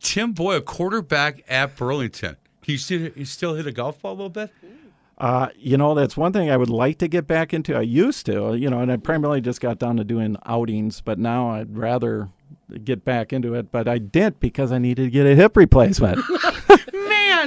Tim 0.00 0.32
Boyle, 0.32 0.60
quarterback 0.60 1.44
at 1.48 1.76
Burlington. 1.76 2.36
Can 2.62 2.72
you 2.72 2.78
still, 2.78 3.10
you 3.14 3.24
still 3.24 3.54
hit 3.54 3.68
a 3.68 3.72
golf 3.72 4.02
ball 4.02 4.10
a 4.10 4.14
little 4.14 4.30
bit? 4.30 4.50
Uh, 5.16 5.48
you 5.56 5.76
know, 5.76 5.94
that's 5.94 6.16
one 6.16 6.32
thing 6.32 6.50
I 6.50 6.56
would 6.56 6.68
like 6.68 6.98
to 6.98 7.06
get 7.06 7.28
back 7.28 7.54
into. 7.54 7.76
I 7.76 7.82
used 7.82 8.26
to, 8.26 8.56
you 8.56 8.68
know, 8.68 8.80
and 8.80 8.90
I 8.90 8.96
primarily 8.96 9.40
just 9.40 9.60
got 9.60 9.78
down 9.78 9.96
to 9.98 10.04
doing 10.04 10.36
outings, 10.44 11.00
but 11.00 11.20
now 11.20 11.50
I'd 11.50 11.78
rather 11.78 12.30
get 12.82 13.04
back 13.04 13.32
into 13.32 13.54
it. 13.54 13.70
But 13.70 13.86
I 13.86 13.98
didn't 13.98 14.40
because 14.40 14.72
I 14.72 14.78
needed 14.78 15.04
to 15.04 15.10
get 15.10 15.24
a 15.24 15.36
hip 15.36 15.56
replacement. 15.56 16.18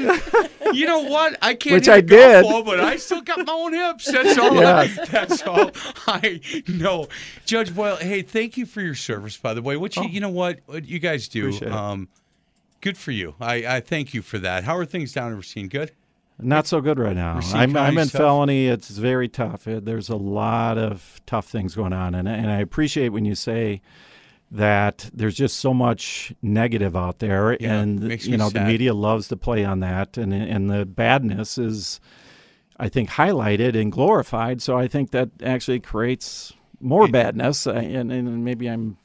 Man, 0.05 0.75
you 0.75 0.85
know 0.85 0.99
what? 1.03 1.37
I 1.41 1.53
can't 1.53 1.75
Which 1.75 1.89
I 1.89 2.01
did. 2.01 2.43
ball, 2.43 2.63
but 2.63 2.79
I 2.79 2.97
still 2.97 3.21
got 3.21 3.45
my 3.45 3.53
own 3.53 3.73
hips. 3.73 4.11
That's 4.11 4.37
all. 4.37 4.55
Yes. 4.55 4.97
I, 4.99 5.05
that's 5.05 5.41
all 5.43 5.71
I 6.07 6.41
know. 6.67 7.07
Judge 7.45 7.75
Boyle, 7.75 7.97
hey, 7.97 8.21
thank 8.21 8.57
you 8.57 8.65
for 8.65 8.81
your 8.81 8.95
service, 8.95 9.37
by 9.37 9.53
the 9.53 9.61
way. 9.61 9.77
What 9.77 9.95
you, 9.95 10.03
you 10.03 10.19
know 10.19 10.29
what, 10.29 10.59
what 10.65 10.85
you 10.85 10.99
guys 10.99 11.27
do? 11.27 11.57
Oh. 11.65 11.71
Um, 11.71 12.09
good 12.81 12.97
for 12.97 13.11
you. 13.11 13.35
I, 13.39 13.55
I 13.77 13.79
thank 13.81 14.13
you 14.13 14.21
for 14.21 14.39
that. 14.39 14.63
How 14.63 14.75
are 14.77 14.85
things 14.85 15.13
down 15.13 15.31
in 15.31 15.37
Racine? 15.37 15.67
Good. 15.67 15.91
Not 16.41 16.67
so 16.67 16.79
good 16.79 16.97
right 16.99 17.15
now. 17.15 17.41
I'm, 17.53 17.75
I'm 17.75 17.97
in 17.97 18.07
tough? 18.07 18.11
felony. 18.13 18.67
It's 18.67 18.89
very 18.89 19.27
tough. 19.27 19.63
There's 19.65 20.07
a 20.07 20.15
lot 20.15 20.77
of 20.77 21.19
tough 21.25 21.47
things 21.47 21.75
going 21.75 21.91
on, 21.91 22.15
and 22.15 22.29
and 22.29 22.49
I 22.49 22.59
appreciate 22.59 23.09
when 23.09 23.25
you 23.25 23.35
say 23.35 23.81
that 24.51 25.09
there's 25.13 25.35
just 25.35 25.57
so 25.57 25.73
much 25.73 26.33
negative 26.41 26.95
out 26.95 27.19
there, 27.19 27.55
Yeah, 27.59 27.79
and 27.79 28.23
you 28.23 28.37
know 28.37 28.49
the 28.49 28.61
media 28.61 28.93
loves 28.93 29.27
to 29.29 29.37
play 29.37 29.63
on 29.63 29.79
that, 29.81 30.17
and 30.17 30.33
and 30.33 30.69
the 30.69 30.85
badness 30.85 31.57
is, 31.57 31.99
I 32.77 32.89
think, 32.89 33.11
highlighted 33.11 33.79
and 33.79 33.91
glorified. 33.91 34.61
So 34.61 34.77
I 34.77 34.87
think 34.87 35.11
that 35.11 35.29
actually 35.43 35.79
creates 35.79 36.53
more 36.79 37.07
badness, 37.07 37.67
uh, 37.67 37.73
and 37.73 38.11
and 38.11 38.43
maybe 38.43 38.67
I'm 38.67 38.97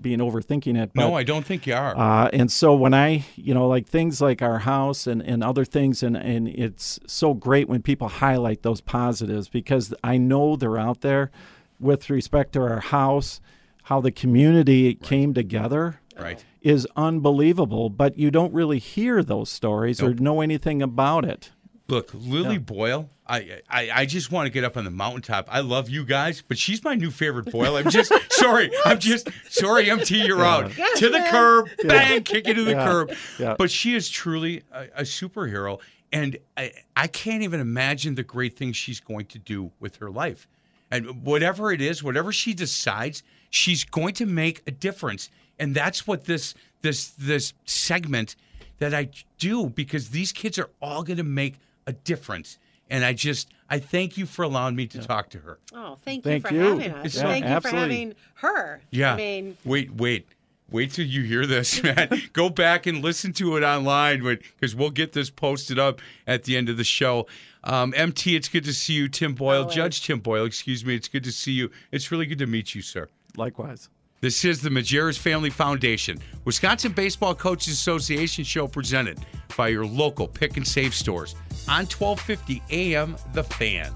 being 0.00 0.20
overthinking 0.20 0.82
it. 0.82 0.92
But, 0.94 1.02
No, 1.02 1.14
I 1.14 1.22
don't 1.22 1.44
think 1.44 1.66
you 1.66 1.74
are. 1.74 1.94
uh, 1.96 2.30
and 2.32 2.50
so 2.50 2.74
when 2.74 2.94
I, 2.94 3.26
you 3.36 3.52
know, 3.52 3.68
like 3.68 3.86
things 3.86 4.22
like 4.22 4.40
our 4.40 4.60
house 4.60 5.06
and, 5.06 5.20
and 5.20 5.44
other 5.44 5.66
things, 5.66 6.02
and, 6.02 6.16
and 6.16 6.48
it's 6.48 6.98
so 7.06 7.34
great 7.34 7.68
when 7.68 7.82
people 7.82 8.08
highlight 8.08 8.62
those 8.62 8.80
positives 8.80 9.50
because 9.50 9.92
I 10.02 10.16
know 10.16 10.56
they're 10.56 10.78
out 10.78 11.02
there 11.02 11.30
with 11.78 12.08
respect 12.08 12.54
to 12.54 12.62
our 12.62 12.80
house, 12.80 13.42
how 13.86 14.00
the 14.00 14.10
community 14.10 14.94
came 14.96 15.32
together 15.32 16.00
right. 16.18 16.44
is 16.60 16.88
unbelievable, 16.96 17.88
but 17.88 18.18
you 18.18 18.32
don't 18.32 18.52
really 18.52 18.80
hear 18.80 19.22
those 19.22 19.48
stories 19.48 20.02
or 20.02 20.12
know 20.12 20.40
anything 20.40 20.82
about 20.82 21.24
it. 21.24 21.52
Look, 21.86 22.10
Lily 22.12 22.58
Boyle, 22.58 23.08
I, 23.28 23.60
I 23.70 23.90
I 23.94 24.06
just 24.06 24.32
want 24.32 24.46
to 24.46 24.50
get 24.50 24.64
up 24.64 24.76
on 24.76 24.84
the 24.84 24.90
mountaintop. 24.90 25.46
I 25.48 25.60
love 25.60 25.88
you 25.88 26.04
guys, 26.04 26.42
but 26.42 26.58
she's 26.58 26.82
my 26.82 26.96
new 26.96 27.12
favorite 27.12 27.52
Boyle. 27.52 27.76
I'm 27.76 27.88
just 27.88 28.12
sorry. 28.32 28.72
I'm 28.84 28.98
just 28.98 29.28
sorry, 29.48 29.88
MT, 29.88 30.26
you're 30.26 30.44
out. 30.44 30.72
To 30.96 31.08
the 31.08 31.24
curb, 31.30 31.68
bang, 31.84 32.24
kick 32.24 32.48
it 32.48 32.54
to 32.54 32.64
the 32.64 32.72
Yeah. 32.72 32.84
curb. 32.84 33.12
Yeah. 33.38 33.54
But 33.56 33.70
she 33.70 33.94
is 33.94 34.08
truly 34.08 34.64
a, 34.72 34.86
a 34.96 35.02
superhero. 35.02 35.78
And 36.12 36.38
I, 36.56 36.72
I 36.96 37.06
can't 37.06 37.44
even 37.44 37.60
imagine 37.60 38.16
the 38.16 38.24
great 38.24 38.56
things 38.56 38.76
she's 38.76 38.98
going 38.98 39.26
to 39.26 39.38
do 39.38 39.70
with 39.78 39.94
her 39.96 40.10
life. 40.10 40.48
And 40.90 41.22
whatever 41.24 41.70
it 41.70 41.80
is, 41.80 42.02
whatever 42.02 42.32
she 42.32 42.52
decides, 42.52 43.22
she's 43.56 43.84
going 43.84 44.14
to 44.14 44.26
make 44.26 44.62
a 44.66 44.70
difference. 44.70 45.30
And 45.58 45.74
that's 45.74 46.06
what 46.06 46.24
this 46.24 46.54
this 46.82 47.08
this 47.18 47.54
segment 47.64 48.36
that 48.78 48.94
I 48.94 49.08
do 49.38 49.68
because 49.70 50.10
these 50.10 50.32
kids 50.32 50.58
are 50.58 50.68
all 50.82 51.02
going 51.02 51.16
to 51.16 51.24
make 51.24 51.54
a 51.86 51.92
difference. 51.92 52.58
And 52.90 53.04
I 53.04 53.14
just 53.14 53.48
I 53.70 53.78
thank 53.78 54.16
you 54.16 54.26
for 54.26 54.42
allowing 54.42 54.76
me 54.76 54.86
to 54.88 54.98
talk 55.00 55.30
to 55.30 55.38
her. 55.38 55.58
Oh, 55.72 55.96
thank, 56.04 56.22
Thank 56.22 56.44
you 56.44 56.48
for 56.48 56.54
you. 56.54 56.60
having 56.60 56.92
us. 56.92 57.16
Yeah, 57.16 57.22
thank 57.22 57.44
you 57.46 57.60
for 57.60 57.76
having 57.76 58.14
her. 58.34 58.80
Yeah. 58.90 59.14
I 59.14 59.16
mean, 59.16 59.56
wait, 59.64 59.92
wait, 59.94 60.28
wait 60.70 60.92
till 60.92 61.06
you 61.06 61.22
hear 61.22 61.46
this, 61.46 61.82
man. 61.82 62.08
Go 62.32 62.48
back 62.50 62.86
and 62.86 63.02
listen 63.02 63.32
to 63.34 63.56
it 63.56 63.64
online 63.64 64.22
because 64.22 64.76
we'll 64.76 64.90
get 64.90 65.14
this 65.14 65.30
posted 65.30 65.78
up 65.78 66.00
at 66.26 66.44
the 66.44 66.56
end 66.56 66.68
of 66.68 66.76
the 66.76 66.84
show. 66.84 67.26
Um, 67.64 67.92
MT, 67.96 68.36
it's 68.36 68.48
good 68.48 68.64
to 68.64 68.72
see 68.72 68.92
you. 68.92 69.08
Tim 69.08 69.34
Boyle, 69.34 69.62
Always. 69.62 69.74
Judge 69.74 70.02
Tim 70.02 70.20
Boyle, 70.20 70.44
excuse 70.44 70.84
me. 70.84 70.94
It's 70.94 71.08
good 71.08 71.24
to 71.24 71.32
see 71.32 71.52
you. 71.52 71.70
It's 71.90 72.12
really 72.12 72.26
good 72.26 72.38
to 72.38 72.46
meet 72.46 72.74
you, 72.74 72.82
sir. 72.82 73.08
Likewise. 73.36 73.88
This 74.20 74.44
is 74.44 74.62
the 74.62 74.70
Majerus 74.70 75.18
Family 75.18 75.50
Foundation, 75.50 76.18
Wisconsin 76.44 76.92
Baseball 76.92 77.34
Coaches 77.34 77.74
Association 77.74 78.44
show 78.44 78.66
presented 78.66 79.18
by 79.56 79.68
your 79.68 79.84
local 79.84 80.26
pick 80.26 80.56
and 80.56 80.66
save 80.66 80.94
stores 80.94 81.34
on 81.68 81.84
1250 81.84 82.62
AM 82.70 83.16
The 83.34 83.44
Fan. 83.44 83.92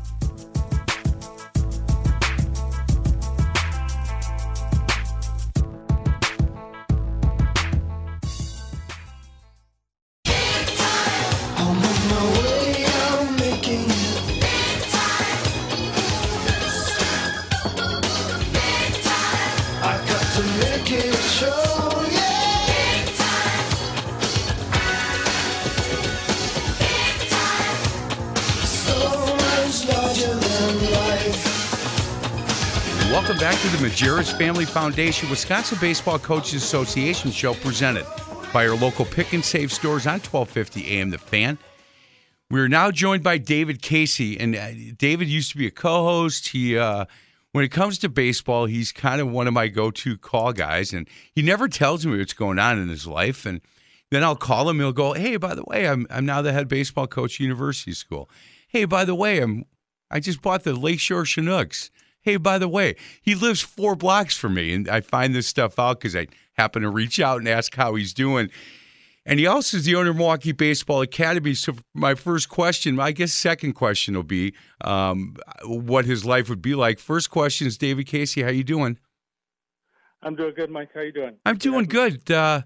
Majerus 34.21 34.37
Family 34.37 34.65
Foundation, 34.67 35.31
Wisconsin 35.31 35.79
Baseball 35.81 36.19
Coaches 36.19 36.63
Association 36.63 37.31
show 37.31 37.55
presented 37.55 38.05
by 38.53 38.65
your 38.65 38.77
local 38.77 39.07
pick 39.07 39.33
and 39.33 39.43
save 39.43 39.73
stores 39.73 40.07
on 40.07 40.21
1250 40.21 40.99
AM 40.99 41.09
The 41.09 41.17
Fan. 41.17 41.57
We're 42.51 42.69
now 42.69 42.91
joined 42.91 43.23
by 43.23 43.39
David 43.39 43.81
Casey, 43.81 44.39
and 44.39 44.55
uh, 44.55 44.73
David 44.99 45.29
used 45.29 45.53
to 45.53 45.57
be 45.57 45.67
a 45.67 45.71
co-host. 45.71 46.49
He, 46.49 46.77
uh, 46.77 47.07
when 47.53 47.65
it 47.65 47.71
comes 47.71 47.97
to 48.01 48.11
baseball, 48.11 48.67
he's 48.67 48.93
kind 48.93 49.23
of 49.23 49.31
one 49.31 49.47
of 49.47 49.55
my 49.55 49.69
go-to 49.69 50.19
call 50.19 50.53
guys, 50.53 50.93
and 50.93 51.09
he 51.33 51.41
never 51.41 51.67
tells 51.67 52.05
me 52.05 52.19
what's 52.19 52.35
going 52.35 52.59
on 52.59 52.79
in 52.79 52.91
his 52.91 53.07
life. 53.07 53.47
And 53.47 53.63
then 54.11 54.23
I'll 54.23 54.37
call 54.37 54.69
him. 54.69 54.81
He'll 54.81 54.93
go, 54.93 55.15
"Hey, 55.15 55.39
by 55.39 55.55
the 55.55 55.65
way, 55.65 55.89
I'm 55.89 56.07
I'm 56.11 56.27
now 56.27 56.43
the 56.43 56.53
head 56.53 56.69
baseball 56.69 57.07
coach 57.07 57.37
at 57.37 57.41
University 57.41 57.93
School. 57.93 58.29
Hey, 58.69 58.85
by 58.85 59.07
the 59.07 59.15
way, 59.15 59.41
I'm 59.41 59.65
I 60.11 60.21
just 60.21 60.43
bought 60.43 60.65
the 60.65 60.75
Lakeshore 60.75 61.25
Chinooks. 61.25 61.91
Hey, 62.23 62.37
by 62.37 62.59
the 62.59 62.69
way, 62.69 62.97
he 63.23 63.35
lives 63.35 63.61
four 63.61 63.95
blocks 63.95 64.37
from 64.37 64.55
me, 64.55 64.75
and 64.75 64.89
I 64.89 65.01
find 65.01 65.35
this 65.35 65.47
stuff 65.47 65.79
out 65.79 66.01
because 66.01 66.15
I 66.15 66.27
happen 66.55 66.83
to 66.83 66.91
reach 66.91 67.19
out 67.19 67.39
and 67.39 67.49
ask 67.49 67.75
how 67.75 67.95
he's 67.95 68.13
doing. 68.13 68.51
And 69.27 69.39
he 69.39 69.47
also 69.47 69.77
is 69.77 69.85
the 69.85 69.95
owner 69.95 70.11
of 70.11 70.17
Milwaukee 70.17 70.53
Baseball 70.53 71.03
Academy. 71.03 71.55
So 71.55 71.75
my 71.95 72.15
first 72.15 72.49
question, 72.49 72.99
I 72.99 73.13
guess 73.13 73.33
second 73.33 73.75
question 73.75 74.15
will 74.15 74.23
be 74.23 74.55
um, 74.83 75.37
what 75.65 76.05
his 76.05 76.25
life 76.25 76.49
would 76.49 76.63
be 76.63 76.75
like. 76.75 76.99
First 76.99 77.31
question 77.31 77.67
is 77.67 77.79
David 77.79 78.07
Casey, 78.07 78.43
how 78.43 78.51
you 78.51 78.65
doing? 78.65 78.99
I'm 80.23 80.35
doing 80.35 80.55
good, 80.55 80.71
Mike. 80.71 80.91
How 80.95 81.01
you 81.01 81.13
doing? 81.13 81.37
I'm 81.47 81.57
doing 81.57 81.85
good. 81.85 82.31
Uh, 82.31 82.63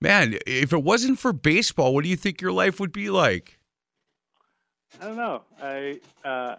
man, 0.00 0.38
if 0.46 0.72
it 0.72 0.82
wasn't 0.82 1.18
for 1.18 1.32
baseball, 1.32 1.94
what 1.94 2.04
do 2.04 2.10
you 2.10 2.16
think 2.16 2.40
your 2.40 2.52
life 2.52 2.80
would 2.80 2.92
be 2.92 3.10
like? 3.10 3.58
I 5.00 5.04
don't 5.04 5.16
know. 5.16 5.42
I, 5.62 6.00
uh, 6.24 6.56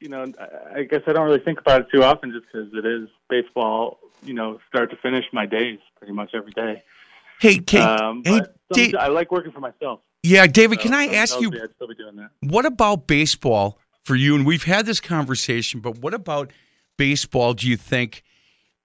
you 0.00 0.08
know, 0.08 0.32
I, 0.74 0.82
guess 0.84 1.02
I 1.06 1.12
don't 1.12 1.26
really 1.26 1.40
think 1.40 1.60
about 1.60 1.82
it 1.82 1.86
too 1.92 2.02
often, 2.02 2.32
just 2.32 2.46
because 2.46 2.68
it 2.74 2.86
is 2.86 3.08
baseball. 3.28 3.98
You 4.22 4.34
know, 4.34 4.58
start 4.68 4.90
to 4.90 4.96
finish, 4.96 5.24
my 5.32 5.46
days 5.46 5.78
pretty 5.98 6.12
much 6.12 6.30
every 6.34 6.52
day. 6.52 6.82
Hey, 7.40 7.58
Kate, 7.58 7.80
Um, 7.80 8.22
hey, 8.24 8.40
but 8.40 8.54
some- 8.74 8.90
Da- 8.90 8.98
I 8.98 9.08
like 9.08 9.30
working 9.32 9.52
for 9.52 9.60
myself. 9.60 10.00
yeah, 10.22 10.46
David, 10.46 10.80
can 10.80 10.92
I 10.92 11.06
ask 11.06 11.40
you, 11.40 11.48
I'd 11.48 11.70
still 11.74 11.88
be 11.88 11.94
doing 11.94 12.16
that. 12.16 12.30
what 12.40 12.66
about 12.66 13.06
baseball 13.06 13.78
for 14.04 14.14
you? 14.14 14.34
And 14.34 14.44
we've 14.44 14.64
had 14.64 14.84
this 14.86 15.00
conversation, 15.00 15.80
but 15.80 15.98
what 15.98 16.12
about 16.12 16.50
baseball? 16.98 17.54
Do 17.54 17.66
you 17.68 17.78
think, 17.78 18.22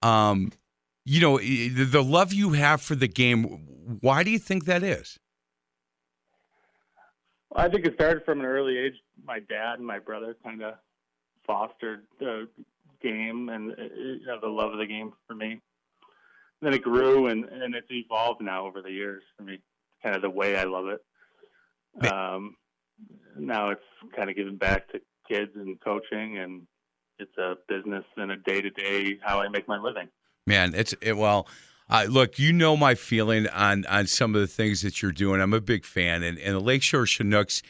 um, 0.01 0.51
you 1.03 1.19
know, 1.19 1.37
the, 1.37 1.67
the 1.83 2.03
love 2.03 2.31
you 2.31 2.51
have 2.51 2.81
for 2.81 2.95
the 2.95 3.07
game? 3.09 3.43
Why 3.99 4.23
do 4.23 4.31
you 4.31 4.39
think 4.39 4.65
that 4.65 4.83
is? 4.83 5.19
I 7.55 7.69
think 7.69 7.85
it 7.85 7.93
started 7.95 8.23
from 8.25 8.39
an 8.41 8.45
early 8.45 8.77
age. 8.77 8.95
My 9.25 9.39
dad 9.39 9.75
and 9.79 9.85
my 9.87 9.99
brother 9.99 10.35
kind 10.43 10.61
of 10.61 10.75
fostered 11.45 12.03
the 12.19 12.47
game 13.01 13.49
and 13.49 13.71
uh, 13.71 13.83
you 13.95 14.25
know 14.25 14.39
the 14.41 14.47
love 14.47 14.71
of 14.71 14.79
the 14.79 14.85
game 14.85 15.13
for 15.27 15.35
me. 15.35 15.61
Then 16.61 16.73
it 16.73 16.81
grew 16.81 17.27
and 17.27 17.45
and 17.45 17.75
it's 17.75 17.89
evolved 17.89 18.41
now 18.41 18.65
over 18.65 18.81
the 18.81 18.91
years 18.91 19.23
for 19.37 19.43
me, 19.43 19.59
kind 20.03 20.15
of 20.15 20.21
the 20.21 20.29
way 20.29 20.57
I 20.57 20.63
love 20.63 20.87
it. 20.87 22.11
Um, 22.11 22.55
now 23.37 23.69
it's 23.69 23.81
kind 24.15 24.29
of 24.29 24.35
giving 24.35 24.57
back 24.57 24.89
to 24.91 24.99
kids 25.29 25.51
and 25.55 25.79
coaching, 25.81 26.37
and 26.37 26.63
it's 27.19 27.37
a 27.37 27.55
business 27.67 28.03
and 28.17 28.31
a 28.31 28.37
day 28.37 28.61
to 28.61 28.69
day 28.69 29.17
how 29.21 29.41
I 29.41 29.47
make 29.47 29.67
my 29.67 29.77
living. 29.77 30.07
Man, 30.47 30.73
it's 30.75 30.93
it, 31.01 31.17
well. 31.17 31.47
Uh, 31.87 32.07
look, 32.09 32.39
you 32.39 32.51
know 32.51 32.75
my 32.75 32.95
feeling 32.95 33.47
on 33.49 33.85
on 33.85 34.07
some 34.07 34.33
of 34.33 34.41
the 34.41 34.47
things 34.47 34.81
that 34.81 35.03
you're 35.03 35.11
doing. 35.11 35.39
I'm 35.39 35.53
a 35.53 35.61
big 35.61 35.85
fan, 35.85 36.23
and, 36.23 36.39
and 36.39 36.55
the 36.55 36.59
Lakeshore 36.59 37.05
Chinooks 37.05 37.61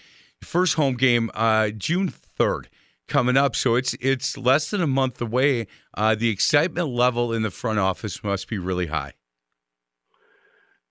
first 0.42 0.76
home 0.76 0.96
game 0.96 1.30
uh, 1.34 1.70
June 1.72 2.08
third 2.08 2.70
coming 3.08 3.38
up. 3.38 3.56
So 3.56 3.76
it's 3.76 3.94
it's 3.96 4.38
less 4.38 4.70
than 4.70 4.82
a 4.82 4.88
month 4.88 5.22
away. 5.22 5.68
Uh, 5.94 6.15
the 6.15 6.30
excitement 6.30 6.89
level 6.89 7.34
in 7.34 7.41
the 7.41 7.52
front 7.52 7.80
office 7.80 8.24
must 8.24 8.48
be 8.48 8.58
really 8.58 8.88
high. 8.88 9.13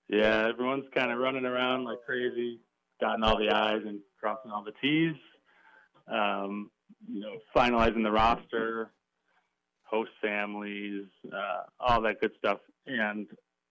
Yeah, 0.07 0.47
everyone's 0.47 0.85
kind 0.93 1.11
of 1.11 1.17
running 1.17 1.45
around 1.45 1.85
like 1.85 1.97
crazy, 2.05 2.59
dotting 2.99 3.23
all 3.23 3.37
the 3.37 3.49
I's 3.49 3.81
and 3.85 3.99
crossing 4.19 4.51
all 4.51 4.63
the 4.63 4.73
T's. 4.81 5.15
Um, 6.07 6.69
you 7.07 7.21
know, 7.21 7.37
finalizing 7.55 8.03
the 8.03 8.11
roster, 8.11 8.91
host 9.83 10.11
families, 10.21 11.05
uh, 11.33 11.63
all 11.79 12.01
that 12.01 12.21
good 12.21 12.31
stuff. 12.37 12.59
And 12.85 13.27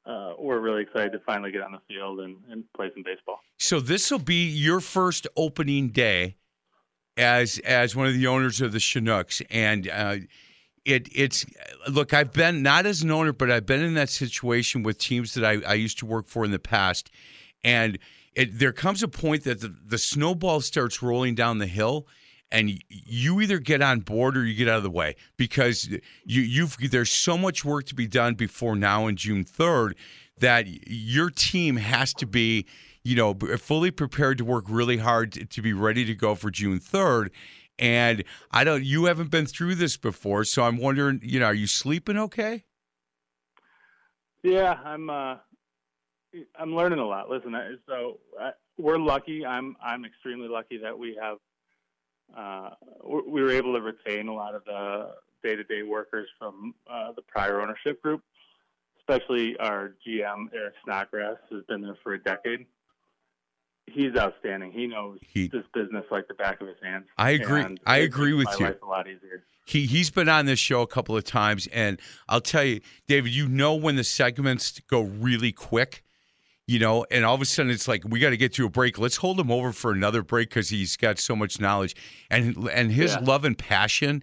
uh, 0.06 0.34
we're 0.38 0.58
really 0.58 0.82
excited 0.82 1.12
to 1.12 1.20
finally 1.20 1.52
get 1.52 1.62
on 1.62 1.72
the 1.72 1.80
field 1.88 2.20
and, 2.20 2.36
and 2.50 2.64
play 2.76 2.90
some 2.94 3.02
baseball. 3.04 3.40
So 3.58 3.80
this 3.80 4.10
will 4.10 4.18
be 4.18 4.48
your 4.48 4.80
first 4.80 5.26
opening 5.36 5.90
day 5.90 6.36
as 7.16 7.58
as 7.60 7.94
one 7.94 8.06
of 8.06 8.14
the 8.14 8.26
owners 8.26 8.60
of 8.60 8.72
the 8.72 8.80
Chinooks, 8.80 9.42
and 9.50 9.88
uh, 9.88 10.16
it 10.84 11.08
it's 11.12 11.46
look. 11.88 12.12
I've 12.12 12.32
been 12.32 12.62
not 12.62 12.86
as 12.86 13.02
an 13.02 13.10
owner, 13.10 13.32
but 13.32 13.50
I've 13.50 13.66
been 13.66 13.82
in 13.82 13.94
that 13.94 14.10
situation 14.10 14.82
with 14.82 14.98
teams 14.98 15.34
that 15.34 15.44
I, 15.44 15.60
I 15.70 15.74
used 15.74 15.98
to 15.98 16.06
work 16.06 16.26
for 16.26 16.44
in 16.44 16.50
the 16.50 16.58
past, 16.58 17.10
and 17.62 17.98
it, 18.34 18.58
there 18.58 18.72
comes 18.72 19.02
a 19.02 19.08
point 19.08 19.44
that 19.44 19.60
the, 19.60 19.74
the 19.86 19.98
snowball 19.98 20.60
starts 20.60 21.02
rolling 21.02 21.34
down 21.34 21.58
the 21.58 21.66
hill. 21.66 22.06
And 22.52 22.78
you 22.88 23.40
either 23.40 23.58
get 23.58 23.82
on 23.82 24.00
board 24.00 24.36
or 24.36 24.44
you 24.44 24.54
get 24.54 24.68
out 24.68 24.76
of 24.76 24.84
the 24.84 24.90
way 24.90 25.16
because 25.36 25.88
you, 26.24 26.40
you've 26.40 26.76
there's 26.92 27.10
so 27.10 27.36
much 27.36 27.64
work 27.64 27.86
to 27.86 27.96
be 27.96 28.06
done 28.06 28.34
before 28.34 28.76
now 28.76 29.08
and 29.08 29.18
June 29.18 29.42
third 29.42 29.96
that 30.38 30.66
your 30.86 31.30
team 31.30 31.76
has 31.76 32.14
to 32.14 32.26
be 32.26 32.66
you 33.04 33.14
know, 33.14 33.34
fully 33.58 33.90
prepared 33.90 34.38
to 34.38 34.44
work 34.44 34.64
really 34.68 34.96
hard 34.96 35.32
to, 35.32 35.44
to 35.44 35.62
be 35.62 35.72
ready 35.72 36.04
to 36.06 36.14
go 36.14 36.34
for 36.34 36.50
June 36.50 36.80
3rd. 36.80 37.28
And 37.78 38.24
I 38.50 38.64
don't, 38.64 38.82
you 38.82 39.04
haven't 39.04 39.30
been 39.30 39.46
through 39.46 39.74
this 39.74 39.96
before. 39.96 40.44
So 40.44 40.64
I'm 40.64 40.78
wondering, 40.78 41.20
you 41.22 41.38
know, 41.40 41.46
are 41.46 41.54
you 41.54 41.66
sleeping 41.66 42.16
okay? 42.16 42.64
Yeah, 44.42 44.74
I'm. 44.84 45.08
Uh, 45.08 45.36
I'm 46.58 46.74
learning 46.74 46.98
a 46.98 47.06
lot. 47.06 47.30
Listen, 47.30 47.54
so 47.88 48.18
uh, 48.40 48.50
we're 48.76 48.98
lucky. 48.98 49.46
I'm. 49.46 49.74
I'm 49.82 50.04
extremely 50.04 50.48
lucky 50.48 50.76
that 50.78 50.98
we 50.98 51.16
have. 51.20 51.38
Uh, 52.36 52.70
we- 53.04 53.22
we 53.26 53.42
were 53.42 53.50
able 53.50 53.72
to 53.74 53.80
retain 53.80 54.28
a 54.28 54.34
lot 54.34 54.54
of 54.54 54.62
the 54.66 55.12
day-to-day 55.42 55.82
workers 55.82 56.28
from 56.38 56.74
uh, 56.90 57.12
the 57.12 57.22
prior 57.22 57.60
ownership 57.62 58.02
group, 58.02 58.22
especially 59.00 59.56
our 59.58 59.94
GM 60.06 60.46
Eric 60.54 60.74
Snodgrass, 60.84 61.36
who's 61.48 61.64
been 61.64 61.80
there 61.80 61.96
for 62.02 62.12
a 62.14 62.22
decade. 62.22 62.66
He's 63.86 64.16
outstanding. 64.16 64.72
He 64.72 64.86
knows 64.86 65.18
He- 65.22 65.48
this 65.48 65.64
business 65.74 66.04
like 66.10 66.26
the 66.28 66.34
back 66.34 66.60
of 66.60 66.66
his 66.68 66.76
hand. 66.82 67.04
I 67.18 67.30
agree. 67.30 67.62
And 67.62 67.78
I 67.86 67.98
agree 67.98 68.32
with 68.32 68.46
my 68.46 68.56
you. 68.58 68.64
Life 68.66 68.82
a 68.82 68.86
lot 68.86 69.06
easier. 69.06 69.44
He, 69.66 69.86
he's 69.86 70.10
been 70.10 70.28
on 70.28 70.46
this 70.46 70.58
show 70.58 70.82
a 70.82 70.86
couple 70.86 71.16
of 71.16 71.24
times. 71.24 71.66
And 71.68 71.98
I'll 72.28 72.40
tell 72.40 72.64
you, 72.64 72.80
David, 73.06 73.34
you 73.34 73.48
know, 73.48 73.74
when 73.74 73.96
the 73.96 74.04
segments 74.04 74.78
go 74.88 75.02
really 75.02 75.52
quick, 75.52 76.02
you 76.66 76.78
know, 76.78 77.04
and 77.10 77.24
all 77.24 77.34
of 77.34 77.40
a 77.42 77.44
sudden 77.44 77.70
it's 77.70 77.86
like, 77.88 78.02
we 78.06 78.20
got 78.20 78.30
to 78.30 78.36
get 78.36 78.52
to 78.54 78.66
a 78.66 78.70
break. 78.70 78.98
Let's 78.98 79.16
hold 79.16 79.38
him 79.38 79.50
over 79.50 79.72
for 79.72 79.90
another 79.92 80.22
break 80.22 80.48
because 80.50 80.70
he's 80.70 80.96
got 80.96 81.18
so 81.18 81.36
much 81.36 81.60
knowledge 81.60 81.94
and, 82.30 82.68
and 82.72 82.90
his 82.92 83.12
Yeah. 83.12 83.20
love 83.20 83.44
and 83.44 83.56
passion 83.56 84.22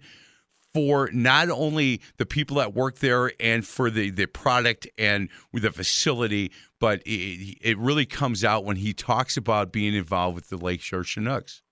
for 0.74 1.10
not 1.12 1.50
only 1.50 2.00
the 2.16 2.26
people 2.26 2.56
that 2.56 2.74
work 2.74 2.98
there 2.98 3.32
and 3.38 3.66
for 3.66 3.90
the, 3.90 4.10
the 4.10 4.26
product 4.26 4.86
and 4.96 5.28
with 5.52 5.62
the 5.64 5.72
facility, 5.72 6.50
but 6.80 7.02
it, 7.04 7.58
it 7.60 7.78
really 7.78 8.06
comes 8.06 8.42
out 8.44 8.64
when 8.64 8.76
he 8.76 8.92
talks 8.92 9.36
about 9.36 9.72
being 9.72 9.94
involved 9.94 10.34
with 10.34 10.48
the 10.48 10.56
Lakeshore 10.56 11.04
Chinooks. 11.04 11.62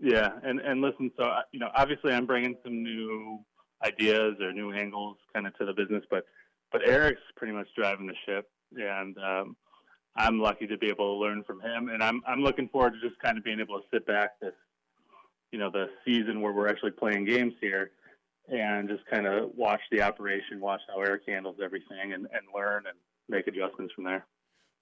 Yeah, 0.00 0.30
and 0.42 0.60
and 0.60 0.80
listen, 0.80 1.10
so 1.16 1.32
you 1.52 1.60
know, 1.60 1.70
obviously, 1.74 2.12
I'm 2.12 2.26
bringing 2.26 2.56
some 2.64 2.82
new 2.82 3.38
ideas 3.84 4.34
or 4.40 4.52
new 4.52 4.72
angles 4.72 5.16
kind 5.32 5.46
of 5.46 5.56
to 5.58 5.64
the 5.64 5.72
business, 5.72 6.02
but 6.10 6.24
but 6.72 6.86
Eric's 6.86 7.22
pretty 7.36 7.52
much 7.52 7.68
driving 7.76 8.06
the 8.06 8.14
ship, 8.26 8.50
and 8.76 9.16
um, 9.18 9.56
I'm 10.16 10.40
lucky 10.40 10.66
to 10.66 10.76
be 10.76 10.88
able 10.88 11.14
to 11.14 11.24
learn 11.24 11.44
from 11.44 11.60
him, 11.60 11.88
and 11.88 12.02
I'm 12.02 12.22
I'm 12.26 12.40
looking 12.40 12.68
forward 12.68 12.94
to 12.94 13.08
just 13.08 13.20
kind 13.22 13.38
of 13.38 13.44
being 13.44 13.60
able 13.60 13.78
to 13.78 13.86
sit 13.92 14.04
back 14.06 14.40
this, 14.40 14.52
you 15.54 15.60
know, 15.60 15.70
the 15.70 15.86
season 16.04 16.40
where 16.40 16.52
we're 16.52 16.66
actually 16.66 16.90
playing 16.90 17.26
games 17.26 17.52
here, 17.60 17.92
and 18.48 18.88
just 18.88 19.06
kind 19.06 19.24
of 19.24 19.52
watch 19.54 19.80
the 19.92 20.02
operation, 20.02 20.58
watch 20.58 20.80
how 20.88 21.00
Eric 21.00 21.22
handles 21.28 21.58
everything, 21.62 22.12
and 22.12 22.26
and 22.32 22.42
learn 22.52 22.82
and 22.88 22.98
make 23.28 23.46
adjustments 23.46 23.94
from 23.94 24.02
there. 24.02 24.26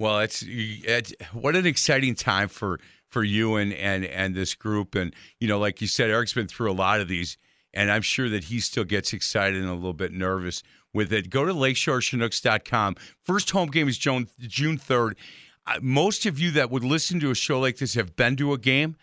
Well, 0.01 0.21
it's, 0.21 0.43
it's 0.49 1.13
what 1.35 1.57
an 1.57 1.67
exciting 1.67 2.15
time 2.15 2.49
for 2.49 2.81
for 3.11 3.23
you 3.23 3.57
and 3.57 3.75
and 3.75 4.07
and 4.07 4.35
this 4.35 4.55
group, 4.55 4.95
and 4.95 5.15
you 5.41 5.47
know, 5.47 5.59
like 5.59 5.83
you 5.83 5.87
said, 5.87 6.09
Eric's 6.09 6.33
been 6.33 6.49
through 6.49 6.71
a 6.71 6.73
lot 6.73 7.03
of 7.03 7.09
these, 7.09 7.37
and 7.75 7.91
I'm 7.91 8.01
sure 8.01 8.31
that 8.31 8.45
he 8.45 8.59
still 8.59 8.85
gets 8.85 9.13
excited 9.13 9.61
and 9.61 9.69
a 9.69 9.75
little 9.75 9.93
bit 9.93 10.11
nervous 10.11 10.63
with 10.95 11.13
it. 11.13 11.29
Go 11.29 11.45
to 11.45 11.53
LakeshoreChinooks.com. 11.53 12.97
First 13.27 13.51
home 13.51 13.69
game 13.69 13.91
is 13.91 13.99
June 13.99 14.27
June 14.39 14.79
third. 14.79 15.19
Uh, 15.67 15.81
most 15.83 16.25
of 16.25 16.39
you 16.39 16.51
that 16.53 16.71
would 16.71 16.83
listen 16.83 17.21
to 17.21 17.31
a 17.31 17.35
show 17.35 17.61
like 17.61 17.77
this 17.77 17.93
have 17.93 18.17
been 18.17 18.37
to 18.37 18.55
a 18.55 18.59
game. 18.59 18.97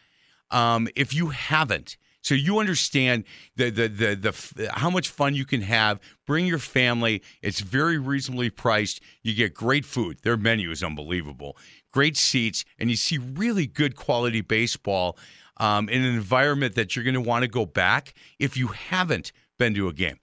Um, 0.52 0.88
if 0.96 1.14
you 1.14 1.28
haven't, 1.28 1.98
so 2.22 2.36
you 2.36 2.60
understand 2.60 3.24
the, 3.56 3.70
the 3.70 3.88
the 3.88 4.16
the 4.16 4.72
how 4.74 4.90
much 4.90 5.10
fun 5.10 5.36
you 5.36 5.46
can 5.46 5.62
have. 5.62 6.00
Bring 6.28 6.46
your 6.46 6.60
family. 6.60 7.22
It's 7.42 7.62
very 7.62 7.98
reasonably 7.98 8.50
priced. 8.50 9.02
You 9.24 9.34
get 9.34 9.54
great 9.54 9.86
food. 9.86 10.20
Their 10.24 10.38
menu 10.38 10.72
is 10.72 10.84
unbelievable. 10.84 11.58
Great 11.92 12.18
seats, 12.18 12.66
and 12.78 12.90
you 12.90 12.96
see 12.96 13.18
really 13.18 13.68
good 13.68 13.96
quality 13.96 14.42
baseball 14.42 15.18
um, 15.58 15.90
in 15.90 16.04
an 16.04 16.14
environment 16.14 16.76
that 16.76 16.96
you're 16.96 17.06
going 17.06 17.16
to 17.16 17.22
want 17.22 17.44
to 17.44 17.50
go 17.50 17.66
back 17.66 18.14
if 18.38 18.58
you 18.58 18.68
haven't 18.68 19.32
been 19.58 19.74
to 19.76 19.88
a 19.88 19.94
game 19.94 20.20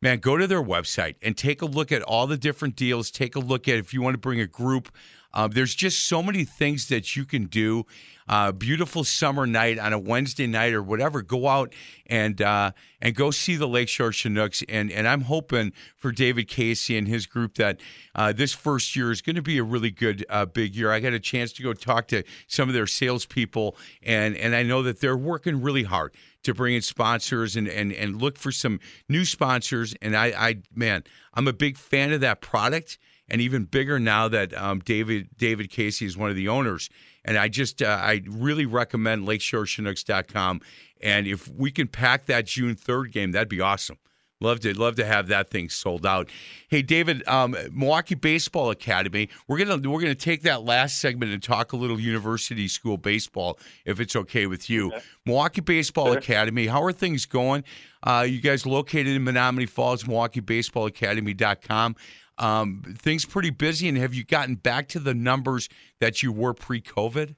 man, 0.00 0.18
go 0.18 0.36
to 0.36 0.46
their 0.46 0.62
website 0.62 1.16
and 1.22 1.36
take 1.36 1.62
a 1.62 1.66
look 1.66 1.92
at 1.92 2.02
all 2.02 2.26
the 2.26 2.36
different 2.36 2.76
deals. 2.76 3.10
Take 3.10 3.36
a 3.36 3.40
look 3.40 3.68
at 3.68 3.76
if 3.76 3.92
you 3.92 4.02
want 4.02 4.14
to 4.14 4.18
bring 4.18 4.40
a 4.40 4.46
group. 4.46 4.90
Uh, 5.32 5.48
there's 5.48 5.74
just 5.74 6.06
so 6.06 6.22
many 6.22 6.44
things 6.44 6.88
that 6.88 7.16
you 7.16 7.24
can 7.24 7.46
do. 7.46 7.84
Uh, 8.28 8.52
beautiful 8.52 9.04
summer 9.04 9.46
night 9.46 9.78
on 9.78 9.94
a 9.94 9.98
Wednesday 9.98 10.46
night 10.46 10.74
or 10.74 10.82
whatever. 10.82 11.22
Go 11.22 11.48
out 11.48 11.72
and 12.06 12.42
uh, 12.42 12.72
and 13.00 13.14
go 13.14 13.30
see 13.30 13.56
the 13.56 13.66
Lakeshore 13.66 14.12
Chinooks. 14.12 14.62
And 14.68 14.90
and 14.92 15.08
I'm 15.08 15.22
hoping 15.22 15.72
for 15.96 16.12
David 16.12 16.46
Casey 16.46 16.98
and 16.98 17.08
his 17.08 17.24
group 17.24 17.54
that 17.54 17.80
uh, 18.14 18.32
this 18.32 18.52
first 18.52 18.94
year 18.94 19.10
is 19.10 19.22
going 19.22 19.36
to 19.36 19.42
be 19.42 19.56
a 19.56 19.62
really 19.62 19.90
good 19.90 20.26
uh, 20.28 20.44
big 20.44 20.74
year. 20.74 20.92
I 20.92 21.00
got 21.00 21.14
a 21.14 21.20
chance 21.20 21.52
to 21.54 21.62
go 21.62 21.72
talk 21.72 22.08
to 22.08 22.22
some 22.48 22.68
of 22.68 22.74
their 22.74 22.86
salespeople, 22.86 23.76
and 24.02 24.36
and 24.36 24.54
I 24.54 24.62
know 24.62 24.82
that 24.82 25.00
they're 25.00 25.16
working 25.16 25.62
really 25.62 25.84
hard 25.84 26.12
to 26.42 26.54
bring 26.54 26.74
in 26.74 26.82
sponsors 26.82 27.56
and 27.56 27.68
and 27.68 27.92
and 27.92 28.20
look 28.20 28.36
for 28.36 28.52
some 28.52 28.78
new 29.08 29.24
sponsors. 29.24 29.94
And 30.02 30.16
I, 30.16 30.26
I 30.26 30.56
man, 30.74 31.04
I'm 31.34 31.48
a 31.48 31.52
big 31.52 31.76
fan 31.76 32.12
of 32.12 32.20
that 32.20 32.40
product, 32.40 32.98
and 33.28 33.40
even 33.40 33.64
bigger 33.64 33.98
now 33.98 34.28
that 34.28 34.56
um, 34.56 34.80
David 34.80 35.28
David 35.36 35.70
Casey 35.70 36.06
is 36.06 36.16
one 36.16 36.30
of 36.30 36.36
the 36.36 36.48
owners. 36.48 36.90
And 37.24 37.36
I 37.36 37.48
just 37.48 37.82
uh, 37.82 37.98
I 38.00 38.22
really 38.26 38.66
recommend 38.66 39.26
LakeshoreChinooks.com. 39.26 40.60
And 41.02 41.26
if 41.26 41.48
we 41.48 41.70
can 41.70 41.86
pack 41.88 42.26
that 42.26 42.46
June 42.46 42.74
third 42.74 43.12
game, 43.12 43.32
that'd 43.32 43.48
be 43.48 43.60
awesome. 43.60 43.98
Love 44.40 44.60
to 44.60 44.72
love 44.72 44.94
to 44.94 45.04
have 45.04 45.26
that 45.28 45.50
thing 45.50 45.68
sold 45.68 46.06
out. 46.06 46.28
Hey, 46.68 46.80
David, 46.80 47.26
um, 47.26 47.56
Milwaukee 47.72 48.14
Baseball 48.14 48.70
Academy. 48.70 49.28
We're 49.48 49.58
gonna 49.58 49.90
we're 49.90 50.00
gonna 50.00 50.14
take 50.14 50.42
that 50.42 50.62
last 50.62 50.98
segment 51.00 51.32
and 51.32 51.42
talk 51.42 51.72
a 51.72 51.76
little 51.76 51.98
university 51.98 52.68
school 52.68 52.96
baseball, 52.96 53.58
if 53.84 53.98
it's 53.98 54.14
okay 54.14 54.46
with 54.46 54.70
you. 54.70 54.88
Okay. 54.88 55.00
Milwaukee 55.26 55.60
Baseball 55.60 56.06
sure. 56.06 56.18
Academy. 56.18 56.68
How 56.68 56.84
are 56.84 56.92
things 56.92 57.26
going? 57.26 57.64
Uh, 58.04 58.24
you 58.28 58.40
guys 58.40 58.64
located 58.64 59.08
in 59.08 59.24
Menomonee 59.24 59.68
Falls, 59.68 60.04
MilwaukeeBaseballAcademy.com. 60.04 61.96
Um, 62.38 62.82
things 62.96 63.24
pretty 63.24 63.50
busy, 63.50 63.88
and 63.88 63.98
have 63.98 64.14
you 64.14 64.24
gotten 64.24 64.54
back 64.54 64.88
to 64.88 65.00
the 65.00 65.14
numbers 65.14 65.68
that 66.00 66.22
you 66.22 66.32
were 66.32 66.54
pre-COVID? 66.54 67.34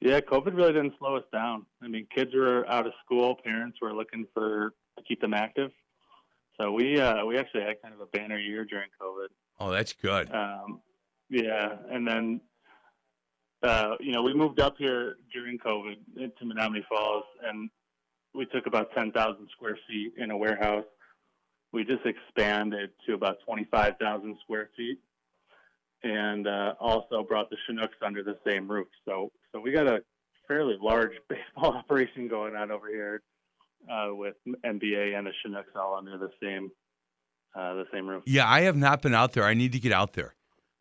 Yeah, 0.00 0.20
COVID 0.20 0.56
really 0.56 0.72
didn't 0.72 0.94
slow 0.98 1.16
us 1.16 1.24
down. 1.32 1.64
I 1.80 1.88
mean, 1.88 2.06
kids 2.14 2.32
were 2.34 2.68
out 2.68 2.86
of 2.86 2.92
school, 3.04 3.36
parents 3.42 3.78
were 3.80 3.94
looking 3.94 4.26
for 4.34 4.74
to 4.98 5.04
keep 5.04 5.20
them 5.20 5.32
active. 5.32 5.70
So 6.60 6.72
we 6.72 7.00
uh, 7.00 7.24
we 7.24 7.38
actually 7.38 7.62
had 7.62 7.80
kind 7.80 7.94
of 7.94 8.00
a 8.00 8.06
banner 8.06 8.38
year 8.38 8.64
during 8.64 8.88
COVID. 9.00 9.28
Oh, 9.60 9.70
that's 9.70 9.92
good. 9.92 10.32
Um, 10.34 10.80
yeah, 11.30 11.76
and 11.90 12.06
then 12.06 12.40
uh, 13.62 13.94
you 14.00 14.12
know 14.12 14.22
we 14.22 14.34
moved 14.34 14.60
up 14.60 14.74
here 14.76 15.16
during 15.32 15.58
COVID 15.58 15.96
to 16.16 16.44
Menomonee 16.44 16.84
Falls, 16.88 17.24
and 17.44 17.70
we 18.34 18.44
took 18.46 18.66
about 18.66 18.92
ten 18.94 19.12
thousand 19.12 19.48
square 19.52 19.78
feet 19.88 20.12
in 20.18 20.30
a 20.30 20.36
warehouse. 20.36 20.84
We 21.72 21.84
just 21.84 22.04
expanded 22.04 22.90
to 23.06 23.14
about 23.14 23.38
twenty 23.46 23.66
five 23.70 23.94
thousand 23.98 24.36
square 24.42 24.70
feet, 24.76 24.98
and 26.02 26.46
uh, 26.46 26.74
also 26.80 27.24
brought 27.26 27.50
the 27.50 27.56
Chinooks 27.66 27.96
under 28.04 28.22
the 28.22 28.36
same 28.46 28.70
roof. 28.70 28.88
So 29.04 29.32
so 29.52 29.60
we 29.60 29.72
got 29.72 29.86
a 29.86 30.00
fairly 30.46 30.76
large 30.80 31.12
baseball 31.28 31.72
operation 31.76 32.28
going 32.28 32.56
on 32.56 32.70
over 32.70 32.88
here 32.88 33.22
uh, 33.90 34.14
with 34.14 34.34
MBA 34.64 35.16
and 35.16 35.26
the 35.26 35.32
Chinooks 35.42 35.72
all 35.74 35.96
under 35.96 36.18
the 36.18 36.30
same 36.42 36.70
uh, 37.54 37.74
the 37.74 37.84
same 37.92 38.08
roof. 38.08 38.22
Yeah, 38.26 38.48
I 38.48 38.62
have 38.62 38.76
not 38.76 39.02
been 39.02 39.14
out 39.14 39.32
there. 39.32 39.44
I 39.44 39.54
need 39.54 39.72
to 39.72 39.80
get 39.80 39.92
out 39.92 40.14
there. 40.14 40.34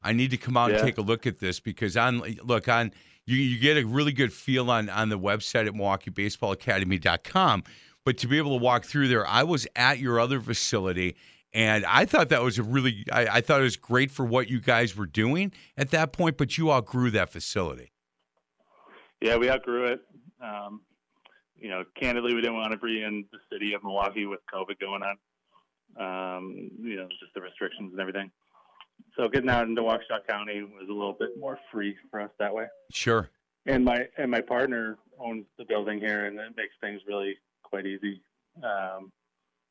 I 0.04 0.14
need 0.14 0.32
to 0.32 0.38
come 0.38 0.58
out 0.58 0.72
yeah. 0.72 0.78
and 0.78 0.86
take 0.86 0.98
a 0.98 1.02
look 1.02 1.28
at 1.28 1.40
this 1.40 1.60
because 1.60 1.96
on 1.96 2.22
look 2.44 2.68
on 2.68 2.92
you 3.26 3.38
you 3.38 3.60
get 3.60 3.78
a 3.78 3.86
really 3.86 4.14
good 4.14 4.34
feel 4.34 4.72
on 4.72 4.90
on 4.90 5.10
the 5.10 5.20
website 5.20 5.68
at 5.68 5.74
MilwaukeeBaseballAcademy.com. 5.74 7.64
But 8.04 8.18
to 8.20 8.28
be 8.28 8.38
able 8.38 8.58
to 8.58 8.64
walk 8.64 8.86
through 8.86 9.10
there, 9.10 9.28
I 9.28 9.44
was 9.44 9.68
at 9.76 10.00
your 10.00 10.20
other 10.20 10.40
facility 10.40 11.16
and 11.54 11.86
I 11.86 12.06
thought 12.06 12.30
that 12.30 12.42
was 12.42 12.58
a 12.58 12.64
really 12.64 13.06
I, 13.12 13.28
I 13.28 13.42
thought 13.42 13.60
it 13.60 13.64
was 13.64 13.78
great 13.78 14.12
for 14.12 14.26
what 14.26 14.50
you 14.50 14.60
guys 14.60 14.96
were 14.96 15.06
doing 15.06 15.52
at 15.78 15.92
that 15.92 16.14
point, 16.14 16.38
but 16.38 16.58
you 16.58 16.72
outgrew 16.72 17.12
that 17.12 17.30
facility. 17.30 17.92
Yeah, 19.22 19.38
we 19.38 19.50
outgrew 19.50 19.86
it. 19.86 20.02
Um, 20.42 20.82
you 21.56 21.70
know, 21.70 21.84
candidly, 22.00 22.34
we 22.34 22.42
didn't 22.42 22.56
want 22.56 22.72
to 22.72 22.78
be 22.78 23.04
in 23.04 23.26
the 23.32 23.38
city 23.52 23.74
of 23.74 23.84
Milwaukee 23.84 24.26
with 24.26 24.40
COVID 24.52 24.80
going 24.80 25.04
on. 25.04 25.18
Um, 26.00 26.72
you 26.82 26.96
know, 26.96 27.08
just 27.20 27.34
the 27.36 27.42
restrictions 27.42 27.92
and 27.92 28.00
everything. 28.00 28.32
So 29.18 29.28
getting 29.28 29.50
out 29.50 29.68
into 29.68 29.82
Waukesha 29.82 30.26
County 30.28 30.64
was 30.64 30.88
a 30.90 30.94
little 30.94 31.16
bit 31.20 31.38
more 31.38 31.60
free 31.72 31.96
for 32.10 32.22
us 32.22 32.32
that 32.40 32.54
way. 32.54 32.66
Sure. 32.92 33.30
And 33.66 33.84
my 33.84 34.08
and 34.18 34.32
my 34.32 34.42
partner 34.42 34.98
owns 35.20 35.46
the 35.58 35.66
building 35.66 36.00
here, 36.00 36.26
and 36.26 36.40
it 36.40 36.56
makes 36.56 36.74
things 36.80 37.02
really 37.08 37.36
quite 37.72 37.88
easy. 37.88 38.22
Um, 38.64 39.12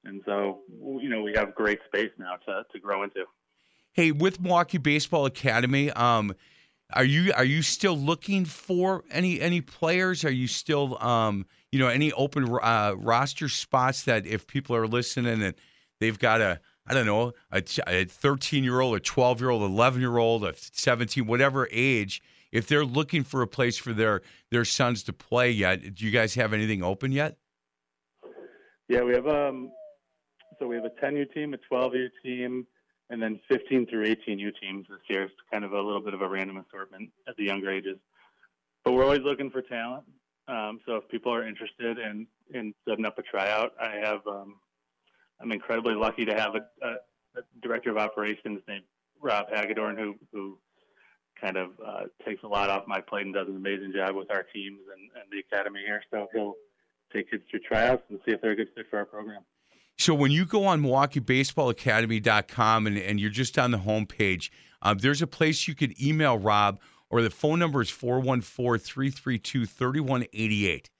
and 0.04 0.22
so, 0.24 0.60
you 1.00 1.08
know, 1.08 1.22
we 1.22 1.34
have 1.36 1.54
great 1.54 1.78
space 1.86 2.10
now 2.18 2.36
to 2.46 2.64
to 2.72 2.78
grow 2.80 3.04
into. 3.04 3.24
Hey, 3.92 4.12
with 4.12 4.40
Milwaukee 4.40 4.78
Baseball 4.78 5.26
Academy, 5.26 5.90
um, 5.92 6.34
are 6.92 7.04
you 7.04 7.32
are 7.34 7.44
you 7.44 7.62
still 7.62 7.96
looking 7.96 8.44
for 8.44 9.04
any 9.10 9.40
any 9.40 9.60
players? 9.60 10.24
Are 10.24 10.32
you 10.32 10.46
still 10.46 11.00
um, 11.02 11.46
you 11.70 11.78
know 11.78 11.88
any 11.88 12.12
open 12.12 12.48
uh, 12.62 12.94
roster 12.96 13.48
spots 13.48 14.04
that 14.04 14.26
if 14.26 14.46
people 14.46 14.74
are 14.74 14.86
listening 14.86 15.42
and 15.42 15.54
they've 16.00 16.18
got 16.18 16.40
a 16.40 16.60
I 16.86 16.94
don't 16.94 17.06
know 17.06 17.32
a 17.52 18.04
13 18.04 18.64
year 18.64 18.80
old, 18.80 18.96
a 18.96 19.00
12 19.00 19.40
year 19.40 19.50
old, 19.50 19.62
11 19.62 20.00
year 20.00 20.16
old, 20.16 20.44
a 20.44 20.54
17, 20.56 21.26
whatever 21.26 21.68
age, 21.70 22.22
if 22.50 22.66
they're 22.66 22.84
looking 22.84 23.22
for 23.22 23.42
a 23.42 23.46
place 23.46 23.76
for 23.76 23.92
their 23.92 24.22
their 24.50 24.64
sons 24.64 25.02
to 25.04 25.12
play 25.12 25.50
yet, 25.50 25.94
do 25.94 26.04
you 26.04 26.10
guys 26.10 26.34
have 26.34 26.52
anything 26.52 26.82
open 26.82 27.12
yet? 27.12 27.36
Yeah, 28.90 29.02
we 29.02 29.14
have 29.14 29.28
um, 29.28 29.70
so 30.58 30.66
we 30.66 30.74
have 30.74 30.84
a 30.84 30.90
10 31.00 31.14
U 31.14 31.24
team, 31.24 31.54
a 31.54 31.58
12 31.58 31.94
U 31.94 32.08
team 32.24 32.66
and 33.08 33.22
then 33.22 33.38
15 33.48 33.86
through 33.86 34.04
18 34.04 34.40
U 34.40 34.50
teams 34.60 34.84
this 34.90 34.98
year. 35.08 35.22
It's 35.22 35.34
kind 35.52 35.64
of 35.64 35.72
a 35.74 35.80
little 35.80 36.00
bit 36.00 36.12
of 36.12 36.22
a 36.22 36.28
random 36.28 36.56
assortment 36.56 37.08
at 37.28 37.36
the 37.36 37.44
younger 37.44 37.70
ages. 37.70 37.98
But 38.84 38.94
we're 38.94 39.04
always 39.04 39.20
looking 39.20 39.48
for 39.48 39.62
talent. 39.62 40.06
Um, 40.48 40.80
so 40.86 40.96
if 40.96 41.08
people 41.08 41.32
are 41.32 41.46
interested 41.46 41.98
in, 41.98 42.26
in 42.52 42.74
setting 42.88 43.06
up 43.06 43.16
a 43.16 43.22
tryout, 43.22 43.74
I 43.80 43.94
have, 44.02 44.26
um, 44.26 44.56
I'm 45.40 45.52
incredibly 45.52 45.94
lucky 45.94 46.24
to 46.24 46.34
have 46.34 46.56
a, 46.56 46.84
a, 46.84 46.90
a, 47.38 47.42
director 47.62 47.90
of 47.90 47.96
operations 47.96 48.60
named 48.66 48.82
Rob 49.22 49.46
Hagedorn 49.52 49.98
who, 49.98 50.16
who 50.32 50.58
kind 51.40 51.56
of 51.56 51.70
uh, 51.86 52.04
takes 52.26 52.42
a 52.42 52.48
lot 52.48 52.70
off 52.70 52.88
my 52.88 53.00
plate 53.00 53.24
and 53.26 53.34
does 53.34 53.46
an 53.46 53.54
amazing 53.54 53.92
job 53.94 54.16
with 54.16 54.32
our 54.32 54.42
teams 54.52 54.80
and, 54.92 55.10
and 55.14 55.30
the 55.30 55.38
academy 55.38 55.80
here. 55.86 56.02
So 56.10 56.26
he'll 56.34 56.56
take 57.12 57.30
kids 57.30 57.42
through 57.50 57.60
tryouts 57.60 58.02
and 58.10 58.18
see 58.24 58.32
if 58.32 58.40
they're 58.40 58.52
a 58.52 58.56
good 58.56 58.68
fit 58.74 58.86
for 58.90 58.98
our 58.98 59.04
program. 59.04 59.42
So 59.98 60.14
when 60.14 60.30
you 60.30 60.46
go 60.46 60.64
on 60.64 60.82
MilwaukeeBaseballAcademy.com 60.82 62.86
and, 62.86 62.96
and 62.96 63.20
you're 63.20 63.30
just 63.30 63.58
on 63.58 63.70
the 63.70 63.78
homepage, 63.78 64.50
um, 64.82 64.98
there's 64.98 65.20
a 65.20 65.26
place 65.26 65.68
you 65.68 65.74
could 65.74 66.00
email 66.02 66.38
Rob, 66.38 66.80
or 67.10 67.22
the 67.22 67.30
phone 67.30 67.58
number 67.58 67.82
is 67.82 67.90
414 67.90 68.82
332 68.82 69.66
3188. 69.66 70.90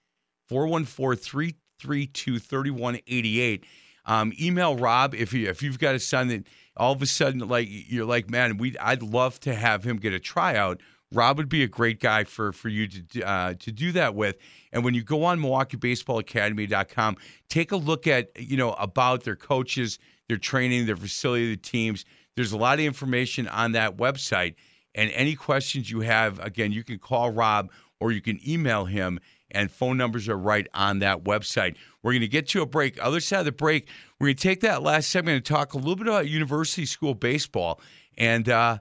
414 0.49 1.23
332 1.23 2.39
3188. 2.39 3.65
Um, 4.05 4.33
email 4.41 4.77
Rob 4.77 5.15
if 5.15 5.33
you 5.33 5.49
if 5.49 5.63
you've 5.63 5.79
got 5.79 5.95
a 5.95 6.01
son 6.01 6.29
that 6.29 6.47
all 6.77 6.93
of 6.93 7.01
a 7.01 7.07
sudden 7.07 7.47
like 7.49 7.69
you're 7.71 8.05
like 8.05 8.31
man 8.31 8.57
we 8.57 8.77
I'd 8.79 9.03
love 9.03 9.39
to 9.41 9.55
have 9.55 9.85
him 9.85 9.99
get 9.99 10.13
a 10.13 10.19
tryout 10.19 10.81
Rob 11.13 11.39
would 11.39 11.49
be 11.49 11.63
a 11.63 11.69
great 11.69 12.01
guy 12.01 12.25
for 12.25 12.53
for 12.53 12.69
you 12.69 12.87
to 12.87 13.23
uh, 13.23 13.55
to 13.55 13.73
do 13.73 13.93
that 13.93 14.15
with. 14.15 14.37
And 14.73 14.85
when 14.85 14.95
you 14.95 15.03
go 15.03 15.25
on 15.25 15.41
MilwaukeeBaseballAcademy.com, 15.41 17.17
take 17.49 17.73
a 17.73 17.77
look 17.77 18.07
at 18.07 18.31
you 18.41 18.57
know 18.57 18.73
about 18.75 19.25
their 19.25 19.37
coaches, 19.37 19.99
their 20.29 20.37
training, 20.37 20.87
their 20.87 20.97
facility, 20.97 21.51
the 21.51 21.57
teams. 21.57 22.05
There's 22.37 22.53
a 22.53 22.57
lot 22.57 22.79
of 22.79 22.85
information 22.85 23.49
on 23.49 23.73
that 23.73 23.97
website. 23.97 24.55
And 24.95 25.11
any 25.13 25.35
questions 25.35 25.91
you 25.91 26.01
have, 26.01 26.39
again, 26.41 26.73
you 26.73 26.83
can 26.83 26.99
call 26.99 27.31
Rob 27.31 27.71
or 28.01 28.13
you 28.13 28.21
can 28.21 28.41
email 28.49 28.85
him. 28.85 29.21
And 29.53 29.71
phone 29.71 29.97
numbers 29.97 30.29
are 30.29 30.39
right 30.39 30.69
on 30.75 31.01
that 31.01 31.25
website. 31.25 31.77
We're 32.03 32.13
going 32.13 32.21
to 32.21 32.29
get 32.29 32.47
to 32.49 32.63
a 32.63 32.67
break. 32.67 33.03
Other 33.03 33.21
side 33.21 33.41
of 33.41 33.45
the 33.47 33.53
break, 33.53 33.89
we're 34.19 34.29
going 34.29 34.37
to 34.37 34.43
take 34.43 34.61
that 34.61 34.83
last 34.83 35.09
segment 35.09 35.37
and 35.37 35.45
talk 35.45 35.75
a 35.75 35.77
little 35.77 35.97
bit 35.97 36.07
about 36.07 36.29
university 36.29 36.87
school 36.87 37.15
baseball. 37.15 37.81
And 38.17 38.49
uh, 38.49 38.79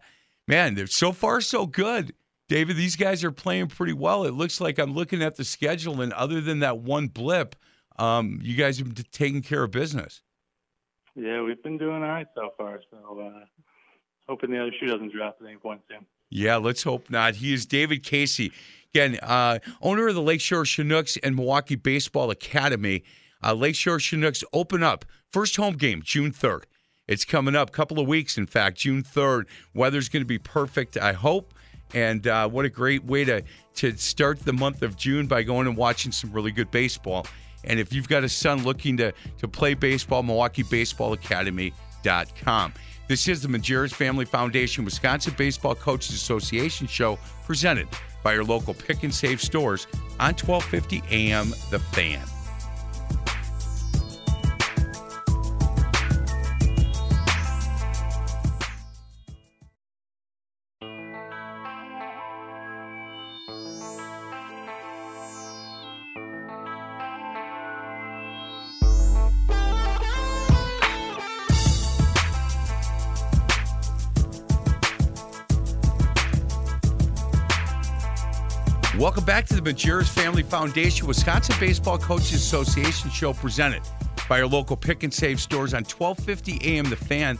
man, 0.47 0.75
they're 0.75 0.87
so 0.87 1.11
far 1.11 1.41
so 1.41 1.65
good. 1.65 2.13
David, 2.49 2.77
these 2.77 2.95
guys 2.95 3.23
are 3.23 3.31
playing 3.31 3.67
pretty 3.67 3.93
well. 3.93 4.25
It 4.25 4.33
looks 4.33 4.59
like 4.59 4.79
I'm 4.79 4.93
looking 4.93 5.21
at 5.21 5.35
the 5.35 5.45
schedule, 5.45 6.01
and 6.01 6.11
other 6.13 6.41
than 6.41 6.59
that 6.59 6.79
one 6.79 7.07
blip, 7.07 7.55
um, 7.99 8.39
you 8.41 8.55
guys 8.55 8.79
have 8.79 8.93
been 8.93 9.05
taking 9.11 9.43
care 9.43 9.63
of 9.63 9.71
business. 9.71 10.23
Yeah, 11.15 11.43
we've 11.43 11.61
been 11.61 11.77
doing 11.77 12.01
all 12.03 12.09
right 12.09 12.27
so 12.33 12.49
far. 12.57 12.81
So 12.89 13.19
uh, 13.19 13.45
hoping 14.27 14.49
the 14.51 14.59
other 14.59 14.71
shoe 14.79 14.87
doesn't 14.87 15.13
drop 15.13 15.37
at 15.39 15.47
any 15.47 15.57
point 15.57 15.81
soon. 15.87 16.05
Yeah, 16.31 16.57
let's 16.57 16.81
hope 16.81 17.09
not. 17.09 17.35
He 17.35 17.53
is 17.53 17.67
David 17.67 18.03
Casey, 18.03 18.51
again, 18.93 19.19
uh, 19.21 19.59
owner 19.81 20.07
of 20.07 20.15
the 20.15 20.21
Lakeshore 20.21 20.65
Chinooks 20.65 21.17
and 21.17 21.35
Milwaukee 21.35 21.75
Baseball 21.75 22.31
Academy. 22.31 23.03
Uh, 23.43 23.53
Lakeshore 23.53 23.99
Chinooks 23.99 24.43
open 24.53 24.81
up 24.81 25.05
first 25.31 25.55
home 25.55 25.75
game 25.75 26.01
June 26.03 26.31
third. 26.31 26.65
It's 27.07 27.25
coming 27.25 27.55
up, 27.55 27.71
couple 27.71 27.99
of 27.99 28.07
weeks, 28.07 28.37
in 28.37 28.47
fact, 28.47 28.77
June 28.77 29.03
third. 29.03 29.47
Weather's 29.73 30.09
going 30.09 30.21
to 30.21 30.27
be 30.27 30.39
perfect, 30.39 30.97
I 30.97 31.13
hope. 31.13 31.53
And 31.93 32.27
uh, 32.27 32.47
what 32.49 32.65
a 32.65 32.69
great 32.69 33.03
way 33.03 33.25
to 33.25 33.43
to 33.75 33.97
start 33.97 34.39
the 34.39 34.53
month 34.53 34.81
of 34.81 34.95
June 34.95 35.27
by 35.27 35.43
going 35.43 35.67
and 35.67 35.75
watching 35.75 36.11
some 36.11 36.31
really 36.31 36.51
good 36.51 36.69
baseball. 36.71 37.25
And 37.63 37.79
if 37.79 37.93
you've 37.93 38.07
got 38.07 38.23
a 38.23 38.29
son 38.29 38.63
looking 38.63 38.97
to 38.97 39.13
to 39.39 39.47
play 39.47 39.73
baseball, 39.73 40.23
Milwaukee 40.23 40.63
Baseball 40.63 41.13
Academy.com. 41.13 42.73
This 43.07 43.27
is 43.27 43.41
the 43.41 43.47
Majerus 43.47 43.91
Family 43.91 44.25
Foundation 44.25 44.85
Wisconsin 44.85 45.33
Baseball 45.35 45.73
Coaches 45.73 46.13
Association 46.13 46.85
show 46.85 47.17
presented 47.43 47.87
by 48.23 48.33
your 48.33 48.43
local 48.43 48.75
pick 48.75 49.03
and 49.03 49.13
save 49.13 49.41
stores 49.41 49.87
on 50.19 50.35
1250 50.35 51.01
AM 51.09 51.49
The 51.71 51.79
Fan. 51.79 52.38
Back 79.39 79.45
to 79.45 79.55
the 79.55 79.61
Majerus 79.61 80.09
Family 80.09 80.43
Foundation 80.43 81.07
Wisconsin 81.07 81.55
Baseball 81.61 81.97
Coaches 81.97 82.33
Association 82.33 83.09
show 83.09 83.31
presented 83.31 83.81
by 84.27 84.41
our 84.41 84.47
local 84.47 84.75
pick 84.75 85.03
and 85.03 85.13
save 85.13 85.39
stores 85.39 85.73
on 85.73 85.85
1250 85.85 86.59
AM 86.61 86.89
The 86.89 86.97
Fan. 86.97 87.39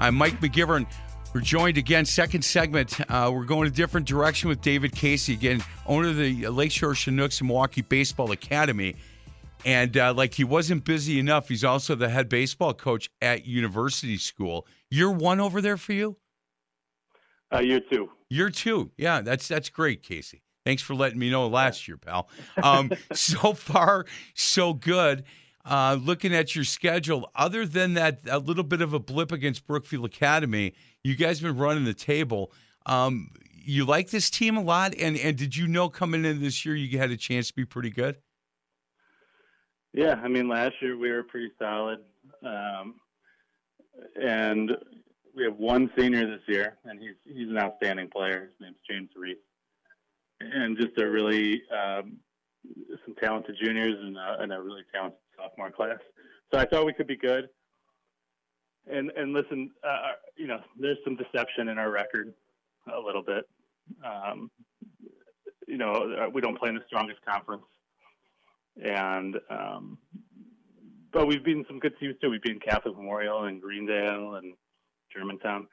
I'm 0.00 0.16
Mike 0.16 0.40
McGivern. 0.40 0.88
We're 1.32 1.42
joined 1.42 1.78
again, 1.78 2.04
second 2.04 2.42
segment. 2.42 3.00
Uh, 3.08 3.30
we're 3.32 3.44
going 3.44 3.68
a 3.68 3.70
different 3.70 4.08
direction 4.08 4.48
with 4.48 4.60
David 4.60 4.92
Casey, 4.92 5.34
again, 5.34 5.62
owner 5.86 6.08
of 6.08 6.16
the 6.16 6.48
Lakeshore 6.48 6.94
Chinooks 6.94 7.38
and 7.38 7.46
Milwaukee 7.46 7.82
Baseball 7.82 8.32
Academy. 8.32 8.96
And 9.64 9.96
uh, 9.96 10.14
like 10.14 10.34
he 10.34 10.42
wasn't 10.42 10.84
busy 10.84 11.20
enough, 11.20 11.48
he's 11.48 11.62
also 11.62 11.94
the 11.94 12.08
head 12.08 12.28
baseball 12.28 12.74
coach 12.74 13.08
at 13.22 13.46
University 13.46 14.16
School. 14.16 14.66
Year 14.90 15.12
one 15.12 15.38
over 15.38 15.60
there 15.60 15.76
for 15.76 15.92
you? 15.92 16.16
Uh, 17.54 17.60
year 17.60 17.78
two. 17.88 18.10
Year 18.30 18.50
two. 18.50 18.90
Yeah, 18.96 19.20
that's 19.20 19.46
that's 19.46 19.68
great, 19.70 20.02
Casey. 20.02 20.42
Thanks 20.66 20.82
for 20.82 20.96
letting 20.96 21.20
me 21.20 21.30
know 21.30 21.46
last 21.46 21.86
year, 21.86 21.96
pal. 21.96 22.28
Um, 22.60 22.90
so 23.12 23.52
far, 23.52 24.04
so 24.34 24.74
good. 24.74 25.22
Uh, 25.64 25.96
looking 26.02 26.34
at 26.34 26.56
your 26.56 26.64
schedule, 26.64 27.30
other 27.36 27.64
than 27.64 27.94
that, 27.94 28.18
a 28.28 28.40
little 28.40 28.64
bit 28.64 28.80
of 28.80 28.92
a 28.92 28.98
blip 28.98 29.30
against 29.30 29.64
Brookfield 29.64 30.06
Academy, 30.06 30.74
you 31.04 31.14
guys 31.14 31.38
have 31.38 31.54
been 31.54 31.62
running 31.62 31.84
the 31.84 31.94
table. 31.94 32.50
Um, 32.84 33.30
you 33.54 33.84
like 33.84 34.10
this 34.10 34.28
team 34.28 34.56
a 34.56 34.60
lot, 34.60 34.92
and 34.98 35.16
and 35.16 35.36
did 35.36 35.56
you 35.56 35.68
know 35.68 35.88
coming 35.88 36.24
into 36.24 36.40
this 36.40 36.66
year 36.66 36.74
you 36.74 36.98
had 36.98 37.12
a 37.12 37.16
chance 37.16 37.46
to 37.46 37.54
be 37.54 37.64
pretty 37.64 37.90
good? 37.90 38.16
Yeah, 39.92 40.20
I 40.20 40.26
mean, 40.26 40.48
last 40.48 40.74
year 40.82 40.98
we 40.98 41.12
were 41.12 41.22
pretty 41.22 41.52
solid, 41.60 42.00
um, 42.44 42.96
and 44.20 44.72
we 45.36 45.44
have 45.44 45.58
one 45.58 45.92
senior 45.96 46.26
this 46.26 46.42
year, 46.48 46.76
and 46.84 47.00
he's 47.00 47.14
he's 47.24 47.48
an 47.48 47.56
outstanding 47.56 48.08
player. 48.08 48.50
His 48.50 48.60
name's 48.60 48.78
James 48.88 49.10
Reese 49.16 49.36
and 50.40 50.76
just 50.76 50.98
a 50.98 51.08
really 51.08 51.62
um, 51.72 52.18
some 53.04 53.14
talented 53.20 53.56
juniors 53.62 53.96
and, 54.00 54.16
uh, 54.16 54.36
and 54.40 54.52
a 54.52 54.60
really 54.60 54.82
talented 54.92 55.18
sophomore 55.36 55.70
class. 55.70 55.98
So 56.52 56.58
I 56.58 56.66
thought 56.66 56.86
we 56.86 56.92
could 56.92 57.06
be 57.06 57.16
good. 57.16 57.48
And 58.90 59.10
and 59.16 59.32
listen, 59.32 59.70
uh, 59.82 60.12
you 60.36 60.46
know, 60.46 60.60
there's 60.78 60.98
some 61.04 61.16
deception 61.16 61.68
in 61.68 61.78
our 61.78 61.90
record 61.90 62.32
a 62.94 63.00
little 63.00 63.22
bit. 63.22 63.48
Um, 64.04 64.50
you 65.66 65.76
know, 65.76 65.92
uh, 65.92 66.28
we 66.32 66.40
don't 66.40 66.56
play 66.56 66.68
in 66.68 66.76
the 66.76 66.84
strongest 66.86 67.18
conference, 67.26 67.64
and 68.80 69.36
um, 69.50 69.98
but 71.12 71.26
we've 71.26 71.44
beaten 71.44 71.64
some 71.66 71.80
good 71.80 71.98
teams 71.98 72.14
too. 72.22 72.30
We've 72.30 72.42
beaten 72.42 72.60
Catholic 72.60 72.96
Memorial 72.96 73.44
and 73.44 73.60
Greendale 73.60 74.36
and 74.36 74.54
Germantown, 75.12 75.66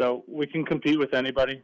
so 0.00 0.24
we 0.26 0.46
can 0.46 0.64
compete 0.64 0.98
with 0.98 1.12
anybody 1.12 1.62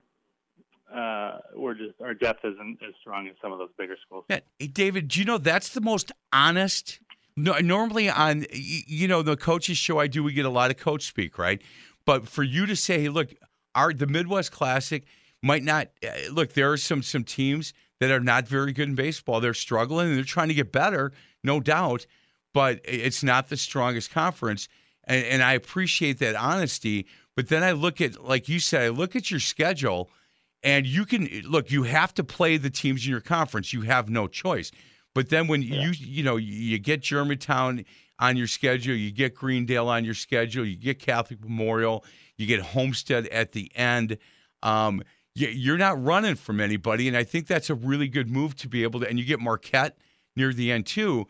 uh, 0.95 1.39
we're 1.55 1.75
just 1.75 2.01
our 2.01 2.15
depth 2.15 2.45
isn't 2.45 2.79
as 2.87 2.95
strong 3.01 3.29
as 3.29 3.35
some 3.41 3.53
of 3.53 3.59
those 3.59 3.71
bigger 3.79 3.97
schools. 4.05 4.25
Yeah. 4.29 4.41
Hey, 4.59 4.67
David, 4.67 5.09
do 5.09 5.21
you 5.21 5.25
know 5.25 5.39
that's 5.39 5.71
the 5.71 5.81
most 5.81 6.13
honest? 6.33 7.01
No, 7.37 7.59
normally 7.59 8.11
on 8.11 8.45
you 8.53 9.09
know 9.09 9.23
the 9.23 9.37
coaches 9.37 9.79
show 9.79 9.99
I 9.99 10.07
do, 10.07 10.23
we 10.23 10.33
get 10.33 10.45
a 10.45 10.51
lot 10.51 10.71
of 10.71 10.77
coach 10.77 11.07
speak, 11.07 11.39
right? 11.39 11.63
But 12.05 12.27
for 12.29 12.43
you 12.43 12.67
to 12.67 12.75
say, 12.75 13.03
hey, 13.03 13.09
look, 13.09 13.33
our 13.75 13.93
the 13.93 14.07
Midwest 14.07 14.53
Classic 14.53 15.05
might 15.43 15.63
not 15.63 15.89
uh, 16.05 16.31
look. 16.33 16.55
There 16.55 16.73
are 16.73 16.77
some 16.77 17.03
some 17.03 17.25
teams 17.25 17.73
that 18.01 18.11
are 18.11 18.21
not 18.21 18.49
very 18.49 18.73
good 18.73 18.89
in 18.89 18.95
baseball. 18.95 19.41
They're 19.41 19.55
struggling 19.55 20.09
and 20.09 20.17
they're 20.17 20.25
trying 20.25 20.49
to 20.49 20.55
get 20.55 20.73
better, 20.73 21.13
no 21.45 21.61
doubt. 21.61 22.07
But 22.53 22.81
it's 22.85 23.23
not 23.23 23.49
the 23.49 23.57
strongest 23.57 24.11
conference, 24.11 24.69
and, 25.05 25.25
and 25.25 25.43
I 25.43 25.53
appreciate 25.53 26.19
that 26.19 26.35
honesty. 26.35 27.07
But 27.37 27.49
then 27.49 27.63
I 27.63 27.73
look 27.73 28.01
at, 28.01 28.23
like 28.23 28.49
you 28.49 28.59
said, 28.59 28.83
I 28.83 28.89
look 28.89 29.15
at 29.15 29.31
your 29.31 29.39
schedule 29.39 30.11
and 30.63 30.87
you 30.87 31.05
can 31.05 31.29
look, 31.47 31.71
you 31.71 31.85
have 31.85 32.15
to 32.15 32.25
play 32.25 32.57
the 32.57 32.71
teams 32.71 33.05
in 33.05 33.11
your 33.11 33.21
conference. 33.21 33.73
You 33.73 33.83
have 33.83 34.09
no 34.09 34.27
choice. 34.27 34.71
But 35.15 35.29
then 35.31 35.49
when 35.49 35.63
yeah. 35.63 35.83
you 35.83 35.91
you 35.99 36.23
know 36.23 36.37
you 36.37 36.79
get 36.79 37.01
Germantown 37.01 37.85
on 38.19 38.37
your 38.37 38.47
schedule, 38.47 38.95
you 38.95 39.11
get 39.11 39.35
Greendale 39.35 39.89
on 39.89 40.05
your 40.05 40.15
schedule, 40.15 40.65
you 40.65 40.77
get 40.77 40.99
Catholic 40.99 41.41
Memorial, 41.41 42.05
you 42.37 42.47
get 42.47 42.61
Homestead 42.61 43.27
at 43.29 43.53
the 43.53 43.73
end. 43.75 44.19
Um, 44.63 45.03
you're 45.35 45.79
not 45.79 46.03
running 46.03 46.35
from 46.35 46.61
anybody, 46.61 47.09
and 47.09 47.17
I 47.17 47.25
think 47.25 47.47
that's 47.47 47.71
a 47.71 47.75
really 47.75 48.09
good 48.09 48.29
move 48.29 48.57
to 48.57 48.69
be 48.69 48.83
able 48.83 49.01
to. 49.01 49.09
And 49.09 49.19
you 49.19 49.25
get 49.25 49.41
Marquette 49.41 49.97
near 50.37 50.53
the 50.53 50.71
end 50.71 50.87
too. 50.87 51.27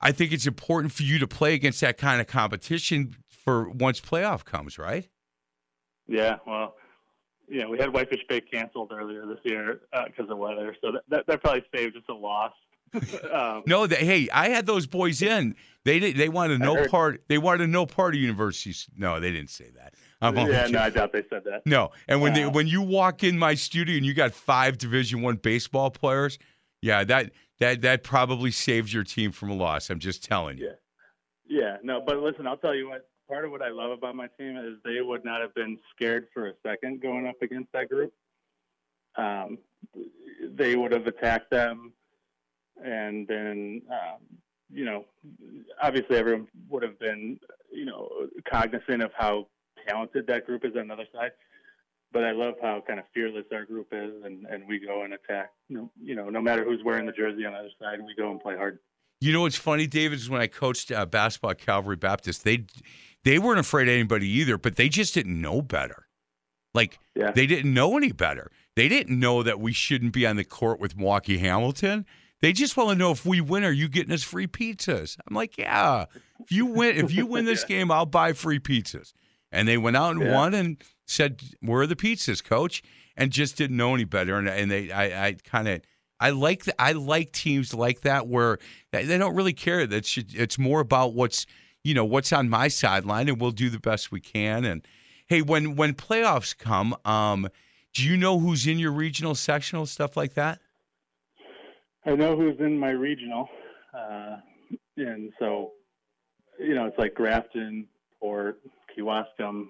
I 0.00 0.12
think 0.12 0.32
it's 0.32 0.46
important 0.46 0.92
for 0.92 1.02
you 1.02 1.18
to 1.18 1.26
play 1.26 1.54
against 1.54 1.80
that 1.80 1.98
kind 1.98 2.20
of 2.20 2.26
competition 2.26 3.16
for 3.28 3.68
once 3.68 4.00
playoff 4.00 4.44
comes, 4.44 4.78
right? 4.78 5.08
Yeah, 6.06 6.36
well, 6.46 6.76
yeah, 7.48 7.66
we 7.66 7.78
had 7.78 7.92
Whitefish 7.92 8.22
Bay 8.28 8.40
canceled 8.40 8.92
earlier 8.92 9.24
this 9.26 9.38
year 9.44 9.80
because 10.06 10.28
uh, 10.28 10.32
of 10.32 10.38
weather, 10.38 10.76
so 10.80 10.92
that, 10.92 11.02
that, 11.08 11.26
that 11.26 11.42
probably 11.42 11.64
saved 11.74 11.96
us 11.96 12.02
a 12.08 12.12
loss. 12.12 12.52
um, 13.32 13.62
no, 13.66 13.86
they, 13.86 13.96
hey, 13.96 14.28
I 14.32 14.48
had 14.48 14.66
those 14.66 14.86
boys 14.86 15.22
in. 15.22 15.56
They 15.84 15.98
did, 15.98 16.16
they 16.16 16.28
wanted 16.28 16.60
no 16.60 16.74
heard, 16.74 16.90
part. 16.90 17.22
They 17.28 17.38
wanted 17.38 17.68
no 17.68 17.86
part 17.86 18.14
of 18.14 18.20
universities. 18.20 18.88
No, 18.96 19.20
they 19.20 19.30
didn't 19.30 19.50
say 19.50 19.70
that. 19.76 19.94
I'm 20.20 20.36
yeah, 20.36 20.66
no, 20.68 20.80
I 20.80 20.90
doubt 20.90 21.12
they 21.12 21.24
said 21.28 21.44
that. 21.44 21.62
No, 21.66 21.90
and 22.08 22.20
when 22.22 22.32
they 22.32 22.46
when 22.46 22.66
you 22.66 22.80
walk 22.80 23.22
in 23.22 23.38
my 23.38 23.54
studio 23.54 23.96
and 23.96 24.06
you 24.06 24.14
got 24.14 24.32
five 24.32 24.78
Division 24.78 25.20
One 25.20 25.36
baseball 25.36 25.90
players, 25.90 26.38
yeah, 26.80 27.04
that 27.04 27.32
that 27.58 27.82
that 27.82 28.02
probably 28.02 28.50
saved 28.50 28.92
your 28.92 29.04
team 29.04 29.30
from 29.30 29.50
a 29.50 29.54
loss. 29.54 29.90
I'm 29.90 29.98
just 29.98 30.24
telling 30.24 30.56
you. 30.56 30.70
Yeah, 31.48 31.60
yeah, 31.60 31.76
no, 31.82 32.02
but 32.04 32.16
listen, 32.16 32.46
I'll 32.46 32.56
tell 32.56 32.74
you 32.74 32.88
what 32.88 33.06
part 33.28 33.44
of 33.44 33.50
what 33.50 33.62
I 33.62 33.70
love 33.70 33.90
about 33.90 34.14
my 34.14 34.28
team 34.38 34.56
is 34.56 34.78
they 34.84 35.00
would 35.00 35.24
not 35.24 35.40
have 35.40 35.54
been 35.54 35.78
scared 35.94 36.28
for 36.32 36.48
a 36.48 36.52
second 36.64 37.02
going 37.02 37.26
up 37.26 37.40
against 37.42 37.72
that 37.72 37.88
group. 37.88 38.12
Um, 39.16 39.58
they 40.54 40.76
would 40.76 40.92
have 40.92 41.06
attacked 41.06 41.50
them 41.50 41.92
and 42.84 43.26
then 43.26 43.82
um, 43.90 44.38
you 44.72 44.84
know, 44.84 45.04
obviously 45.80 46.16
everyone 46.16 46.48
would 46.68 46.82
have 46.82 46.98
been, 46.98 47.38
you 47.72 47.84
know, 47.84 48.08
cognizant 48.50 49.02
of 49.02 49.10
how 49.16 49.46
talented 49.88 50.26
that 50.26 50.46
group 50.46 50.64
is 50.64 50.72
on 50.76 50.88
the 50.88 50.94
other 50.94 51.06
side. 51.14 51.30
but 52.12 52.24
I 52.24 52.32
love 52.32 52.54
how 52.62 52.82
kind 52.86 52.98
of 52.98 53.04
fearless 53.12 53.44
our 53.52 53.64
group 53.64 53.88
is, 53.92 54.24
and, 54.24 54.46
and 54.46 54.66
we 54.66 54.78
go 54.78 55.02
and 55.02 55.14
attack. 55.14 55.52
You 55.68 55.90
know, 56.00 56.30
no 56.30 56.40
matter 56.40 56.64
who's 56.64 56.82
wearing 56.84 57.06
the 57.06 57.12
jersey 57.12 57.44
on 57.44 57.52
the 57.52 57.58
other 57.58 57.70
side, 57.80 57.98
we 58.04 58.14
go 58.16 58.30
and 58.30 58.40
play 58.40 58.56
hard. 58.56 58.78
You 59.20 59.32
know 59.32 59.42
what's 59.42 59.56
funny, 59.56 59.86
David, 59.86 60.18
is 60.18 60.28
when 60.28 60.40
I 60.40 60.46
coached 60.46 60.92
uh, 60.92 61.06
basketball 61.06 61.52
at 61.52 61.58
Calvary 61.58 61.96
Baptist, 61.96 62.44
they 62.44 62.64
they 63.26 63.38
weren't 63.38 63.58
afraid 63.58 63.88
of 63.88 63.92
anybody 63.94 64.28
either, 64.28 64.56
but 64.56 64.76
they 64.76 64.88
just 64.88 65.12
didn't 65.12 65.38
know 65.40 65.60
better. 65.60 66.06
Like 66.74 66.98
Yeah. 67.14 67.32
they 67.32 67.46
didn't 67.46 67.74
know 67.74 67.96
any 67.96 68.12
better. 68.12 68.50
They 68.76 68.88
didn't 68.88 69.18
know 69.18 69.42
that 69.42 69.58
we 69.60 69.72
shouldn't 69.72 70.12
be 70.12 70.26
on 70.26 70.36
the 70.36 70.44
court 70.44 70.78
with 70.78 70.96
Milwaukee 70.96 71.38
Hamilton. 71.38 72.06
They 72.42 72.52
just 72.52 72.76
want 72.76 72.90
to 72.90 72.94
know 72.96 73.10
if 73.10 73.24
we 73.26 73.40
win, 73.40 73.64
are 73.64 73.70
you 73.72 73.88
getting 73.88 74.12
us 74.12 74.22
free 74.22 74.46
pizzas? 74.46 75.16
I'm 75.26 75.34
like, 75.34 75.56
yeah. 75.58 76.04
If 76.40 76.52
you 76.52 76.66
win, 76.66 76.96
if 76.96 77.10
you 77.12 77.26
win 77.26 77.46
this 77.46 77.64
game, 77.74 77.90
I'll 77.90 78.06
buy 78.06 78.32
free 78.34 78.60
pizzas. 78.60 79.12
And 79.50 79.66
they 79.66 79.78
went 79.78 79.96
out 79.96 80.12
and 80.14 80.20
Yeah. 80.22 80.34
won 80.34 80.52
and 80.54 80.82
said, 81.06 81.40
"Where 81.60 81.82
are 81.82 81.86
the 81.86 81.96
pizzas, 81.96 82.44
coach?" 82.44 82.82
And 83.16 83.32
just 83.32 83.56
didn't 83.56 83.76
know 83.78 83.94
any 83.94 84.04
better. 84.04 84.36
And 84.36 84.48
and 84.48 84.70
they, 84.70 84.92
I, 84.92 85.28
I 85.28 85.32
kind 85.44 85.66
of, 85.66 85.80
I 86.20 86.30
like, 86.30 86.64
the, 86.64 86.74
I 86.80 86.92
like 86.92 87.32
teams 87.32 87.72
like 87.72 88.02
that 88.02 88.28
where 88.28 88.58
they 88.92 89.04
they 89.06 89.16
don't 89.16 89.34
really 89.34 89.54
care. 89.54 89.86
That 89.86 90.06
it's 90.16 90.58
more 90.58 90.80
about 90.80 91.14
what's, 91.14 91.46
you 91.86 91.94
know, 91.94 92.04
what's 92.04 92.32
on 92.32 92.48
my 92.48 92.66
sideline, 92.66 93.28
and 93.28 93.40
we'll 93.40 93.52
do 93.52 93.70
the 93.70 93.78
best 93.78 94.10
we 94.10 94.20
can. 94.20 94.64
And 94.64 94.86
hey, 95.28 95.40
when 95.40 95.76
when 95.76 95.94
playoffs 95.94 96.56
come, 96.56 96.96
um, 97.04 97.48
do 97.94 98.02
you 98.02 98.16
know 98.16 98.38
who's 98.40 98.66
in 98.66 98.78
your 98.80 98.90
regional, 98.90 99.34
sectional 99.36 99.86
stuff 99.86 100.16
like 100.16 100.34
that? 100.34 100.58
I 102.04 102.14
know 102.16 102.36
who's 102.36 102.58
in 102.58 102.76
my 102.78 102.90
regional, 102.90 103.48
uh, 103.96 104.38
and 104.96 105.32
so 105.38 105.72
you 106.58 106.74
know 106.74 106.86
it's 106.86 106.98
like 106.98 107.14
Grafton, 107.14 107.86
Port, 108.20 108.60
Kewaskum, 108.98 109.68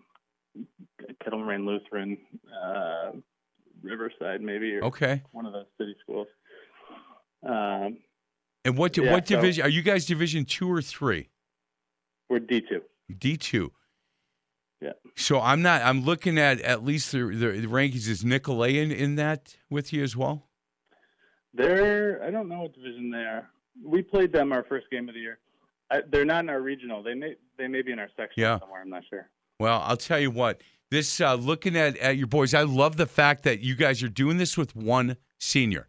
Kettle 1.23 1.41
Moraine 1.41 1.67
Lutheran, 1.67 2.17
uh, 2.64 3.12
Riverside, 3.83 4.41
maybe, 4.41 4.75
or 4.77 4.85
Okay. 4.85 5.23
one 5.33 5.45
of 5.45 5.53
those 5.53 5.67
city 5.79 5.95
schools. 6.03 6.29
Um, 7.43 7.99
And 8.64 8.77
what 8.77 8.97
Yeah, 8.97 9.12
what 9.12 9.29
so- 9.29 9.37
division 9.37 9.64
are 9.64 9.69
you 9.69 9.83
guys? 9.83 10.07
Division 10.07 10.45
two 10.47 10.69
or 10.73 10.81
three? 10.83 11.29
We're 12.29 12.41
D 12.41 12.61
two. 12.61 12.83
D 13.18 13.37
two. 13.37 13.72
Yeah. 14.81 14.93
So 15.14 15.41
I'm 15.41 15.62
not. 15.62 15.83
I'm 15.83 16.05
looking 16.05 16.39
at 16.39 16.61
at 16.61 16.85
least 16.85 17.12
the 17.12 17.18
the, 17.27 17.61
the 17.61 17.66
rankings. 17.66 18.09
Is 18.09 18.24
Nicolet 18.24 18.74
in, 18.74 18.93
in 18.93 19.16
that 19.16 19.57
with 19.70 19.93
you 19.93 20.03
as 20.03 20.16
well? 20.16 20.47
They're 21.55 22.22
I 22.22 22.31
don't 22.31 22.49
know 22.49 22.61
what 22.62 22.74
division 22.74 23.11
they 23.11 23.18
are. 23.18 23.49
We 23.85 24.03
played 24.03 24.33
them 24.33 24.53
our 24.53 24.64
first 24.64 24.87
game 24.91 25.09
of 25.09 25.14
the 25.14 25.20
year. 25.20 25.39
I, 25.91 26.03
they're 26.11 26.24
not 26.24 26.45
in 26.45 26.51
our 26.51 26.61
regional. 26.61 27.03
They 27.03 27.14
may 27.14 27.35
they 27.59 27.68
may 27.68 27.83
be 27.83 27.93
in 27.93 27.99
our 27.99 28.09
section 28.16 28.43
Yeah. 28.43 28.59
somewhere. 28.59 28.83
I'm 28.83 28.91
not 28.91 29.05
sure. 29.09 29.29
Well, 29.59 29.81
I'll 29.85 29.97
tell 29.97 30.18
you 30.20 30.31
what. 30.31 30.62
This 30.91 31.20
uh, 31.20 31.35
looking 31.35 31.77
at 31.77 31.97
at 31.99 32.16
your 32.16 32.27
boys, 32.27 32.55
I 32.55 32.62
love 32.62 32.97
the 32.97 33.07
fact 33.07 33.43
that 33.45 33.61
you 33.61 33.74
guys 33.74 34.03
are 34.03 34.09
doing 34.09 34.37
this 34.37 34.57
with 34.57 34.77
one 34.77 35.16
senior. 35.39 35.89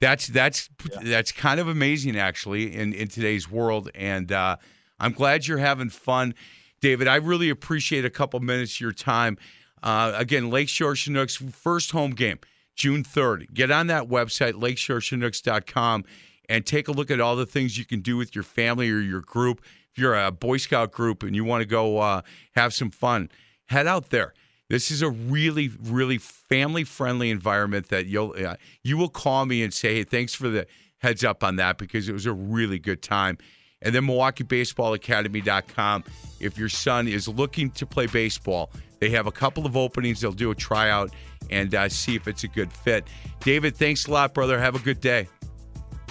That's 0.00 0.26
that's 0.28 0.70
that's 1.02 1.32
kind 1.32 1.60
of 1.60 1.68
amazing, 1.68 2.16
actually, 2.18 2.74
in 2.74 2.92
in 2.92 3.08
today's 3.08 3.50
world. 3.50 3.90
And 3.94 4.30
uh, 4.32 4.56
I'm 4.98 5.12
glad 5.12 5.46
you're 5.46 5.58
having 5.58 5.90
fun, 5.90 6.34
David. 6.80 7.08
I 7.08 7.16
really 7.16 7.50
appreciate 7.50 8.04
a 8.04 8.10
couple 8.10 8.40
minutes 8.40 8.76
of 8.76 8.80
your 8.80 8.92
time. 8.92 9.36
Uh, 9.82 10.12
again, 10.16 10.50
Lakeshore 10.50 10.94
Chinooks 10.94 11.36
first 11.36 11.90
home 11.90 12.12
game, 12.12 12.38
June 12.74 13.04
3rd. 13.04 13.52
Get 13.52 13.70
on 13.70 13.88
that 13.88 14.08
website, 14.08 14.54
lakeshorechinooks.com, 14.54 16.04
and 16.48 16.64
take 16.64 16.88
a 16.88 16.92
look 16.92 17.10
at 17.10 17.20
all 17.20 17.36
the 17.36 17.46
things 17.46 17.76
you 17.76 17.84
can 17.84 18.00
do 18.00 18.16
with 18.16 18.34
your 18.34 18.44
family 18.44 18.90
or 18.90 19.00
your 19.00 19.20
group. 19.20 19.60
If 19.92 19.98
you're 19.98 20.14
a 20.14 20.32
Boy 20.32 20.56
Scout 20.56 20.90
group 20.90 21.22
and 21.22 21.36
you 21.36 21.44
want 21.44 21.60
to 21.62 21.66
go 21.66 21.98
uh, 21.98 22.22
have 22.54 22.74
some 22.74 22.90
fun, 22.90 23.30
head 23.66 23.86
out 23.86 24.10
there. 24.10 24.34
This 24.70 24.90
is 24.90 25.02
a 25.02 25.10
really, 25.10 25.70
really 25.82 26.18
family-friendly 26.18 27.30
environment 27.30 27.90
that 27.90 28.06
you'll 28.06 28.34
uh, 28.36 28.56
you 28.82 28.96
will 28.96 29.10
call 29.10 29.44
me 29.44 29.62
and 29.62 29.72
say, 29.72 29.96
"Hey, 29.96 30.04
thanks 30.04 30.34
for 30.34 30.48
the 30.48 30.66
heads 30.98 31.22
up 31.22 31.44
on 31.44 31.56
that," 31.56 31.76
because 31.76 32.08
it 32.08 32.12
was 32.12 32.26
a 32.26 32.32
really 32.32 32.78
good 32.78 33.02
time. 33.02 33.36
And 33.84 33.94
then 33.94 34.04
MilwaukeeBaseballAcademy.com. 34.04 36.04
If 36.40 36.58
your 36.58 36.68
son 36.68 37.06
is 37.06 37.28
looking 37.28 37.70
to 37.70 37.86
play 37.86 38.06
baseball, 38.06 38.70
they 38.98 39.10
have 39.10 39.26
a 39.26 39.32
couple 39.32 39.66
of 39.66 39.76
openings. 39.76 40.20
They'll 40.20 40.32
do 40.32 40.50
a 40.50 40.54
tryout 40.54 41.10
and 41.50 41.74
uh, 41.74 41.88
see 41.88 42.16
if 42.16 42.26
it's 42.26 42.44
a 42.44 42.48
good 42.48 42.72
fit. 42.72 43.06
David, 43.40 43.76
thanks 43.76 44.06
a 44.06 44.10
lot, 44.10 44.34
brother. 44.34 44.58
Have 44.58 44.74
a 44.74 44.78
good 44.78 45.00
day. 45.00 45.28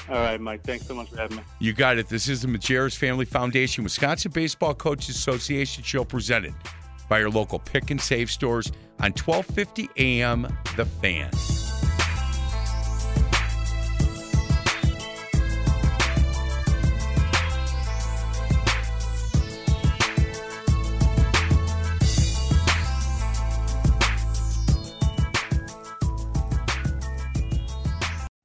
All 0.10 0.16
right, 0.16 0.40
Mike. 0.40 0.64
Thanks 0.64 0.86
so 0.86 0.96
much 0.96 1.10
for 1.10 1.18
having 1.18 1.38
me. 1.38 1.44
You 1.60 1.74
got 1.74 1.98
it. 1.98 2.10
This 2.10 2.28
is 2.28 2.42
the 2.42 2.48
Majerus 2.48 2.98
Family 2.98 3.26
Foundation 3.26 3.84
Wisconsin 3.84 4.32
Baseball 4.32 4.74
Coaches 4.74 5.16
Association 5.16 5.84
show 5.84 6.04
presented 6.04 6.54
by 7.08 7.20
your 7.20 7.30
local 7.30 7.60
pick 7.60 7.90
and 7.90 8.00
save 8.00 8.30
stores 8.30 8.72
on 9.00 9.14
1250 9.14 9.90
AM 9.98 10.42
The 10.76 10.86
Fan. 10.86 11.32